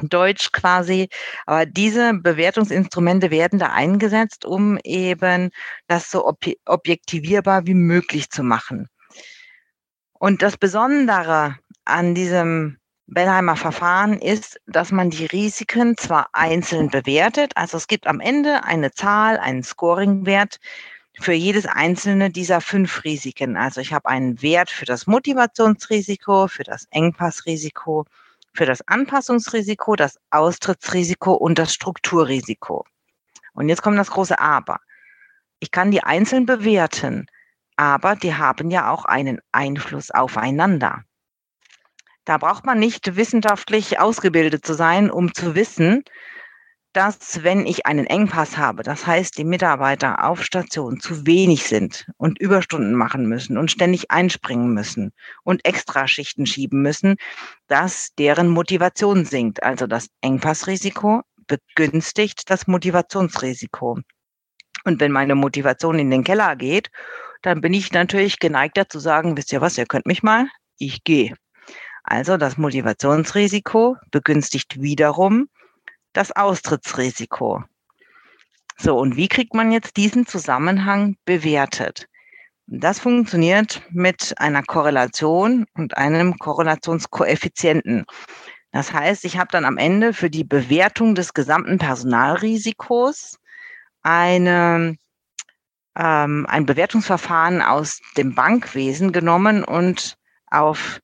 Deutsch 0.01 0.51
quasi. 0.51 1.09
Aber 1.45 1.65
diese 1.65 2.13
Bewertungsinstrumente 2.13 3.31
werden 3.31 3.59
da 3.59 3.67
eingesetzt, 3.67 4.45
um 4.45 4.77
eben 4.83 5.51
das 5.87 6.09
so 6.09 6.27
ob 6.27 6.45
objektivierbar 6.65 7.67
wie 7.67 7.75
möglich 7.75 8.29
zu 8.29 8.43
machen. 8.43 8.87
Und 10.13 10.41
das 10.41 10.57
Besondere 10.57 11.57
an 11.85 12.15
diesem 12.15 12.77
Bellheimer 13.07 13.57
Verfahren 13.57 14.17
ist, 14.19 14.59
dass 14.65 14.91
man 14.91 15.09
die 15.09 15.25
Risiken 15.25 15.97
zwar 15.97 16.29
einzeln 16.31 16.89
bewertet, 16.89 17.51
also 17.55 17.75
es 17.77 17.87
gibt 17.87 18.07
am 18.07 18.21
Ende 18.21 18.63
eine 18.63 18.91
Zahl, 18.91 19.37
einen 19.37 19.63
Scoring-Wert 19.63 20.59
für 21.19 21.33
jedes 21.33 21.65
einzelne 21.65 22.29
dieser 22.29 22.61
fünf 22.61 23.03
Risiken. 23.03 23.57
Also 23.57 23.81
ich 23.81 23.93
habe 23.93 24.07
einen 24.09 24.41
Wert 24.41 24.69
für 24.69 24.85
das 24.85 25.05
Motivationsrisiko, 25.05 26.47
für 26.47 26.63
das 26.63 26.87
Engpassrisiko, 26.89 28.05
für 28.53 28.65
das 28.65 28.87
Anpassungsrisiko, 28.87 29.95
das 29.95 30.17
Austrittsrisiko 30.29 31.33
und 31.33 31.57
das 31.57 31.73
Strukturrisiko. 31.73 32.85
Und 33.53 33.69
jetzt 33.69 33.81
kommt 33.81 33.97
das 33.97 34.11
große 34.11 34.39
Aber. 34.39 34.79
Ich 35.59 35.71
kann 35.71 35.91
die 35.91 36.03
einzeln 36.03 36.45
bewerten, 36.45 37.27
aber 37.75 38.15
die 38.15 38.35
haben 38.35 38.69
ja 38.69 38.91
auch 38.91 39.05
einen 39.05 39.39
Einfluss 39.51 40.11
aufeinander. 40.11 41.03
Da 42.25 42.37
braucht 42.37 42.65
man 42.65 42.79
nicht 42.79 43.15
wissenschaftlich 43.15 43.99
ausgebildet 43.99 44.65
zu 44.65 44.73
sein, 44.73 45.11
um 45.11 45.33
zu 45.33 45.55
wissen, 45.55 46.03
dass 46.93 47.43
wenn 47.43 47.65
ich 47.65 47.87
einen 47.87 48.05
Engpass 48.05 48.55
habe, 48.57 48.83
das 48.83 49.07
heißt, 49.07 49.37
die 49.37 49.43
Mitarbeiter 49.43 50.23
auf 50.23 50.43
Station 50.43 50.99
zu 50.99 51.25
wenig 51.25 51.65
sind 51.65 52.07
und 52.17 52.39
Überstunden 52.39 52.93
machen 52.93 53.27
müssen 53.27 53.57
und 53.57 53.71
ständig 53.71 54.11
einspringen 54.11 54.73
müssen 54.73 55.11
und 55.43 55.65
Extraschichten 55.65 56.45
schieben 56.45 56.83
müssen, 56.83 57.15
dass 57.67 58.13
deren 58.19 58.47
Motivation 58.47 59.25
sinkt. 59.25 59.63
Also 59.63 59.87
das 59.87 60.09
Engpassrisiko 60.21 61.21
begünstigt 61.47 62.49
das 62.49 62.67
Motivationsrisiko. 62.67 63.99
Und 64.85 64.99
wenn 64.99 65.11
meine 65.11 65.35
Motivation 65.35 65.97
in 65.97 66.11
den 66.11 66.23
Keller 66.23 66.55
geht, 66.55 66.91
dann 67.41 67.59
bin 67.59 67.73
ich 67.73 67.91
natürlich 67.91 68.39
geneigter 68.39 68.87
zu 68.87 68.99
sagen, 68.99 69.35
wisst 69.35 69.51
ihr 69.51 69.61
was, 69.61 69.77
ihr 69.77 69.85
könnt 69.85 70.05
mich 70.05 70.21
mal, 70.21 70.47
ich 70.77 71.03
gehe. 71.03 71.35
Also 72.03 72.37
das 72.37 72.57
Motivationsrisiko 72.57 73.97
begünstigt 74.11 74.81
wiederum 74.81 75.47
das 76.13 76.31
Austrittsrisiko. 76.31 77.63
So, 78.77 78.97
und 78.97 79.15
wie 79.15 79.27
kriegt 79.27 79.53
man 79.53 79.71
jetzt 79.71 79.97
diesen 79.97 80.25
Zusammenhang 80.25 81.15
bewertet? 81.25 82.07
Das 82.65 82.99
funktioniert 82.99 83.81
mit 83.91 84.33
einer 84.37 84.63
Korrelation 84.63 85.65
und 85.75 85.97
einem 85.97 86.37
Korrelationskoeffizienten. 86.37 88.05
Das 88.71 88.91
heißt, 88.91 89.25
ich 89.25 89.37
habe 89.37 89.49
dann 89.51 89.65
am 89.65 89.77
Ende 89.77 90.13
für 90.13 90.29
die 90.29 90.43
Bewertung 90.43 91.13
des 91.13 91.33
gesamten 91.33 91.77
Personalrisikos 91.77 93.37
eine, 94.01 94.97
ähm, 95.95 96.45
ein 96.49 96.65
Bewertungsverfahren 96.65 97.61
aus 97.61 97.99
dem 98.17 98.33
Bankwesen 98.33 99.11
genommen 99.11 99.63
und 99.63 100.17
auf 100.49 100.99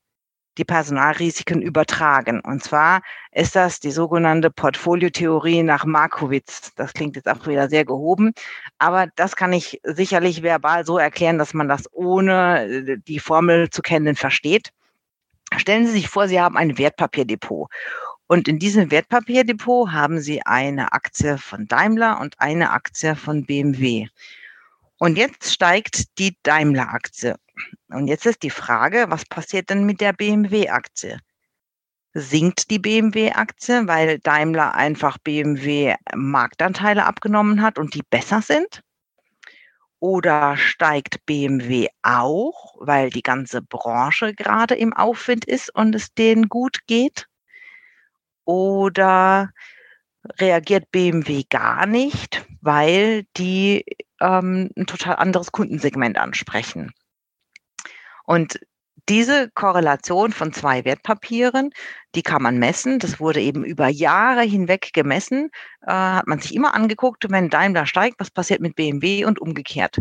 die 0.59 0.65
Personalrisiken 0.65 1.61
übertragen. 1.61 2.41
Und 2.41 2.61
zwar 2.61 3.01
ist 3.31 3.55
das 3.55 3.79
die 3.79 3.91
sogenannte 3.91 4.51
Portfoliotheorie 4.51 5.63
nach 5.63 5.85
Markowitz. 5.85 6.73
Das 6.75 6.93
klingt 6.93 7.15
jetzt 7.15 7.29
auch 7.29 7.47
wieder 7.47 7.69
sehr 7.69 7.85
gehoben, 7.85 8.33
aber 8.77 9.07
das 9.15 9.35
kann 9.37 9.53
ich 9.53 9.79
sicherlich 9.83 10.43
verbal 10.43 10.85
so 10.85 10.97
erklären, 10.97 11.37
dass 11.37 11.53
man 11.53 11.69
das 11.69 11.85
ohne 11.93 12.65
äh, 12.65 12.97
die 13.07 13.19
Formel 13.19 13.69
zu 13.69 13.81
kennen 13.81 14.15
versteht. 14.15 14.71
Stellen 15.57 15.87
Sie 15.87 15.93
sich 15.93 16.09
vor, 16.09 16.27
Sie 16.27 16.39
haben 16.39 16.57
ein 16.57 16.77
Wertpapierdepot. 16.77 17.71
Und 18.27 18.47
in 18.47 18.59
diesem 18.59 18.91
Wertpapierdepot 18.91 19.91
haben 19.91 20.19
Sie 20.19 20.45
eine 20.45 20.91
Aktie 20.93 21.37
von 21.37 21.67
Daimler 21.67 22.19
und 22.19 22.39
eine 22.39 22.71
Aktie 22.71 23.15
von 23.15 23.45
BMW. 23.45 24.07
Und 24.99 25.17
jetzt 25.17 25.53
steigt 25.53 26.19
die 26.19 26.37
Daimler-Aktie. 26.43 27.37
Und 27.87 28.07
jetzt 28.07 28.25
ist 28.25 28.43
die 28.43 28.49
Frage, 28.49 29.05
was 29.07 29.25
passiert 29.25 29.69
denn 29.69 29.85
mit 29.85 30.01
der 30.01 30.11
BMW-Aktie? 30.11 31.19
Sinkt 32.13 32.69
die 32.69 32.79
BMW-Aktie, 32.79 33.87
weil 33.87 34.19
Daimler 34.19 34.75
einfach 34.75 35.17
BMW 35.17 35.95
Marktanteile 36.13 37.05
abgenommen 37.05 37.61
hat 37.61 37.79
und 37.79 37.93
die 37.93 38.03
besser 38.09 38.41
sind? 38.41 38.81
Oder 39.99 40.57
steigt 40.57 41.25
BMW 41.25 41.87
auch, 42.01 42.75
weil 42.79 43.09
die 43.09 43.21
ganze 43.21 43.61
Branche 43.61 44.33
gerade 44.33 44.75
im 44.75 44.93
Aufwind 44.93 45.45
ist 45.45 45.73
und 45.73 45.95
es 45.95 46.13
denen 46.13 46.49
gut 46.49 46.79
geht? 46.87 47.27
Oder 48.43 49.51
reagiert 50.39 50.91
BMW 50.91 51.43
gar 51.49 51.85
nicht, 51.85 52.45
weil 52.61 53.25
die 53.37 53.85
ähm, 54.21 54.69
ein 54.75 54.85
total 54.85 55.15
anderes 55.15 55.51
Kundensegment 55.51 56.17
ansprechen. 56.17 56.91
Und 58.25 58.59
diese 59.07 59.49
Korrelation 59.49 60.31
von 60.31 60.53
zwei 60.53 60.85
Wertpapieren, 60.85 61.71
die 62.13 62.21
kann 62.21 62.43
man 62.43 62.59
messen. 62.59 62.99
Das 62.99 63.19
wurde 63.19 63.41
eben 63.41 63.63
über 63.63 63.87
Jahre 63.87 64.43
hinweg 64.43 64.91
gemessen. 64.93 65.49
Äh, 65.81 65.91
hat 65.91 66.27
man 66.27 66.39
sich 66.39 66.53
immer 66.53 66.75
angeguckt, 66.75 67.25
wenn 67.29 67.49
Daimler 67.49 67.87
steigt, 67.87 68.19
was 68.19 68.29
passiert 68.29 68.61
mit 68.61 68.75
BMW 68.75 69.25
und 69.25 69.41
umgekehrt. 69.41 69.97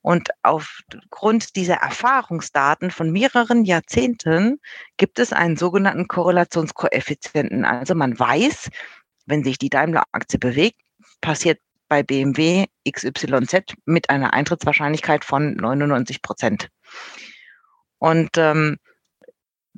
Und 0.00 0.30
aufgrund 0.42 1.56
dieser 1.56 1.74
Erfahrungsdaten 1.74 2.90
von 2.90 3.10
mehreren 3.10 3.64
Jahrzehnten 3.64 4.60
gibt 4.96 5.18
es 5.18 5.34
einen 5.34 5.56
sogenannten 5.56 6.08
Korrelationskoeffizienten. 6.08 7.66
Also 7.66 7.94
man 7.94 8.18
weiß, 8.18 8.70
wenn 9.28 9.44
sich 9.44 9.58
die 9.58 9.68
Daimler-Aktie 9.68 10.38
bewegt, 10.38 10.80
passiert 11.20 11.60
bei 11.88 12.02
BMW 12.02 12.66
XYZ 12.90 13.74
mit 13.84 14.10
einer 14.10 14.32
Eintrittswahrscheinlichkeit 14.32 15.24
von 15.24 15.54
99 15.54 16.22
Prozent. 16.22 16.68
Und 17.98 18.30
ähm, 18.36 18.78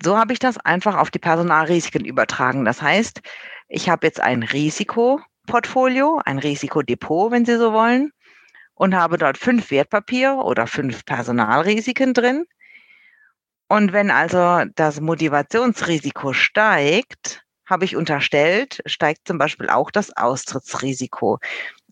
so 0.03 0.17
habe 0.17 0.33
ich 0.33 0.39
das 0.39 0.57
einfach 0.59 0.97
auf 0.97 1.11
die 1.11 1.19
Personalrisiken 1.19 2.05
übertragen. 2.05 2.65
Das 2.65 2.81
heißt, 2.81 3.21
ich 3.69 3.89
habe 3.89 4.07
jetzt 4.07 4.21
ein 4.21 4.43
Risikoportfolio, 4.43 6.21
ein 6.25 6.39
Risikodepot, 6.39 7.33
wenn 7.33 7.45
Sie 7.45 7.59
so 7.59 7.73
wollen, 7.73 8.13
und 8.75 8.95
habe 8.95 9.19
dort 9.19 9.37
fünf 9.37 9.71
Wertpapiere 9.71 10.37
oder 10.37 10.67
fünf 10.67 11.05
Personalrisiken 11.05 12.15
drin. 12.15 12.47
Und 13.69 13.93
wenn 13.93 14.11
also 14.11 14.65
das 14.75 15.01
Motivationsrisiko 15.01 16.33
steigt, 16.33 17.45
habe 17.71 17.85
ich 17.85 17.97
unterstellt, 17.97 18.83
steigt 18.87 19.27
zum 19.27 19.39
Beispiel 19.39 19.71
auch 19.71 19.91
das 19.91 20.17
Austrittsrisiko. 20.17 21.39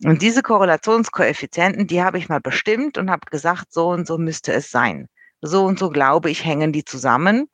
Und 0.03 0.21
diese 0.21 0.41
Korrelationskoeffizienten, 0.41 1.87
die 1.87 2.03
habe 2.03 2.17
ich 2.17 2.29
mal 2.29 2.41
bestimmt 2.41 2.97
und 2.97 3.09
habe 3.09 3.29
gesagt, 3.31 3.71
so 3.71 3.89
und 3.89 4.07
so 4.07 4.17
müsste 4.17 4.53
es 4.53 4.71
sein. 4.71 5.07
So 5.41 5.65
und 5.65 5.79
so 5.79 5.89
glaube 5.89 6.29
ich, 6.29 6.45
hängen 6.45 6.73
die 6.73 6.83
zusammen, 6.83 7.47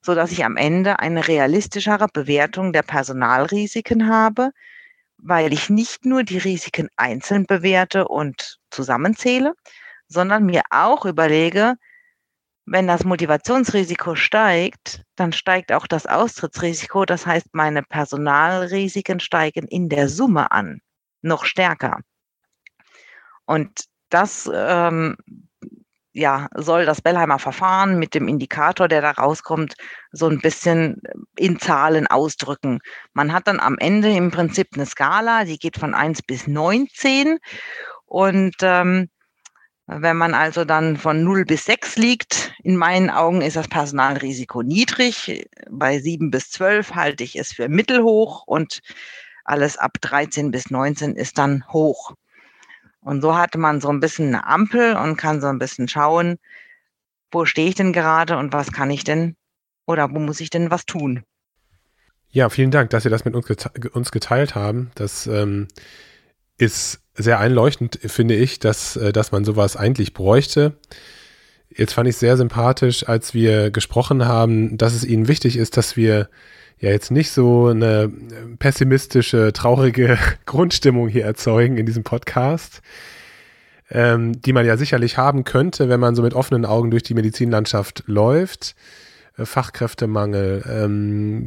so 0.00 0.14
dass 0.14 0.32
ich 0.32 0.44
am 0.44 0.56
Ende 0.56 0.98
eine 0.98 1.28
realistischere 1.28 2.08
Bewertung 2.12 2.72
der 2.72 2.82
Personalrisiken 2.82 4.08
habe, 4.08 4.50
weil 5.18 5.52
ich 5.52 5.68
nicht 5.68 6.04
nur 6.04 6.22
die 6.22 6.38
Risiken 6.38 6.88
einzeln 6.96 7.44
bewerte 7.46 8.08
und 8.08 8.58
zusammenzähle, 8.70 9.54
sondern 10.06 10.46
mir 10.46 10.62
auch 10.70 11.04
überlege, 11.04 11.74
wenn 12.70 12.86
das 12.86 13.04
Motivationsrisiko 13.04 14.14
steigt, 14.14 15.02
dann 15.16 15.32
steigt 15.32 15.72
auch 15.72 15.86
das 15.86 16.06
Austrittsrisiko. 16.06 17.04
Das 17.04 17.26
heißt, 17.26 17.48
meine 17.52 17.82
Personalrisiken 17.82 19.20
steigen 19.20 19.66
in 19.68 19.88
der 19.88 20.08
Summe 20.08 20.50
an, 20.52 20.80
noch 21.22 21.44
stärker. 21.44 22.00
Und 23.46 23.84
das 24.10 24.50
ähm, 24.52 25.16
ja, 26.12 26.48
soll 26.54 26.84
das 26.84 27.00
Bellheimer 27.00 27.38
Verfahren 27.38 27.98
mit 27.98 28.14
dem 28.14 28.28
Indikator, 28.28 28.88
der 28.88 29.02
da 29.02 29.12
rauskommt, 29.12 29.74
so 30.10 30.28
ein 30.28 30.40
bisschen 30.40 31.00
in 31.36 31.58
Zahlen 31.58 32.06
ausdrücken. 32.06 32.80
Man 33.12 33.32
hat 33.32 33.46
dann 33.46 33.60
am 33.60 33.76
Ende 33.78 34.10
im 34.10 34.30
Prinzip 34.30 34.68
eine 34.74 34.86
Skala, 34.86 35.44
die 35.44 35.58
geht 35.58 35.78
von 35.78 35.94
1 35.94 36.22
bis 36.22 36.46
19 36.46 37.38
und 38.06 38.56
ähm, 38.62 39.08
wenn 39.88 40.18
man 40.18 40.34
also 40.34 40.66
dann 40.66 40.98
von 40.98 41.24
0 41.24 41.46
bis 41.46 41.64
6 41.64 41.96
liegt, 41.96 42.52
in 42.62 42.76
meinen 42.76 43.08
Augen 43.08 43.40
ist 43.40 43.56
das 43.56 43.68
Personalrisiko 43.68 44.62
niedrig. 44.62 45.48
Bei 45.70 45.98
7 45.98 46.30
bis 46.30 46.50
12 46.50 46.94
halte 46.94 47.24
ich 47.24 47.36
es 47.36 47.52
für 47.52 47.70
mittelhoch 47.70 48.44
und 48.46 48.80
alles 49.44 49.78
ab 49.78 49.92
13 50.02 50.50
bis 50.50 50.70
19 50.70 51.16
ist 51.16 51.38
dann 51.38 51.64
hoch. 51.72 52.14
Und 53.00 53.22
so 53.22 53.34
hat 53.34 53.56
man 53.56 53.80
so 53.80 53.88
ein 53.88 54.00
bisschen 54.00 54.28
eine 54.28 54.46
Ampel 54.46 54.94
und 54.94 55.16
kann 55.16 55.40
so 55.40 55.46
ein 55.46 55.58
bisschen 55.58 55.88
schauen, 55.88 56.36
wo 57.30 57.46
stehe 57.46 57.68
ich 57.68 57.74
denn 57.74 57.94
gerade 57.94 58.36
und 58.36 58.52
was 58.52 58.72
kann 58.72 58.90
ich 58.90 59.04
denn 59.04 59.36
oder 59.86 60.10
wo 60.12 60.18
muss 60.18 60.40
ich 60.40 60.50
denn 60.50 60.70
was 60.70 60.84
tun. 60.84 61.24
Ja, 62.28 62.50
vielen 62.50 62.70
Dank, 62.70 62.90
dass 62.90 63.04
Sie 63.04 63.08
das 63.08 63.24
mit 63.24 63.34
uns 63.34 64.10
geteilt 64.10 64.54
haben. 64.54 64.90
Das 64.96 65.26
ähm, 65.26 65.68
ist 66.58 67.00
sehr 67.14 67.40
einleuchtend, 67.40 67.98
finde 68.04 68.34
ich, 68.34 68.58
dass, 68.58 68.96
äh, 68.96 69.12
dass 69.12 69.32
man 69.32 69.44
sowas 69.44 69.76
eigentlich 69.76 70.12
bräuchte. 70.12 70.74
Jetzt 71.70 71.92
fand 71.92 72.08
ich 72.08 72.16
sehr 72.16 72.36
sympathisch, 72.36 73.08
als 73.08 73.34
wir 73.34 73.70
gesprochen 73.70 74.26
haben, 74.26 74.78
dass 74.78 74.94
es 74.94 75.04
Ihnen 75.04 75.28
wichtig 75.28 75.56
ist, 75.56 75.76
dass 75.76 75.96
wir 75.96 76.28
ja 76.80 76.90
jetzt 76.90 77.10
nicht 77.10 77.30
so 77.30 77.66
eine 77.66 78.10
pessimistische, 78.58 79.52
traurige 79.52 80.18
Grundstimmung 80.46 81.08
hier 81.08 81.24
erzeugen 81.24 81.76
in 81.76 81.86
diesem 81.86 82.04
Podcast, 82.04 82.82
ähm, 83.90 84.40
die 84.40 84.52
man 84.52 84.66
ja 84.66 84.76
sicherlich 84.76 85.18
haben 85.18 85.44
könnte, 85.44 85.88
wenn 85.88 86.00
man 86.00 86.14
so 86.14 86.22
mit 86.22 86.34
offenen 86.34 86.64
Augen 86.64 86.90
durch 86.90 87.02
die 87.02 87.14
Medizinlandschaft 87.14 88.04
läuft. 88.06 88.74
Äh, 89.36 89.44
Fachkräftemangel, 89.44 90.64
ähm, 90.68 91.46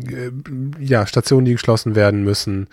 äh, 0.80 0.84
ja, 0.84 1.06
Stationen, 1.06 1.46
die 1.46 1.54
geschlossen 1.54 1.96
werden 1.96 2.24
müssen, 2.24 2.68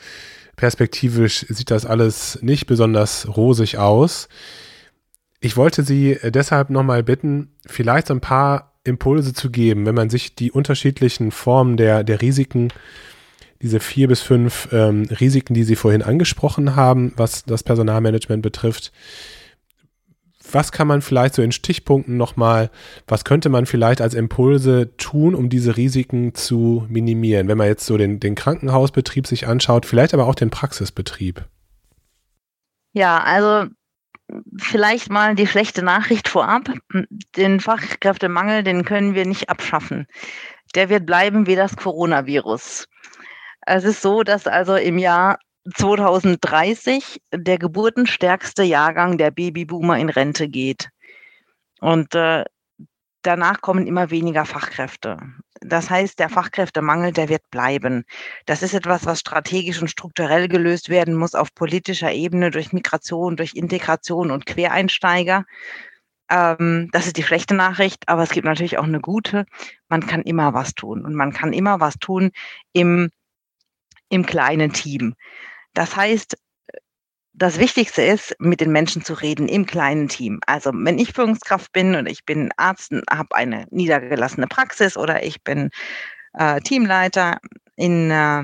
perspektivisch 0.59 1.47
sieht 1.49 1.71
das 1.71 1.87
alles 1.87 2.39
nicht 2.43 2.67
besonders 2.67 3.27
rosig 3.37 3.79
aus. 3.79 4.29
Ich 5.41 5.57
wollte 5.57 5.83
Sie 5.83 6.13
äh, 6.13 6.31
deshalb 6.31 6.69
nochmal 6.69 7.03
bitten, 7.03 7.53
vielleicht 7.67 8.11
ein 8.11 8.21
paar 8.21 8.75
Impulse 8.85 9.33
zu 9.33 9.51
geben, 9.51 9.87
wenn 9.87 9.95
man 9.95 10.11
sich 10.11 10.35
die 10.35 10.51
unterschiedlichen 10.51 11.31
Formen 11.31 11.77
der, 11.77 12.05
der 12.05 12.21
Risiken, 12.21 12.69
diese 13.63 13.81
vier 13.81 14.09
bis 14.09 14.21
fünf 14.21 14.69
ähm, 14.73 15.09
Risiken, 15.21 15.55
die 15.55 15.65
Sie 15.65 15.77
vorhin 15.77 16.03
angesprochen 16.03 16.77
haben, 16.77 17.13
was 17.17 17.45
das 17.45 17.63
Personalmanagement 17.63 18.43
betrifft, 18.43 18.93
was 20.53 20.73
kann 20.73 20.87
man 20.87 21.03
vielleicht 21.03 21.35
so 21.35 21.43
in 21.43 21.53
Stichpunkten 21.53 22.17
nochmal, 22.17 22.71
was 23.07 23.25
könnte 23.25 23.49
man 23.49 23.67
vielleicht 23.67 24.01
als 24.01 24.15
Impulse 24.15 24.97
tun, 24.97 25.35
um 25.35 25.49
diese 25.49 25.77
Risiken 25.77 26.35
zu 26.35 26.87
minimieren, 26.89 27.49
wenn 27.49 27.59
man 27.59 27.67
jetzt 27.67 27.87
so 27.87 27.97
den, 27.97 28.21
den 28.21 28.35
Krankenhausbetrieb 28.35 29.27
sich 29.27 29.47
anschaut, 29.47 29.87
vielleicht 29.87 30.15
aber 30.15 30.27
auch 30.27 30.35
den 30.35 30.51
Praxisbetrieb? 30.51 31.45
Ja, 32.93 33.19
also 33.19 33.71
vielleicht 34.59 35.11
mal 35.11 35.35
die 35.35 35.47
schlechte 35.47 35.83
Nachricht 35.83 36.29
vorab. 36.29 36.71
Den 37.37 37.61
Fachkräftemangel, 37.61 38.63
den 38.63 38.85
können 38.85 39.15
wir 39.15 39.27
nicht 39.27 39.49
abschaffen. 39.49 40.07
Der 40.75 40.89
wird 40.89 41.07
bleiben 41.07 41.47
wie 41.47 41.57
das 41.57 41.77
Coronavirus. 41.77 42.87
Es 43.67 43.85
ist 43.85 44.03
so, 44.03 44.23
dass 44.23 44.47
also 44.47 44.77
im 44.77 44.99
Jahr 44.99 45.39
2030 45.75 47.21
der 47.33 47.59
geburtenstärkste 47.59 48.62
Jahrgang 48.62 49.19
der 49.19 49.31
Babyboomer 49.31 49.99
in 49.99 50.09
Rente 50.09 50.49
geht. 50.49 50.89
Und 51.81 52.14
äh, 52.14 52.45
danach 53.23 53.61
kommen 53.61 53.87
immer 53.87 54.11
weniger 54.11 54.45
Fachkräfte. 54.45 55.19
Das 55.61 55.91
heißt, 55.91 56.19
der 56.19 56.29
Fachkräftemangel, 56.29 57.12
der 57.12 57.29
wird 57.29 57.51
bleiben. 57.51 58.05
Das 58.47 58.62
ist 58.62 58.75
etwas, 58.75 59.07
was 59.07 59.21
strategisch 59.21 59.81
und 59.81 59.89
strukturell 59.89 60.49
gelöst 60.49 60.89
werden 60.89 61.14
muss 61.14 61.35
auf 61.35 61.55
politischer 61.55 62.12
Ebene 62.12 62.51
durch 62.51 62.73
Migration, 62.73 63.37
durch 63.37 63.55
Integration 63.55 64.31
und 64.31 64.47
Quereinsteiger. 64.47 65.45
Ähm, 66.31 66.89
das 66.93 67.07
ist 67.07 67.16
die 67.16 67.23
schlechte 67.23 67.55
Nachricht, 67.55 68.09
aber 68.09 68.23
es 68.23 68.31
gibt 68.31 68.45
natürlich 68.45 68.79
auch 68.79 68.85
eine 68.85 69.01
gute. 69.01 69.47
Man 69.89 70.07
kann 70.07 70.23
immer 70.23 70.55
was 70.55 70.75
tun 70.75 71.05
und 71.05 71.14
man 71.14 71.33
kann 71.33 71.53
immer 71.53 71.81
was 71.81 71.99
tun 71.99 72.31
im, 72.73 73.11
im 74.11 74.27
kleinen 74.27 74.73
Team. 74.73 75.14
Das 75.75 75.97
heißt, 75.97 76.37
das 77.39 77.59
Wichtigste 77.59 78.03
ist, 78.03 78.35
mit 78.41 78.61
den 78.61 78.73
Menschen 78.73 79.05
zu 79.05 79.14
reden 79.14 79.49
im 79.49 79.64
kleinen 79.64 80.09
Team. 80.09 80.41
Also 80.47 80.73
wenn 80.75 80.99
ich 80.99 81.12
Führungskraft 81.12 81.73
bin 81.73 81.95
und 81.95 82.09
ich 82.09 82.25
bin 82.25 82.51
Arzt, 82.57 82.93
habe 83.09 83.37
eine 83.37 83.66
niedergelassene 83.71 84.49
Praxis 84.49 84.97
oder 84.97 85.23
ich 85.23 85.43
bin 85.45 85.71
äh, 86.35 86.61
Teamleiter 86.61 87.39
in 87.77 88.11
äh, 88.11 88.43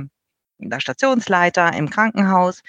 der 0.59 0.81
Stationsleiter 0.81 1.73
im 1.75 1.91
Krankenhaus. 1.91 2.63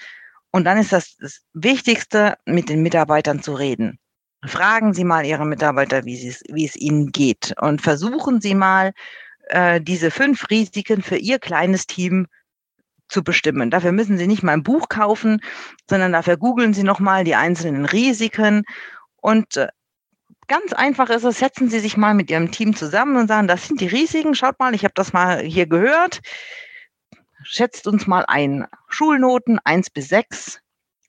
Und 0.50 0.64
dann 0.64 0.78
ist 0.78 0.92
das, 0.92 1.16
das 1.18 1.42
Wichtigste, 1.52 2.36
mit 2.44 2.68
den 2.68 2.82
Mitarbeitern 2.82 3.42
zu 3.42 3.54
reden. 3.54 3.98
Fragen 4.44 4.94
Sie 4.94 5.04
mal 5.04 5.24
Ihre 5.24 5.46
Mitarbeiter, 5.46 6.04
wie, 6.04 6.34
wie 6.48 6.66
es 6.66 6.76
ihnen 6.76 7.12
geht. 7.12 7.54
Und 7.60 7.82
versuchen 7.82 8.40
Sie 8.40 8.54
mal, 8.54 8.92
äh, 9.48 9.80
diese 9.80 10.10
fünf 10.10 10.50
Risiken 10.50 11.02
für 11.02 11.16
Ihr 11.16 11.38
kleines 11.38 11.86
Team 11.86 12.26
zu 13.08 13.22
bestimmen. 13.22 13.70
Dafür 13.70 13.92
müssen 13.92 14.18
Sie 14.18 14.26
nicht 14.26 14.42
mal 14.42 14.52
ein 14.52 14.62
Buch 14.62 14.88
kaufen, 14.88 15.40
sondern 15.88 16.12
dafür 16.12 16.36
googeln 16.36 16.74
Sie 16.74 16.82
nochmal 16.82 17.24
die 17.24 17.34
einzelnen 17.34 17.84
Risiken 17.84 18.64
und 19.20 19.56
äh, 19.56 19.68
Ganz 20.48 20.72
einfach 20.72 21.10
ist 21.10 21.24
es, 21.24 21.40
setzen 21.40 21.68
Sie 21.68 21.80
sich 21.80 21.96
mal 21.96 22.14
mit 22.14 22.30
Ihrem 22.30 22.52
Team 22.52 22.76
zusammen 22.76 23.16
und 23.16 23.26
sagen, 23.26 23.48
das 23.48 23.66
sind 23.66 23.80
die 23.80 23.88
Risiken, 23.88 24.36
schaut 24.36 24.60
mal, 24.60 24.74
ich 24.76 24.84
habe 24.84 24.94
das 24.94 25.12
mal 25.12 25.42
hier 25.42 25.66
gehört. 25.66 26.20
Schätzt 27.42 27.86
uns 27.88 28.06
mal 28.06 28.24
ein. 28.26 28.66
Schulnoten 28.88 29.58
eins 29.64 29.90
bis 29.90 30.08
sechs. 30.08 30.60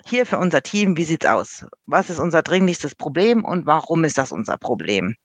Hier 0.05 0.25
für 0.25 0.39
unser 0.39 0.63
Team, 0.63 0.97
wie 0.97 1.03
sieht's 1.03 1.25
aus? 1.25 1.67
Was 1.85 2.09
ist 2.09 2.19
unser 2.19 2.41
dringlichstes 2.41 2.95
Problem 2.95 3.45
und 3.45 3.65
warum 3.67 4.03
ist 4.05 4.17
das 4.17 4.31
unser 4.31 4.57
Problem? 4.57 5.15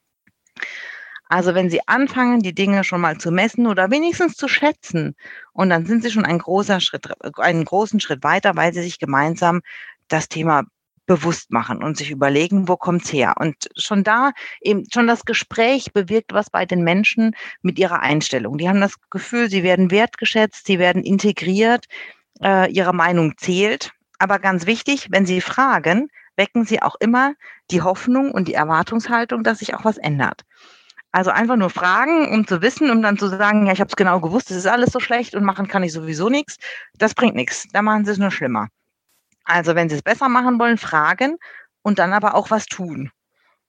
Also 1.33 1.55
wenn 1.55 1.71
Sie 1.71 1.81
anfangen, 1.89 2.41
die 2.41 2.55
Dinge 2.55 2.85
schon 2.85 3.01
mal 3.01 3.17
zu 3.17 3.31
messen 3.31 3.67
oder 3.67 3.91
wenigstens 3.91 4.37
zu 4.37 4.49
schätzen, 4.49 5.17
und 5.55 5.71
dann 5.71 5.87
sind 5.87 6.03
Sie 6.03 6.11
schon 6.11 6.27
ein 6.27 6.37
großer 6.37 6.79
Schritt, 6.79 7.09
einen 7.39 7.65
großen 7.65 8.01
Schritt 8.01 8.23
weiter, 8.23 8.55
weil 8.55 8.75
Sie 8.75 8.83
sich 8.83 8.99
gemeinsam 8.99 9.63
das 10.09 10.29
Thema 10.29 10.65
bewusst 11.07 11.51
machen 11.51 11.83
und 11.83 11.97
sich 11.97 12.11
überlegen, 12.11 12.69
wo 12.69 12.77
kommt's 12.77 13.11
her? 13.11 13.37
Und 13.41 13.71
schon 13.79 14.05
da 14.05 14.33
eben 14.61 14.85
schon 14.93 15.07
das 15.07 15.25
Gespräch 15.25 15.95
bewirkt 15.95 16.35
was 16.35 16.51
bei 16.51 16.67
den 16.67 16.85
Menschen 16.85 17.35
mit 17.63 17.79
ihrer 17.79 18.01
Einstellung. 18.01 18.59
Die 18.59 18.69
haben 18.69 18.83
das 18.83 18.97
Gefühl, 19.09 19.49
sie 19.49 19.63
werden 19.63 19.91
wertgeschätzt, 19.91 20.67
sie 20.67 20.79
werden 20.79 21.03
integriert, 21.03 21.87
äh, 22.43 22.71
ihre 22.71 22.93
Meinung 22.93 23.39
zählt. 23.39 23.93
Aber 24.19 24.39
ganz 24.39 24.67
wichtig, 24.67 25.09
wenn 25.11 25.25
sie 25.25 25.41
fragen, 25.41 26.11
wecken 26.37 26.67
sie 26.67 26.83
auch 26.83 26.97
immer 27.01 27.33
die 27.71 27.81
Hoffnung 27.81 28.33
und 28.33 28.49
die 28.49 28.55
Erwartungshaltung, 28.55 29.45
dass 29.45 29.61
sich 29.61 29.75
auch 29.75 29.87
was 29.87 29.97
ändert. 29.97 30.43
Also 31.13 31.31
einfach 31.31 31.57
nur 31.57 31.69
fragen, 31.69 32.33
um 32.33 32.47
zu 32.47 32.63
wissen, 32.63 32.91
um 32.91 33.03
dann 33.03 33.19
zu 33.19 33.29
sagen, 33.29 33.67
ja, 33.67 33.73
ich 33.73 33.81
habe 33.81 33.89
es 33.89 33.97
genau 33.97 34.19
gewusst, 34.21 34.51
es 34.51 34.57
ist 34.57 34.67
alles 34.67 34.93
so 34.93 34.99
schlecht 34.99 35.35
und 35.35 35.45
machen 35.45 35.69
kann 35.69 35.83
ich 35.83 35.93
sowieso 35.93 36.31
nichts. 36.31 36.57
Das 36.97 37.15
bringt 37.15 37.35
nichts. 37.35 37.67
Da 37.73 37.83
machen 37.83 38.07
sie 38.07 38.13
es 38.13 38.19
nur 38.19 38.31
schlimmer. 38.31 38.69
Also 39.45 39.75
wenn 39.75 39.91
sie 39.91 39.97
es 39.97 40.03
besser 40.03 40.31
machen 40.31 40.59
wollen, 40.59 40.79
fragen 40.79 41.37
und 41.83 41.99
dann 41.99 42.15
aber 42.15 42.35
auch 42.35 42.51
was 42.51 42.65
tun. 42.65 43.11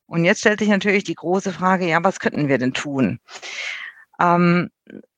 Und 0.05 0.23
jetzt 0.23 0.39
stellt 0.39 0.59
sich 0.59 0.69
natürlich 0.69 1.03
die 1.03 1.15
große 1.15 1.51
Frage, 1.51 1.87
ja, 1.87 2.01
was 2.03 2.19
könnten 2.19 2.47
wir 2.47 2.57
denn 2.57 2.73
tun? 2.73 3.19
Ähm, 4.19 4.69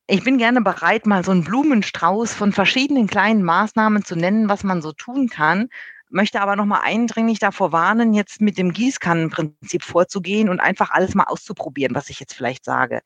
ich 0.07 0.23
bin 0.23 0.37
gerne 0.37 0.61
bereit, 0.61 1.05
mal 1.05 1.23
so 1.23 1.31
einen 1.31 1.43
Blumenstrauß 1.43 2.33
von 2.33 2.53
verschiedenen 2.53 3.07
kleinen 3.07 3.43
Maßnahmen 3.43 4.05
zu 4.05 4.15
nennen, 4.15 4.49
was 4.49 4.63
man 4.63 4.81
so 4.81 4.91
tun 4.93 5.29
kann, 5.29 5.69
möchte 6.15 6.41
aber 6.41 6.55
nochmal 6.55 6.81
eindringlich 6.83 7.39
davor 7.39 7.73
warnen, 7.73 8.13
jetzt 8.13 8.39
mit 8.41 8.57
dem 8.57 8.71
Gießkannenprinzip 8.71 9.83
vorzugehen 9.83 10.47
und 10.49 10.61
einfach 10.61 10.91
alles 10.91 11.13
mal 11.13 11.25
auszuprobieren, 11.25 11.93
was 11.93 12.09
ich 12.09 12.21
jetzt 12.21 12.33
vielleicht 12.33 12.63
sage, 12.63 13.01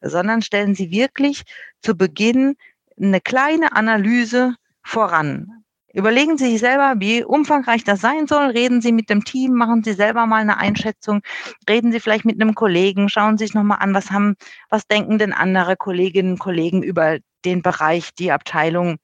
sondern 0.00 0.40
stellen 0.40 0.74
Sie 0.74 0.90
wirklich 0.90 1.42
zu 1.82 1.96
Beginn 1.96 2.54
eine 2.96 3.20
kleine 3.20 3.72
Analyse 3.72 4.54
voran. 4.84 5.64
Überlegen 5.92 6.38
Sie 6.38 6.50
sich 6.50 6.60
selber, 6.60 6.94
wie 6.98 7.24
umfangreich 7.24 7.82
das 7.82 8.00
sein 8.00 8.26
soll. 8.28 8.46
Reden 8.46 8.80
Sie 8.80 8.92
mit 8.92 9.10
dem 9.10 9.24
Team, 9.24 9.54
machen 9.54 9.82
Sie 9.82 9.92
selber 9.92 10.26
mal 10.26 10.40
eine 10.40 10.58
Einschätzung. 10.58 11.22
Reden 11.68 11.90
Sie 11.90 12.00
vielleicht 12.00 12.24
mit 12.24 12.40
einem 12.40 12.54
Kollegen, 12.54 13.08
schauen 13.08 13.36
Sie 13.36 13.46
sich 13.46 13.54
nochmal 13.54 13.78
an, 13.80 13.94
was 13.94 14.12
haben, 14.12 14.36
was 14.70 14.86
denken 14.86 15.18
denn 15.18 15.32
andere 15.32 15.76
Kolleginnen 15.76 16.32
und 16.32 16.38
Kollegen 16.38 16.82
über 16.84 17.18
den 17.44 17.62
Bereich, 17.62 18.14
die 18.14 18.32
Abteilung, 18.32 18.98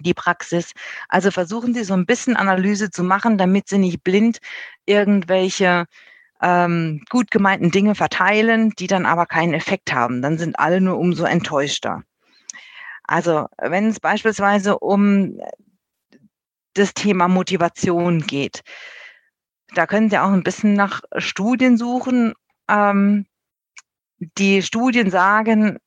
die 0.00 0.14
Praxis. 0.14 0.72
Also 1.08 1.30
versuchen 1.30 1.74
Sie 1.74 1.84
so 1.84 1.94
ein 1.94 2.06
bisschen 2.06 2.36
Analyse 2.36 2.90
zu 2.90 3.02
machen, 3.02 3.38
damit 3.38 3.68
Sie 3.68 3.78
nicht 3.78 4.02
blind 4.04 4.38
irgendwelche 4.86 5.86
ähm, 6.42 7.02
gut 7.08 7.30
gemeinten 7.30 7.70
Dinge 7.70 7.94
verteilen, 7.94 8.70
die 8.78 8.88
dann 8.88 9.06
aber 9.06 9.26
keinen 9.26 9.54
Effekt 9.54 9.92
haben. 9.92 10.22
Dann 10.22 10.38
sind 10.38 10.58
alle 10.58 10.80
nur 10.80 10.98
umso 10.98 11.24
enttäuschter. 11.24 12.02
Also 13.04 13.46
wenn 13.58 13.88
es 13.88 14.00
beispielsweise 14.00 14.78
um 14.78 15.40
das 16.74 16.94
Thema 16.94 17.28
Motivation 17.28 18.20
geht, 18.22 18.62
da 19.74 19.86
können 19.86 20.10
Sie 20.10 20.18
auch 20.18 20.30
ein 20.30 20.42
bisschen 20.42 20.74
nach 20.74 21.00
Studien 21.16 21.76
suchen. 21.78 22.34
Ähm, 22.68 23.26
die 24.38 24.62
Studien 24.62 25.10
sagen, 25.10 25.78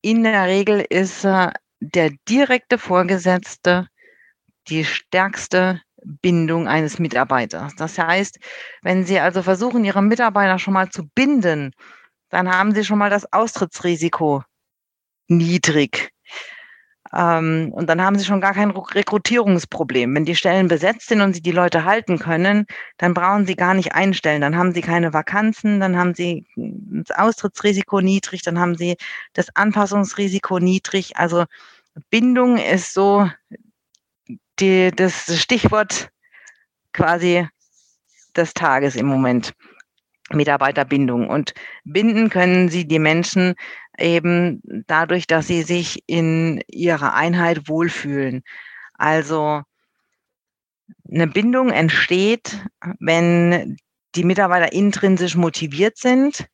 in 0.00 0.22
der 0.22 0.46
Regel 0.46 0.84
ist 0.88 1.24
äh, 1.24 1.50
der 1.80 2.10
direkte 2.28 2.78
Vorgesetzte 2.78 3.88
die 4.68 4.84
stärkste 4.84 5.80
Bindung 6.04 6.68
eines 6.68 6.98
Mitarbeiters. 6.98 7.74
Das 7.76 7.98
heißt, 7.98 8.38
wenn 8.82 9.04
Sie 9.04 9.18
also 9.18 9.42
versuchen, 9.42 9.84
Ihre 9.84 10.02
Mitarbeiter 10.02 10.58
schon 10.58 10.74
mal 10.74 10.90
zu 10.90 11.08
binden, 11.14 11.72
dann 12.30 12.50
haben 12.50 12.74
Sie 12.74 12.84
schon 12.84 12.98
mal 12.98 13.10
das 13.10 13.32
Austrittsrisiko 13.32 14.42
niedrig. 15.28 16.10
Ähm, 17.12 17.70
und 17.72 17.88
dann 17.88 18.02
haben 18.02 18.18
Sie 18.18 18.24
schon 18.24 18.40
gar 18.40 18.54
kein 18.54 18.70
Rekrutierungsproblem. 18.70 20.14
Wenn 20.14 20.24
die 20.24 20.36
Stellen 20.36 20.68
besetzt 20.68 21.08
sind 21.08 21.20
und 21.20 21.34
Sie 21.34 21.42
die 21.42 21.52
Leute 21.52 21.84
halten 21.84 22.18
können, 22.18 22.66
dann 22.98 23.14
brauchen 23.14 23.46
Sie 23.46 23.56
gar 23.56 23.74
nicht 23.74 23.94
einstellen. 23.94 24.40
Dann 24.40 24.56
haben 24.56 24.72
Sie 24.72 24.80
keine 24.80 25.12
Vakanzen, 25.12 25.80
dann 25.80 25.96
haben 25.96 26.14
Sie 26.14 26.46
das 26.56 27.16
Austrittsrisiko 27.16 28.00
niedrig, 28.00 28.42
dann 28.42 28.58
haben 28.58 28.76
Sie 28.76 28.96
das 29.32 29.54
Anpassungsrisiko 29.54 30.58
niedrig. 30.58 31.16
Also 31.16 31.44
Bindung 32.10 32.58
ist 32.58 32.92
so 32.92 33.28
die, 34.58 34.90
das 34.94 35.40
Stichwort 35.40 36.10
quasi 36.92 37.48
des 38.36 38.54
Tages 38.54 38.96
im 38.96 39.06
Moment. 39.06 39.54
Mitarbeiterbindung. 40.32 41.28
Und 41.28 41.54
binden 41.84 42.30
können 42.30 42.68
sie 42.68 42.86
die 42.86 42.98
Menschen 42.98 43.54
eben 43.98 44.60
dadurch, 44.86 45.26
dass 45.26 45.46
sie 45.46 45.62
sich 45.62 46.02
in 46.06 46.62
ihrer 46.68 47.14
Einheit 47.14 47.68
wohlfühlen. 47.68 48.42
Also 48.94 49.62
eine 51.10 51.26
Bindung 51.26 51.70
entsteht, 51.70 52.64
wenn 52.98 53.76
die 54.14 54.24
Mitarbeiter 54.24 54.72
intrinsisch 54.72 55.36
motiviert 55.36 55.98
sind. 55.98 56.46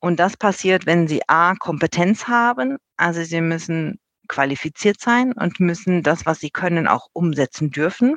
Und 0.00 0.20
das 0.20 0.36
passiert, 0.36 0.86
wenn 0.86 1.08
sie 1.08 1.22
A, 1.28 1.54
Kompetenz 1.54 2.28
haben. 2.28 2.78
Also 2.96 3.22
sie 3.22 3.40
müssen 3.40 3.98
qualifiziert 4.28 5.00
sein 5.00 5.32
und 5.32 5.58
müssen 5.60 6.02
das, 6.02 6.26
was 6.26 6.40
sie 6.40 6.50
können, 6.50 6.86
auch 6.86 7.08
umsetzen 7.12 7.70
dürfen. 7.70 8.16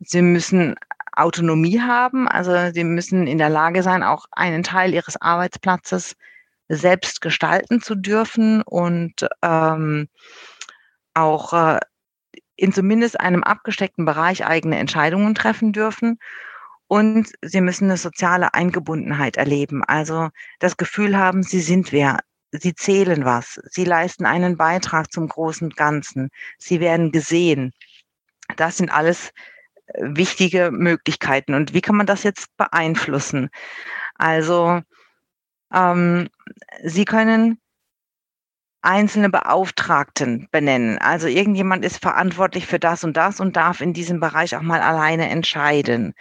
Sie 0.00 0.22
müssen 0.22 0.74
Autonomie 1.16 1.80
haben, 1.80 2.28
also 2.28 2.72
sie 2.72 2.84
müssen 2.84 3.26
in 3.26 3.38
der 3.38 3.48
Lage 3.48 3.82
sein, 3.82 4.02
auch 4.02 4.26
einen 4.32 4.62
Teil 4.62 4.92
ihres 4.92 5.16
Arbeitsplatzes 5.20 6.16
selbst 6.76 7.20
gestalten 7.20 7.80
zu 7.80 7.94
dürfen 7.94 8.62
und 8.62 9.26
ähm, 9.42 10.08
auch 11.14 11.52
äh, 11.52 11.80
in 12.56 12.72
zumindest 12.72 13.20
einem 13.20 13.42
abgesteckten 13.42 14.04
Bereich 14.04 14.46
eigene 14.46 14.78
Entscheidungen 14.78 15.34
treffen 15.34 15.72
dürfen. 15.72 16.18
Und 16.86 17.32
sie 17.42 17.60
müssen 17.60 17.84
eine 17.84 17.96
soziale 17.96 18.54
Eingebundenheit 18.54 19.36
erleben, 19.36 19.82
also 19.84 20.28
das 20.60 20.76
Gefühl 20.76 21.16
haben, 21.16 21.42
sie 21.42 21.60
sind 21.60 21.92
wer, 21.92 22.18
sie 22.52 22.74
zählen 22.74 23.24
was, 23.24 23.58
sie 23.70 23.84
leisten 23.84 24.26
einen 24.26 24.56
Beitrag 24.58 25.10
zum 25.10 25.26
großen 25.26 25.70
Ganzen, 25.70 26.28
sie 26.58 26.80
werden 26.80 27.10
gesehen. 27.10 27.72
Das 28.56 28.76
sind 28.76 28.90
alles 28.90 29.30
äh, 29.86 30.02
wichtige 30.02 30.70
Möglichkeiten. 30.70 31.54
Und 31.54 31.72
wie 31.72 31.80
kann 31.80 31.96
man 31.96 32.06
das 32.06 32.22
jetzt 32.22 32.54
beeinflussen? 32.58 33.48
Also 34.14 34.82
ähm, 35.72 36.28
Sie 36.82 37.04
können 37.04 37.58
einzelne 38.82 39.30
Beauftragten 39.30 40.48
benennen. 40.50 40.98
Also 40.98 41.26
irgendjemand 41.26 41.84
ist 41.84 42.02
verantwortlich 42.02 42.66
für 42.66 42.78
das 42.78 43.02
und 43.02 43.16
das 43.16 43.40
und 43.40 43.56
darf 43.56 43.80
in 43.80 43.94
diesem 43.94 44.20
Bereich 44.20 44.56
auch 44.56 44.62
mal 44.62 44.80
alleine 44.82 45.30
entscheiden. 45.30 46.14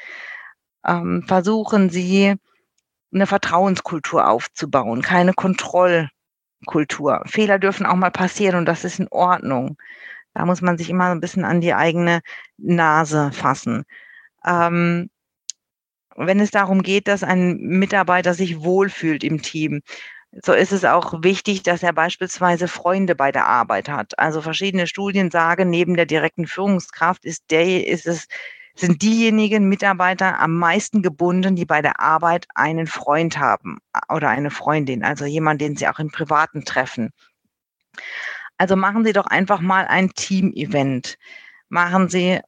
Ähm, 0.86 1.24
versuchen 1.28 1.90
Sie, 1.90 2.36
eine 3.14 3.28
Vertrauenskultur 3.28 4.28
aufzubauen, 4.28 5.02
keine 5.02 5.34
Kontrollkultur. 5.34 7.22
Fehler 7.26 7.60
dürfen 7.60 7.86
auch 7.86 7.96
mal 7.96 8.12
passieren 8.12 8.56
und 8.58 8.66
das 8.66 8.84
ist 8.86 9.00
in 9.00 9.08
Ordnung. 9.10 9.78
Da 10.34 10.46
muss 10.46 10.62
man 10.62 10.78
sich 10.78 10.90
immer 10.90 11.12
ein 11.12 11.20
bisschen 11.20 11.46
an 11.46 11.62
die 11.62 11.74
eigene 11.74 12.22
Nase 12.58 13.32
fassen. 13.32 13.84
Ähm, 14.46 15.10
wenn 16.16 16.40
es 16.40 16.52
darum 16.52 16.84
geht, 16.84 17.08
dass 17.08 17.24
ein 17.24 17.58
Mitarbeiter 17.58 18.34
sich 18.34 18.62
wohlfühlt 18.62 19.24
im 19.24 19.42
Team, 19.42 19.82
so 20.42 20.54
ist 20.54 20.72
es 20.72 20.84
auch 20.84 21.24
wichtig, 21.24 21.64
dass 21.64 21.84
er 21.84 21.94
beispielsweise 21.94 22.68
Freunde 22.68 23.16
bei 23.16 23.32
der 23.32 23.46
Arbeit 23.46 23.88
hat. 23.90 24.18
Also 24.18 24.42
verschiedene 24.42 24.88
Studien 24.88 25.30
sagen, 25.30 25.70
neben 25.70 25.96
der 25.96 26.08
direkten 26.08 26.48
Führungskraft 26.48 27.24
ist 27.26 27.44
der, 27.52 27.88
ist 27.88 28.08
es, 28.08 28.26
sind 28.76 29.04
diejenigen 29.04 29.70
Mitarbeiter 29.70 30.40
am 30.40 30.58
meisten 30.58 31.04
gebunden, 31.04 31.56
die 31.56 31.66
bei 31.66 31.82
der 31.84 32.00
Arbeit 32.00 32.48
einen 32.56 32.88
Freund 32.88 33.38
haben 33.38 33.78
oder 34.10 34.30
eine 34.30 34.50
Freundin, 34.50 35.04
also 35.04 35.26
jemand, 35.26 35.62
den 35.62 35.78
sie 35.78 35.88
auch 35.88 36.00
im 36.00 36.10
Privaten 36.10 36.66
treffen. 36.66 37.12
Also 38.58 38.76
machen 38.76 39.04
Sie 39.04 39.14
doch 39.14 39.26
einfach 39.28 39.62
mal 39.62 39.86
ein 39.86 40.10
Team-Event. 40.14 41.18
Machen 41.70 42.10
Sie 42.10 42.40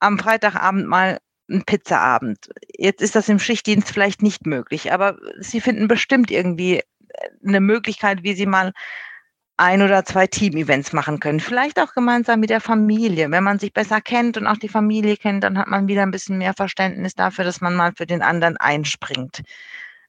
am 0.00 0.18
Freitagabend 0.18 0.86
mal 0.86 1.18
einen 1.48 1.64
Pizzaabend. 1.64 2.50
Jetzt 2.76 3.02
ist 3.02 3.14
das 3.14 3.28
im 3.28 3.38
Schichtdienst 3.38 3.90
vielleicht 3.90 4.22
nicht 4.22 4.46
möglich, 4.46 4.92
aber 4.92 5.16
Sie 5.38 5.60
finden 5.60 5.88
bestimmt 5.88 6.30
irgendwie 6.30 6.82
eine 7.46 7.60
Möglichkeit, 7.60 8.22
wie 8.22 8.34
Sie 8.34 8.46
mal 8.46 8.72
ein 9.56 9.80
oder 9.80 10.04
zwei 10.04 10.26
Team-Events 10.26 10.92
machen 10.92 11.18
können. 11.18 11.40
Vielleicht 11.40 11.80
auch 11.80 11.94
gemeinsam 11.94 12.40
mit 12.40 12.50
der 12.50 12.60
Familie. 12.60 13.30
Wenn 13.30 13.44
man 13.44 13.58
sich 13.58 13.72
besser 13.72 14.00
kennt 14.00 14.36
und 14.36 14.46
auch 14.46 14.58
die 14.58 14.68
Familie 14.68 15.16
kennt, 15.16 15.44
dann 15.44 15.56
hat 15.56 15.68
man 15.68 15.88
wieder 15.88 16.02
ein 16.02 16.10
bisschen 16.10 16.38
mehr 16.38 16.52
Verständnis 16.54 17.14
dafür, 17.14 17.44
dass 17.44 17.60
man 17.60 17.74
mal 17.74 17.92
für 17.96 18.06
den 18.06 18.22
anderen 18.22 18.58
einspringt. 18.58 19.42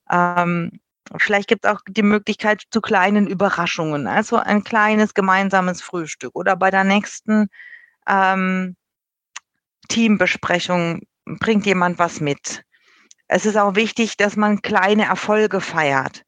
Ähm, 0.09 0.79
vielleicht 1.17 1.47
gibt 1.47 1.65
es 1.65 1.71
auch 1.71 1.79
die 1.87 2.03
Möglichkeit 2.03 2.63
zu 2.71 2.81
kleinen 2.81 3.27
Überraschungen. 3.27 4.07
Also 4.07 4.37
ein 4.37 4.63
kleines 4.63 5.13
gemeinsames 5.13 5.81
Frühstück 5.81 6.35
oder 6.35 6.57
bei 6.57 6.69
der 6.69 6.83
nächsten 6.83 7.47
ähm, 8.05 8.75
Teambesprechung 9.87 11.01
bringt 11.39 11.65
jemand 11.65 11.99
was 11.99 12.21
mit. 12.21 12.63
Es 13.27 13.45
ist 13.45 13.57
auch 13.57 13.75
wichtig, 13.75 14.17
dass 14.17 14.35
man 14.35 14.61
kleine 14.61 15.05
Erfolge 15.05 15.61
feiert. 15.61 16.23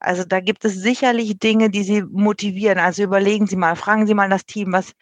Also 0.00 0.24
da 0.24 0.40
gibt 0.40 0.64
es 0.64 0.74
sicherlich 0.74 1.38
Dinge, 1.38 1.70
die 1.70 1.84
Sie 1.84 2.02
motivieren. 2.02 2.78
Also 2.78 3.04
überlegen 3.04 3.46
Sie 3.46 3.56
mal, 3.56 3.76
fragen 3.76 4.06
Sie 4.06 4.14
mal 4.14 4.28
das 4.28 4.44
Team, 4.44 4.72
was, 4.72 4.92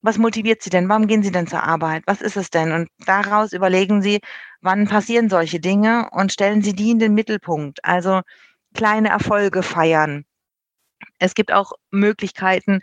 was 0.00 0.18
motiviert 0.18 0.62
Sie 0.62 0.70
denn? 0.70 0.88
Warum 0.88 1.06
gehen 1.06 1.22
Sie 1.22 1.30
denn 1.30 1.46
zur 1.46 1.62
Arbeit? 1.62 2.02
Was 2.06 2.22
ist 2.22 2.36
es 2.36 2.50
denn? 2.50 2.72
Und 2.72 2.88
daraus 3.06 3.52
überlegen 3.52 4.02
Sie, 4.02 4.20
wann 4.62 4.88
passieren 4.88 5.28
solche 5.28 5.60
Dinge 5.60 6.08
und 6.12 6.32
stellen 6.32 6.62
Sie 6.62 6.72
die 6.74 6.90
in 6.90 6.98
den 6.98 7.14
Mittelpunkt. 7.14 7.84
Also 7.84 8.22
kleine 8.74 9.10
Erfolge 9.10 9.62
feiern. 9.62 10.24
Es 11.18 11.34
gibt 11.34 11.52
auch 11.52 11.72
Möglichkeiten, 11.90 12.80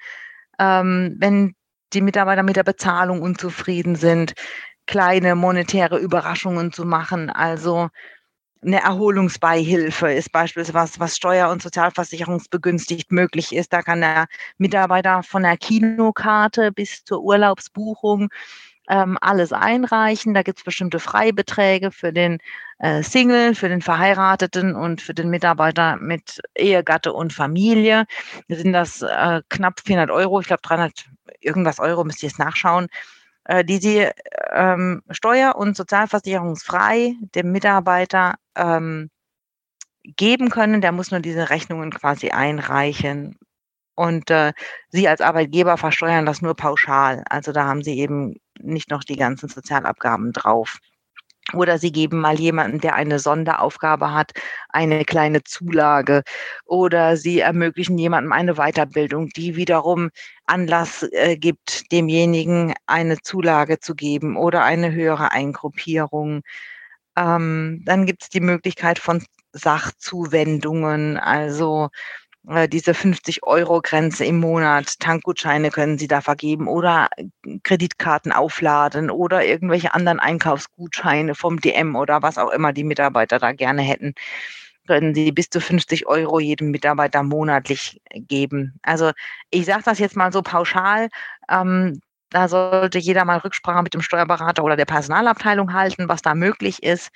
ähm, 0.59 1.15
wenn 1.19 1.55
die 1.93 2.01
Mitarbeiter 2.01 2.43
mit 2.43 2.55
der 2.55 2.63
Bezahlung 2.63 3.21
unzufrieden 3.21 3.95
sind, 3.95 4.33
kleine 4.89 5.35
monetäre 5.35 5.99
Überraschungen 5.99 6.71
zu 6.71 6.83
machen. 6.83 7.29
Also 7.29 7.89
eine 8.63 8.81
Erholungsbeihilfe 8.81 10.11
ist 10.11 10.31
beispielsweise 10.31 10.73
was, 10.73 10.99
was 10.99 11.15
steuer- 11.15 11.51
und 11.51 11.61
sozialversicherungsbegünstigt 11.61 13.11
möglich 13.11 13.55
ist. 13.55 13.71
Da 13.71 13.83
kann 13.83 14.01
der 14.01 14.25
Mitarbeiter 14.57 15.21
von 15.21 15.43
der 15.43 15.57
Kinokarte 15.57 16.71
bis 16.71 17.03
zur 17.05 17.21
Urlaubsbuchung 17.21 18.29
ähm, 18.89 19.15
alles 19.21 19.53
einreichen. 19.53 20.33
Da 20.33 20.41
gibt 20.41 20.57
es 20.57 20.63
bestimmte 20.63 20.99
Freibeträge 20.99 21.91
für 21.91 22.11
den 22.11 22.39
äh, 22.79 23.03
Single, 23.03 23.53
für 23.53 23.69
den 23.69 23.83
Verheirateten 23.83 24.75
und 24.75 25.03
für 25.03 25.13
den 25.13 25.29
Mitarbeiter 25.29 25.97
mit 25.97 26.41
Ehegatte 26.55 27.13
und 27.13 27.31
Familie. 27.31 28.05
Da 28.47 28.55
sind 28.55 28.73
das 28.73 29.03
äh, 29.03 29.43
knapp 29.49 29.81
400 29.85 30.09
Euro, 30.09 30.39
ich 30.39 30.47
glaube 30.47 30.63
300 30.63 31.05
irgendwas 31.41 31.79
Euro, 31.79 32.03
müsst 32.03 32.23
ihr 32.23 32.29
jetzt 32.29 32.39
nachschauen 32.39 32.87
äh, 33.49 33.65
die 33.65 33.79
sie 33.79 34.07
ähm, 34.51 35.01
steuer- 35.09 35.55
und 35.55 35.75
sozialversicherungsfrei 35.75 37.15
dem 37.35 37.51
Mitarbeiter 37.51 38.35
ähm, 38.55 39.09
geben 40.03 40.49
können. 40.51 40.81
Der 40.81 40.91
muss 40.91 41.09
nur 41.09 41.19
diese 41.19 41.49
Rechnungen 41.49 41.91
quasi 41.91 42.29
einreichen. 42.29 43.37
Und 43.95 44.29
äh, 44.29 44.53
Sie 44.89 45.07
als 45.07 45.19
Arbeitgeber 45.21 45.77
versteuern 45.77 46.27
das 46.27 46.43
nur 46.43 46.55
pauschal. 46.55 47.23
Also 47.29 47.51
da 47.51 47.65
haben 47.65 47.83
Sie 47.83 47.97
eben 47.99 48.35
nicht 48.59 48.91
noch 48.91 49.03
die 49.03 49.17
ganzen 49.17 49.49
Sozialabgaben 49.49 50.31
drauf. 50.31 50.77
Oder 51.53 51.77
Sie 51.77 51.91
geben 51.91 52.19
mal 52.19 52.39
jemanden, 52.39 52.79
der 52.79 52.95
eine 52.95 53.19
Sonderaufgabe 53.19 54.13
hat, 54.13 54.31
eine 54.69 55.05
kleine 55.05 55.43
Zulage. 55.43 56.23
Oder 56.65 57.17
Sie 57.17 57.39
ermöglichen 57.39 57.97
jemandem 57.97 58.31
eine 58.31 58.55
Weiterbildung, 58.55 59.29
die 59.29 59.55
wiederum 59.55 60.09
Anlass 60.45 61.03
äh, 61.11 61.37
gibt, 61.37 61.91
demjenigen 61.91 62.73
eine 62.87 63.19
Zulage 63.21 63.79
zu 63.79 63.95
geben 63.95 64.37
oder 64.37 64.63
eine 64.63 64.91
höhere 64.91 65.31
Eingruppierung. 65.31 66.41
Ähm, 67.15 67.81
dann 67.85 68.05
gibt 68.05 68.23
es 68.23 68.29
die 68.29 68.41
Möglichkeit 68.41 68.99
von 68.99 69.23
Sachzuwendungen, 69.53 71.17
also 71.17 71.89
diese 72.43 72.93
50-Euro-Grenze 72.93 74.25
im 74.25 74.39
Monat, 74.39 74.99
Tankgutscheine 74.99 75.71
können 75.71 75.97
Sie 75.97 76.07
da 76.07 76.21
vergeben 76.21 76.67
oder 76.67 77.09
Kreditkarten 77.63 78.31
aufladen 78.31 79.11
oder 79.11 79.45
irgendwelche 79.45 79.93
anderen 79.93 80.19
Einkaufsgutscheine 80.19 81.35
vom 81.35 81.59
DM 81.59 81.95
oder 81.95 82.21
was 82.21 82.37
auch 82.37 82.49
immer 82.51 82.73
die 82.73 82.85
Mitarbeiter 82.85 83.39
da 83.39 83.51
gerne 83.51 83.81
hätten, 83.81 84.13
können 84.87 85.13
Sie 85.15 85.31
bis 85.31 85.49
zu 85.49 85.61
50 85.61 86.07
Euro 86.07 86.39
jedem 86.39 86.71
Mitarbeiter 86.71 87.23
monatlich 87.23 88.01
geben. 88.11 88.79
Also 88.83 89.11
ich 89.51 89.65
sage 89.65 89.83
das 89.85 89.99
jetzt 89.99 90.15
mal 90.15 90.31
so 90.33 90.41
pauschal. 90.41 91.09
Ähm, 91.49 91.99
da 92.31 92.47
sollte 92.47 92.99
jeder 92.99 93.25
mal 93.25 93.39
Rücksprache 93.39 93.83
mit 93.83 93.93
dem 93.93 94.01
Steuerberater 94.01 94.63
oder 94.63 94.75
der 94.77 94.85
Personalabteilung 94.85 95.73
halten, 95.73 96.09
was 96.09 96.21
da 96.21 96.35
möglich 96.35 96.83
ist. 96.83 97.09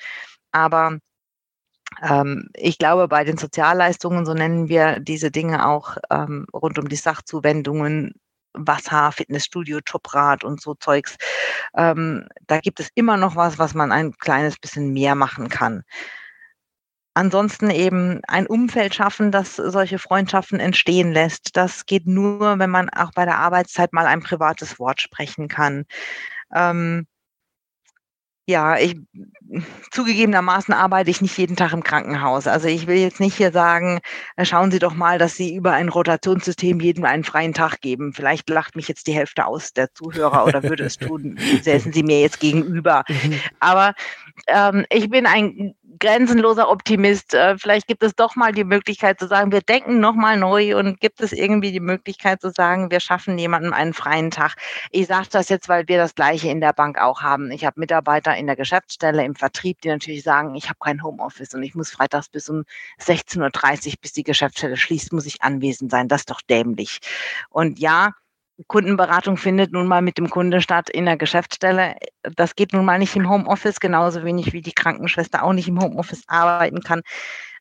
Aber 0.52 1.00
ich 2.56 2.78
glaube, 2.78 3.08
bei 3.08 3.24
den 3.24 3.38
Sozialleistungen, 3.38 4.26
so 4.26 4.34
nennen 4.34 4.70
wir 4.70 5.00
diese 5.00 5.32
Dinge 5.32 5.68
auch 5.68 5.98
ähm, 6.10 6.46
rund 6.54 6.80
um 6.80 6.88
die 6.90 6.96
Sachzuwendungen, 6.96 8.14
Wasser, 8.54 9.12
Fitnessstudio, 9.12 9.80
Jobrat 9.86 10.44
und 10.44 10.62
so 10.62 10.76
Zeugs, 10.76 11.18
ähm, 11.76 12.28
da 12.48 12.60
gibt 12.60 12.80
es 12.80 12.90
immer 12.96 13.18
noch 13.18 13.36
was, 13.36 13.58
was 13.60 13.74
man 13.74 13.92
ein 13.92 14.14
kleines 14.14 14.58
bisschen 14.58 14.94
mehr 14.94 15.16
machen 15.16 15.50
kann. 15.50 15.84
Ansonsten 17.16 17.70
eben 17.70 18.22
ein 18.28 18.48
Umfeld 18.48 18.96
schaffen, 18.96 19.32
das 19.32 19.56
solche 19.56 20.00
Freundschaften 20.00 20.60
entstehen 20.60 21.12
lässt. 21.12 21.56
Das 21.56 21.86
geht 21.86 22.08
nur, 22.08 22.58
wenn 22.58 22.72
man 22.72 22.90
auch 22.90 23.12
bei 23.14 23.26
der 23.26 23.38
Arbeitszeit 23.38 23.94
mal 23.94 24.08
ein 24.08 24.24
privates 24.24 24.80
Wort 24.80 25.00
sprechen 25.00 25.48
kann. 25.48 25.86
Ähm, 26.56 27.08
ja, 28.46 28.78
ich 28.78 28.98
zugegebenermaßen 29.92 30.74
arbeite 30.74 31.10
ich 31.10 31.22
nicht 31.22 31.38
jeden 31.38 31.56
Tag 31.56 31.74
im 31.74 31.84
Krankenhaus. 31.84 32.48
Also 32.48 32.68
ich 32.68 32.88
will 32.88 32.98
jetzt 32.98 33.20
nicht 33.20 33.36
hier 33.36 33.52
sagen, 33.52 34.00
äh, 34.36 34.46
schauen 34.46 34.72
Sie 34.72 34.80
doch 34.80 34.96
mal, 34.96 35.18
dass 35.18 35.36
Sie 35.36 35.56
über 35.56 35.72
ein 35.72 35.90
Rotationssystem 35.90 36.80
jedem 36.80 37.06
einen 37.06 37.24
freien 37.24 37.54
Tag 37.54 37.80
geben. 37.82 38.14
Vielleicht 38.14 38.50
lacht 38.50 38.76
mich 38.76 38.88
jetzt 38.88 39.08
die 39.08 39.14
Hälfte 39.14 39.46
aus 39.46 39.74
der 39.74 39.94
Zuhörer 39.94 40.46
oder 40.46 40.64
würde 40.64 40.84
es 40.84 40.98
tun, 40.98 41.38
säßen 41.62 41.94
Sie 41.94 42.04
mir 42.04 42.22
jetzt 42.22 42.40
gegenüber. 42.40 43.04
Mhm. 43.08 43.40
Aber 43.60 43.94
ähm, 44.48 44.86
ich 44.90 45.10
bin 45.10 45.26
ein 45.26 45.76
grenzenloser 46.00 46.70
Optimist. 46.70 47.34
Äh, 47.34 47.58
vielleicht 47.58 47.88
gibt 47.88 48.04
es 48.04 48.16
doch 48.16 48.36
mal 48.36 48.52
die 48.52 48.64
Möglichkeit 48.64 49.20
zu 49.20 49.28
sagen, 49.28 49.52
wir 49.52 49.62
denken 49.62 50.00
nochmal 50.00 50.38
neu 50.38 50.78
und 50.78 51.00
gibt 51.00 51.22
es 51.22 51.32
irgendwie 51.32 51.72
die 51.72 51.80
Möglichkeit 51.80 52.42
zu 52.42 52.50
sagen, 52.50 52.92
wir 52.92 53.00
schaffen 53.00 53.38
jemandem 53.38 53.74
einen 53.74 53.94
freien 53.94 54.32
Tag. 54.32 54.56
Ich 54.92 55.08
sage 55.08 55.28
das 55.32 55.50
jetzt, 55.50 55.70
weil 55.70 55.88
wir 55.88 55.98
das 55.98 56.16
gleiche 56.16 56.50
in 56.50 56.62
der 56.62 56.74
Bank 56.74 57.00
auch 57.00 57.22
haben. 57.22 57.52
Ich 57.52 57.66
habe 57.66 57.80
Mitarbeiter 57.80 58.36
in 58.36 58.48
der 58.48 58.56
Geschäftsstelle, 58.56 59.24
im 59.24 59.36
Vertrieb, 59.36 59.82
die 59.82 59.90
natürlich 59.90 60.24
sagen, 60.24 60.56
ich 60.56 60.68
habe 60.68 60.80
kein 60.80 61.04
Homeoffice 61.04 61.54
und 61.54 61.64
ich 61.64 61.76
muss 61.76 61.92
freitags 61.92 62.30
bis 62.30 62.50
um 62.50 62.64
16.30 63.00 63.88
Uhr, 63.88 63.94
bis 64.02 64.14
die 64.14 64.24
Geschäftsstelle 64.24 64.78
schließt, 64.78 65.14
muss 65.14 65.26
ich 65.26 65.42
anwesend 65.42 65.92
sein. 65.92 66.08
Das 66.08 66.22
ist 66.22 66.30
doch 66.30 66.42
dämlich. 66.42 67.00
Und 67.50 67.80
ja, 67.80 68.12
Kundenberatung 68.68 69.38
findet 69.38 69.72
nun 69.72 69.88
mal 69.88 70.02
mit 70.02 70.18
dem 70.18 70.30
Kunde 70.30 70.62
statt 70.62 70.90
in 70.90 71.06
der 71.06 71.18
Geschäftsstelle. 71.18 71.96
Das 72.36 72.56
geht 72.56 72.74
nun 72.74 72.86
mal 72.86 73.00
nicht 73.00 73.16
im 73.16 73.30
Homeoffice, 73.30 73.80
genauso 73.80 74.24
wenig 74.24 74.54
wie 74.54 74.62
die 74.62 74.74
Krankenschwester 74.74 75.44
auch 75.44 75.54
nicht 75.54 75.68
im 75.68 75.80
Homeoffice 75.80 76.24
arbeiten 76.28 76.82
kann. 76.82 77.02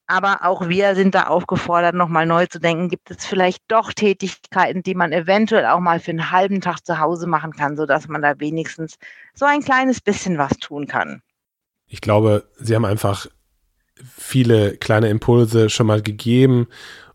Aber 0.07 0.45
auch 0.45 0.69
wir 0.69 0.95
sind 0.95 1.15
da 1.15 1.25
aufgefordert, 1.25 1.95
nochmal 1.95 2.27
neu 2.27 2.47
zu 2.47 2.59
denken. 2.59 2.89
Gibt 2.89 3.11
es 3.11 3.25
vielleicht 3.25 3.63
doch 3.69 3.93
Tätigkeiten, 3.93 4.83
die 4.83 4.95
man 4.95 5.13
eventuell 5.13 5.67
auch 5.67 5.81
mal 5.81 6.01
für 6.01 6.11
einen 6.11 6.31
halben 6.31 6.61
Tag 6.61 6.85
zu 6.85 6.99
Hause 6.99 7.27
machen 7.27 7.53
kann, 7.53 7.77
sodass 7.77 8.09
man 8.09 8.21
da 8.21 8.39
wenigstens 8.39 8.97
so 9.33 9.47
ein 9.47 9.63
kleines 9.63 10.01
bisschen 10.01 10.39
was 10.39 10.59
tun 10.59 10.87
kann? 10.87 11.23
Ich 11.87 12.01
glaube, 12.01 12.49
Sie 12.59 12.75
haben 12.75 12.85
einfach 12.85 13.27
viele 14.05 14.77
kleine 14.77 15.09
Impulse 15.09 15.71
schon 15.71 15.87
mal 15.87 16.03
gegeben 16.03 16.67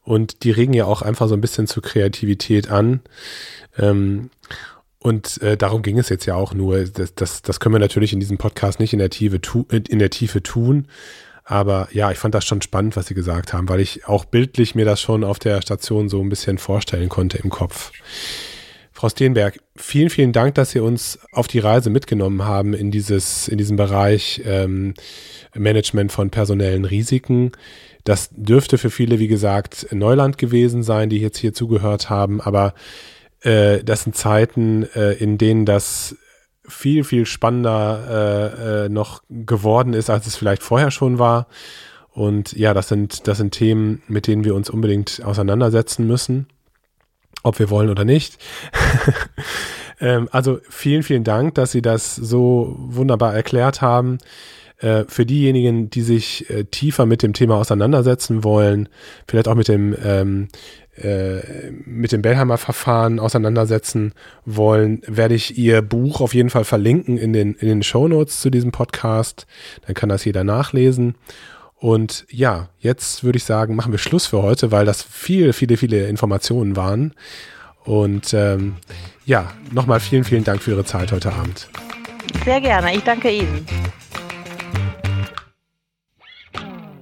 und 0.08 0.44
die 0.44 0.52
regen 0.52 0.74
ja 0.74 0.86
auch 0.86 1.02
einfach 1.02 1.28
so 1.28 1.34
ein 1.34 1.42
bisschen 1.42 1.68
zur 1.68 1.84
Kreativität 1.84 2.72
an. 2.72 3.02
Ähm, 3.78 4.30
und 5.00 5.42
äh, 5.42 5.58
darum 5.58 5.82
ging 5.82 6.00
es 6.00 6.08
jetzt 6.08 6.26
ja 6.26 6.36
auch 6.36 6.54
nur. 6.54 6.86
Das, 6.86 7.14
das, 7.14 7.42
das 7.42 7.60
können 7.60 7.76
wir 7.76 7.80
natürlich 7.80 8.14
in 8.14 8.22
diesem 8.22 8.38
Podcast 8.38 8.80
nicht 8.80 8.94
in 8.94 9.00
der, 9.00 9.10
Tiefe 9.10 9.42
tu, 9.42 9.66
in 9.70 10.00
der 10.00 10.10
Tiefe 10.10 10.42
tun. 10.42 10.88
Aber 11.44 11.90
ja, 11.92 12.10
ich 12.10 12.18
fand 12.18 12.34
das 12.34 12.46
schon 12.46 12.62
spannend, 12.62 12.96
was 12.96 13.08
Sie 13.08 13.16
gesagt 13.16 13.52
haben, 13.52 13.68
weil 13.68 13.82
ich 13.82 14.08
auch 14.08 14.24
bildlich 14.24 14.76
mir 14.76 14.86
das 14.86 15.02
schon 15.02 15.26
auf 15.26 15.40
der 15.40 15.62
Station 15.62 16.08
so 16.08 16.22
ein 16.22 16.30
bisschen 16.30 16.58
vorstellen 16.58 17.10
konnte 17.10 17.40
im 17.40 17.50
Kopf. 17.50 17.92
Frau 18.94 19.10
Steenberg, 19.10 19.60
vielen, 19.76 20.10
vielen 20.10 20.32
Dank, 20.32 20.56
dass 20.56 20.72
Sie 20.72 20.80
uns 20.80 21.20
auf 21.34 21.48
die 21.48 21.60
Reise 21.60 21.90
mitgenommen 21.90 22.46
haben 22.46 22.74
in 22.74 22.92
dieses, 22.92 23.50
in 23.50 23.58
diesem 23.58 23.76
Bereich 23.76 24.42
ähm, 24.46 24.94
Management 25.54 26.14
von 26.14 26.30
personellen 26.30 26.86
Risiken. 26.86 27.52
Das 28.08 28.30
dürfte 28.32 28.78
für 28.78 28.90
viele, 28.90 29.20
wie 29.20 29.28
gesagt, 29.28 29.88
Neuland 29.92 30.38
gewesen 30.38 30.82
sein, 30.82 31.10
die 31.10 31.18
jetzt 31.18 31.40
hier 31.40 31.54
zugehört 31.54 32.10
haben, 32.10 32.40
aber 32.40 32.74
äh, 33.42 33.84
das 33.84 34.04
sind 34.04 34.16
Zeiten, 34.16 34.84
äh, 34.96 35.12
in 35.16 35.38
denen 35.38 35.66
das 35.66 36.16
viel, 36.66 37.04
viel 37.04 37.26
spannender 37.26 38.06
äh, 38.10 38.86
äh, 38.86 38.90
noch 38.90 39.24
geworden 39.30 39.92
ist, 39.94 40.10
als 40.10 40.26
es 40.26 40.38
vielleicht 40.38 40.64
vorher 40.64 40.90
schon 40.90 41.20
war. 41.20 41.48
Und 42.12 42.54
ja, 42.54 42.74
das 42.74 42.88
sind, 42.88 43.28
das 43.28 43.40
sind 43.40 43.52
Themen, 43.52 44.02
mit 44.08 44.28
denen 44.28 44.46
wir 44.46 44.56
uns 44.56 44.70
unbedingt 44.70 45.22
auseinandersetzen 45.26 46.08
müssen, 46.08 46.48
ob 47.44 47.60
wir 47.60 47.70
wollen 47.70 47.90
oder 47.90 48.06
nicht. 48.06 48.38
ähm, 50.00 50.30
also 50.32 50.62
vielen, 50.70 51.04
vielen 51.04 51.26
Dank, 51.26 51.56
dass 51.56 51.74
Sie 51.74 51.82
das 51.82 52.16
so 52.16 52.74
wunderbar 52.80 53.36
erklärt 53.36 53.82
haben. 53.82 54.20
Äh, 54.80 55.06
für 55.08 55.26
diejenigen, 55.26 55.90
die 55.90 56.02
sich 56.02 56.50
äh, 56.50 56.64
tiefer 56.66 57.06
mit 57.08 57.24
dem 57.24 57.34
Thema 57.34 57.56
auseinandersetzen 57.56 58.44
wollen, 58.44 58.90
vielleicht 59.28 59.48
auch 59.48 59.56
mit 59.56 59.68
dem 59.68 59.96
ähm, 60.04 60.50
äh, 60.98 61.72
mit 61.86 62.12
dem 62.12 62.22
Bellheimer 62.22 62.58
Verfahren 62.58 63.20
auseinandersetzen 63.20 64.14
wollen, 64.46 65.02
werde 65.06 65.36
ich 65.36 65.58
ihr 65.58 65.82
Buch 65.84 66.22
auf 66.22 66.34
jeden 66.34 66.50
Fall 66.50 66.64
verlinken 66.64 67.18
in 67.18 67.34
den, 67.34 67.54
in 67.54 67.68
den 67.68 67.84
Show 67.84 68.08
Notes 68.08 68.42
zu 68.42 68.50
diesem 68.50 68.72
Podcast. 68.72 69.46
Dann 69.86 69.94
kann 69.94 70.10
das 70.10 70.26
jeder 70.26 70.44
nachlesen. 70.44 71.16
Und 71.76 72.26
ja, 72.32 72.70
jetzt 72.80 73.24
würde 73.24 73.38
ich 73.38 73.44
sagen, 73.44 73.76
machen 73.76 73.92
wir 73.92 74.00
Schluss 74.00 74.26
für 74.26 74.42
heute, 74.42 74.72
weil 74.72 74.86
das 74.86 75.04
viele, 75.04 75.54
viele, 75.54 75.78
viele 75.78 76.08
Informationen 76.08 76.76
waren. 76.76 77.14
Und 77.84 78.34
ähm, 78.34 78.78
ja, 79.26 79.52
nochmal 79.72 80.00
vielen, 80.00 80.24
vielen 80.24 80.44
Dank 80.44 80.64
für 80.64 80.72
Ihre 80.72 80.86
Zeit 80.86 81.12
heute 81.12 81.32
Abend. 81.32 81.68
Sehr 82.44 82.60
gerne, 82.60 82.96
ich 82.96 83.04
danke 83.04 83.30
Ihnen. 83.30 83.66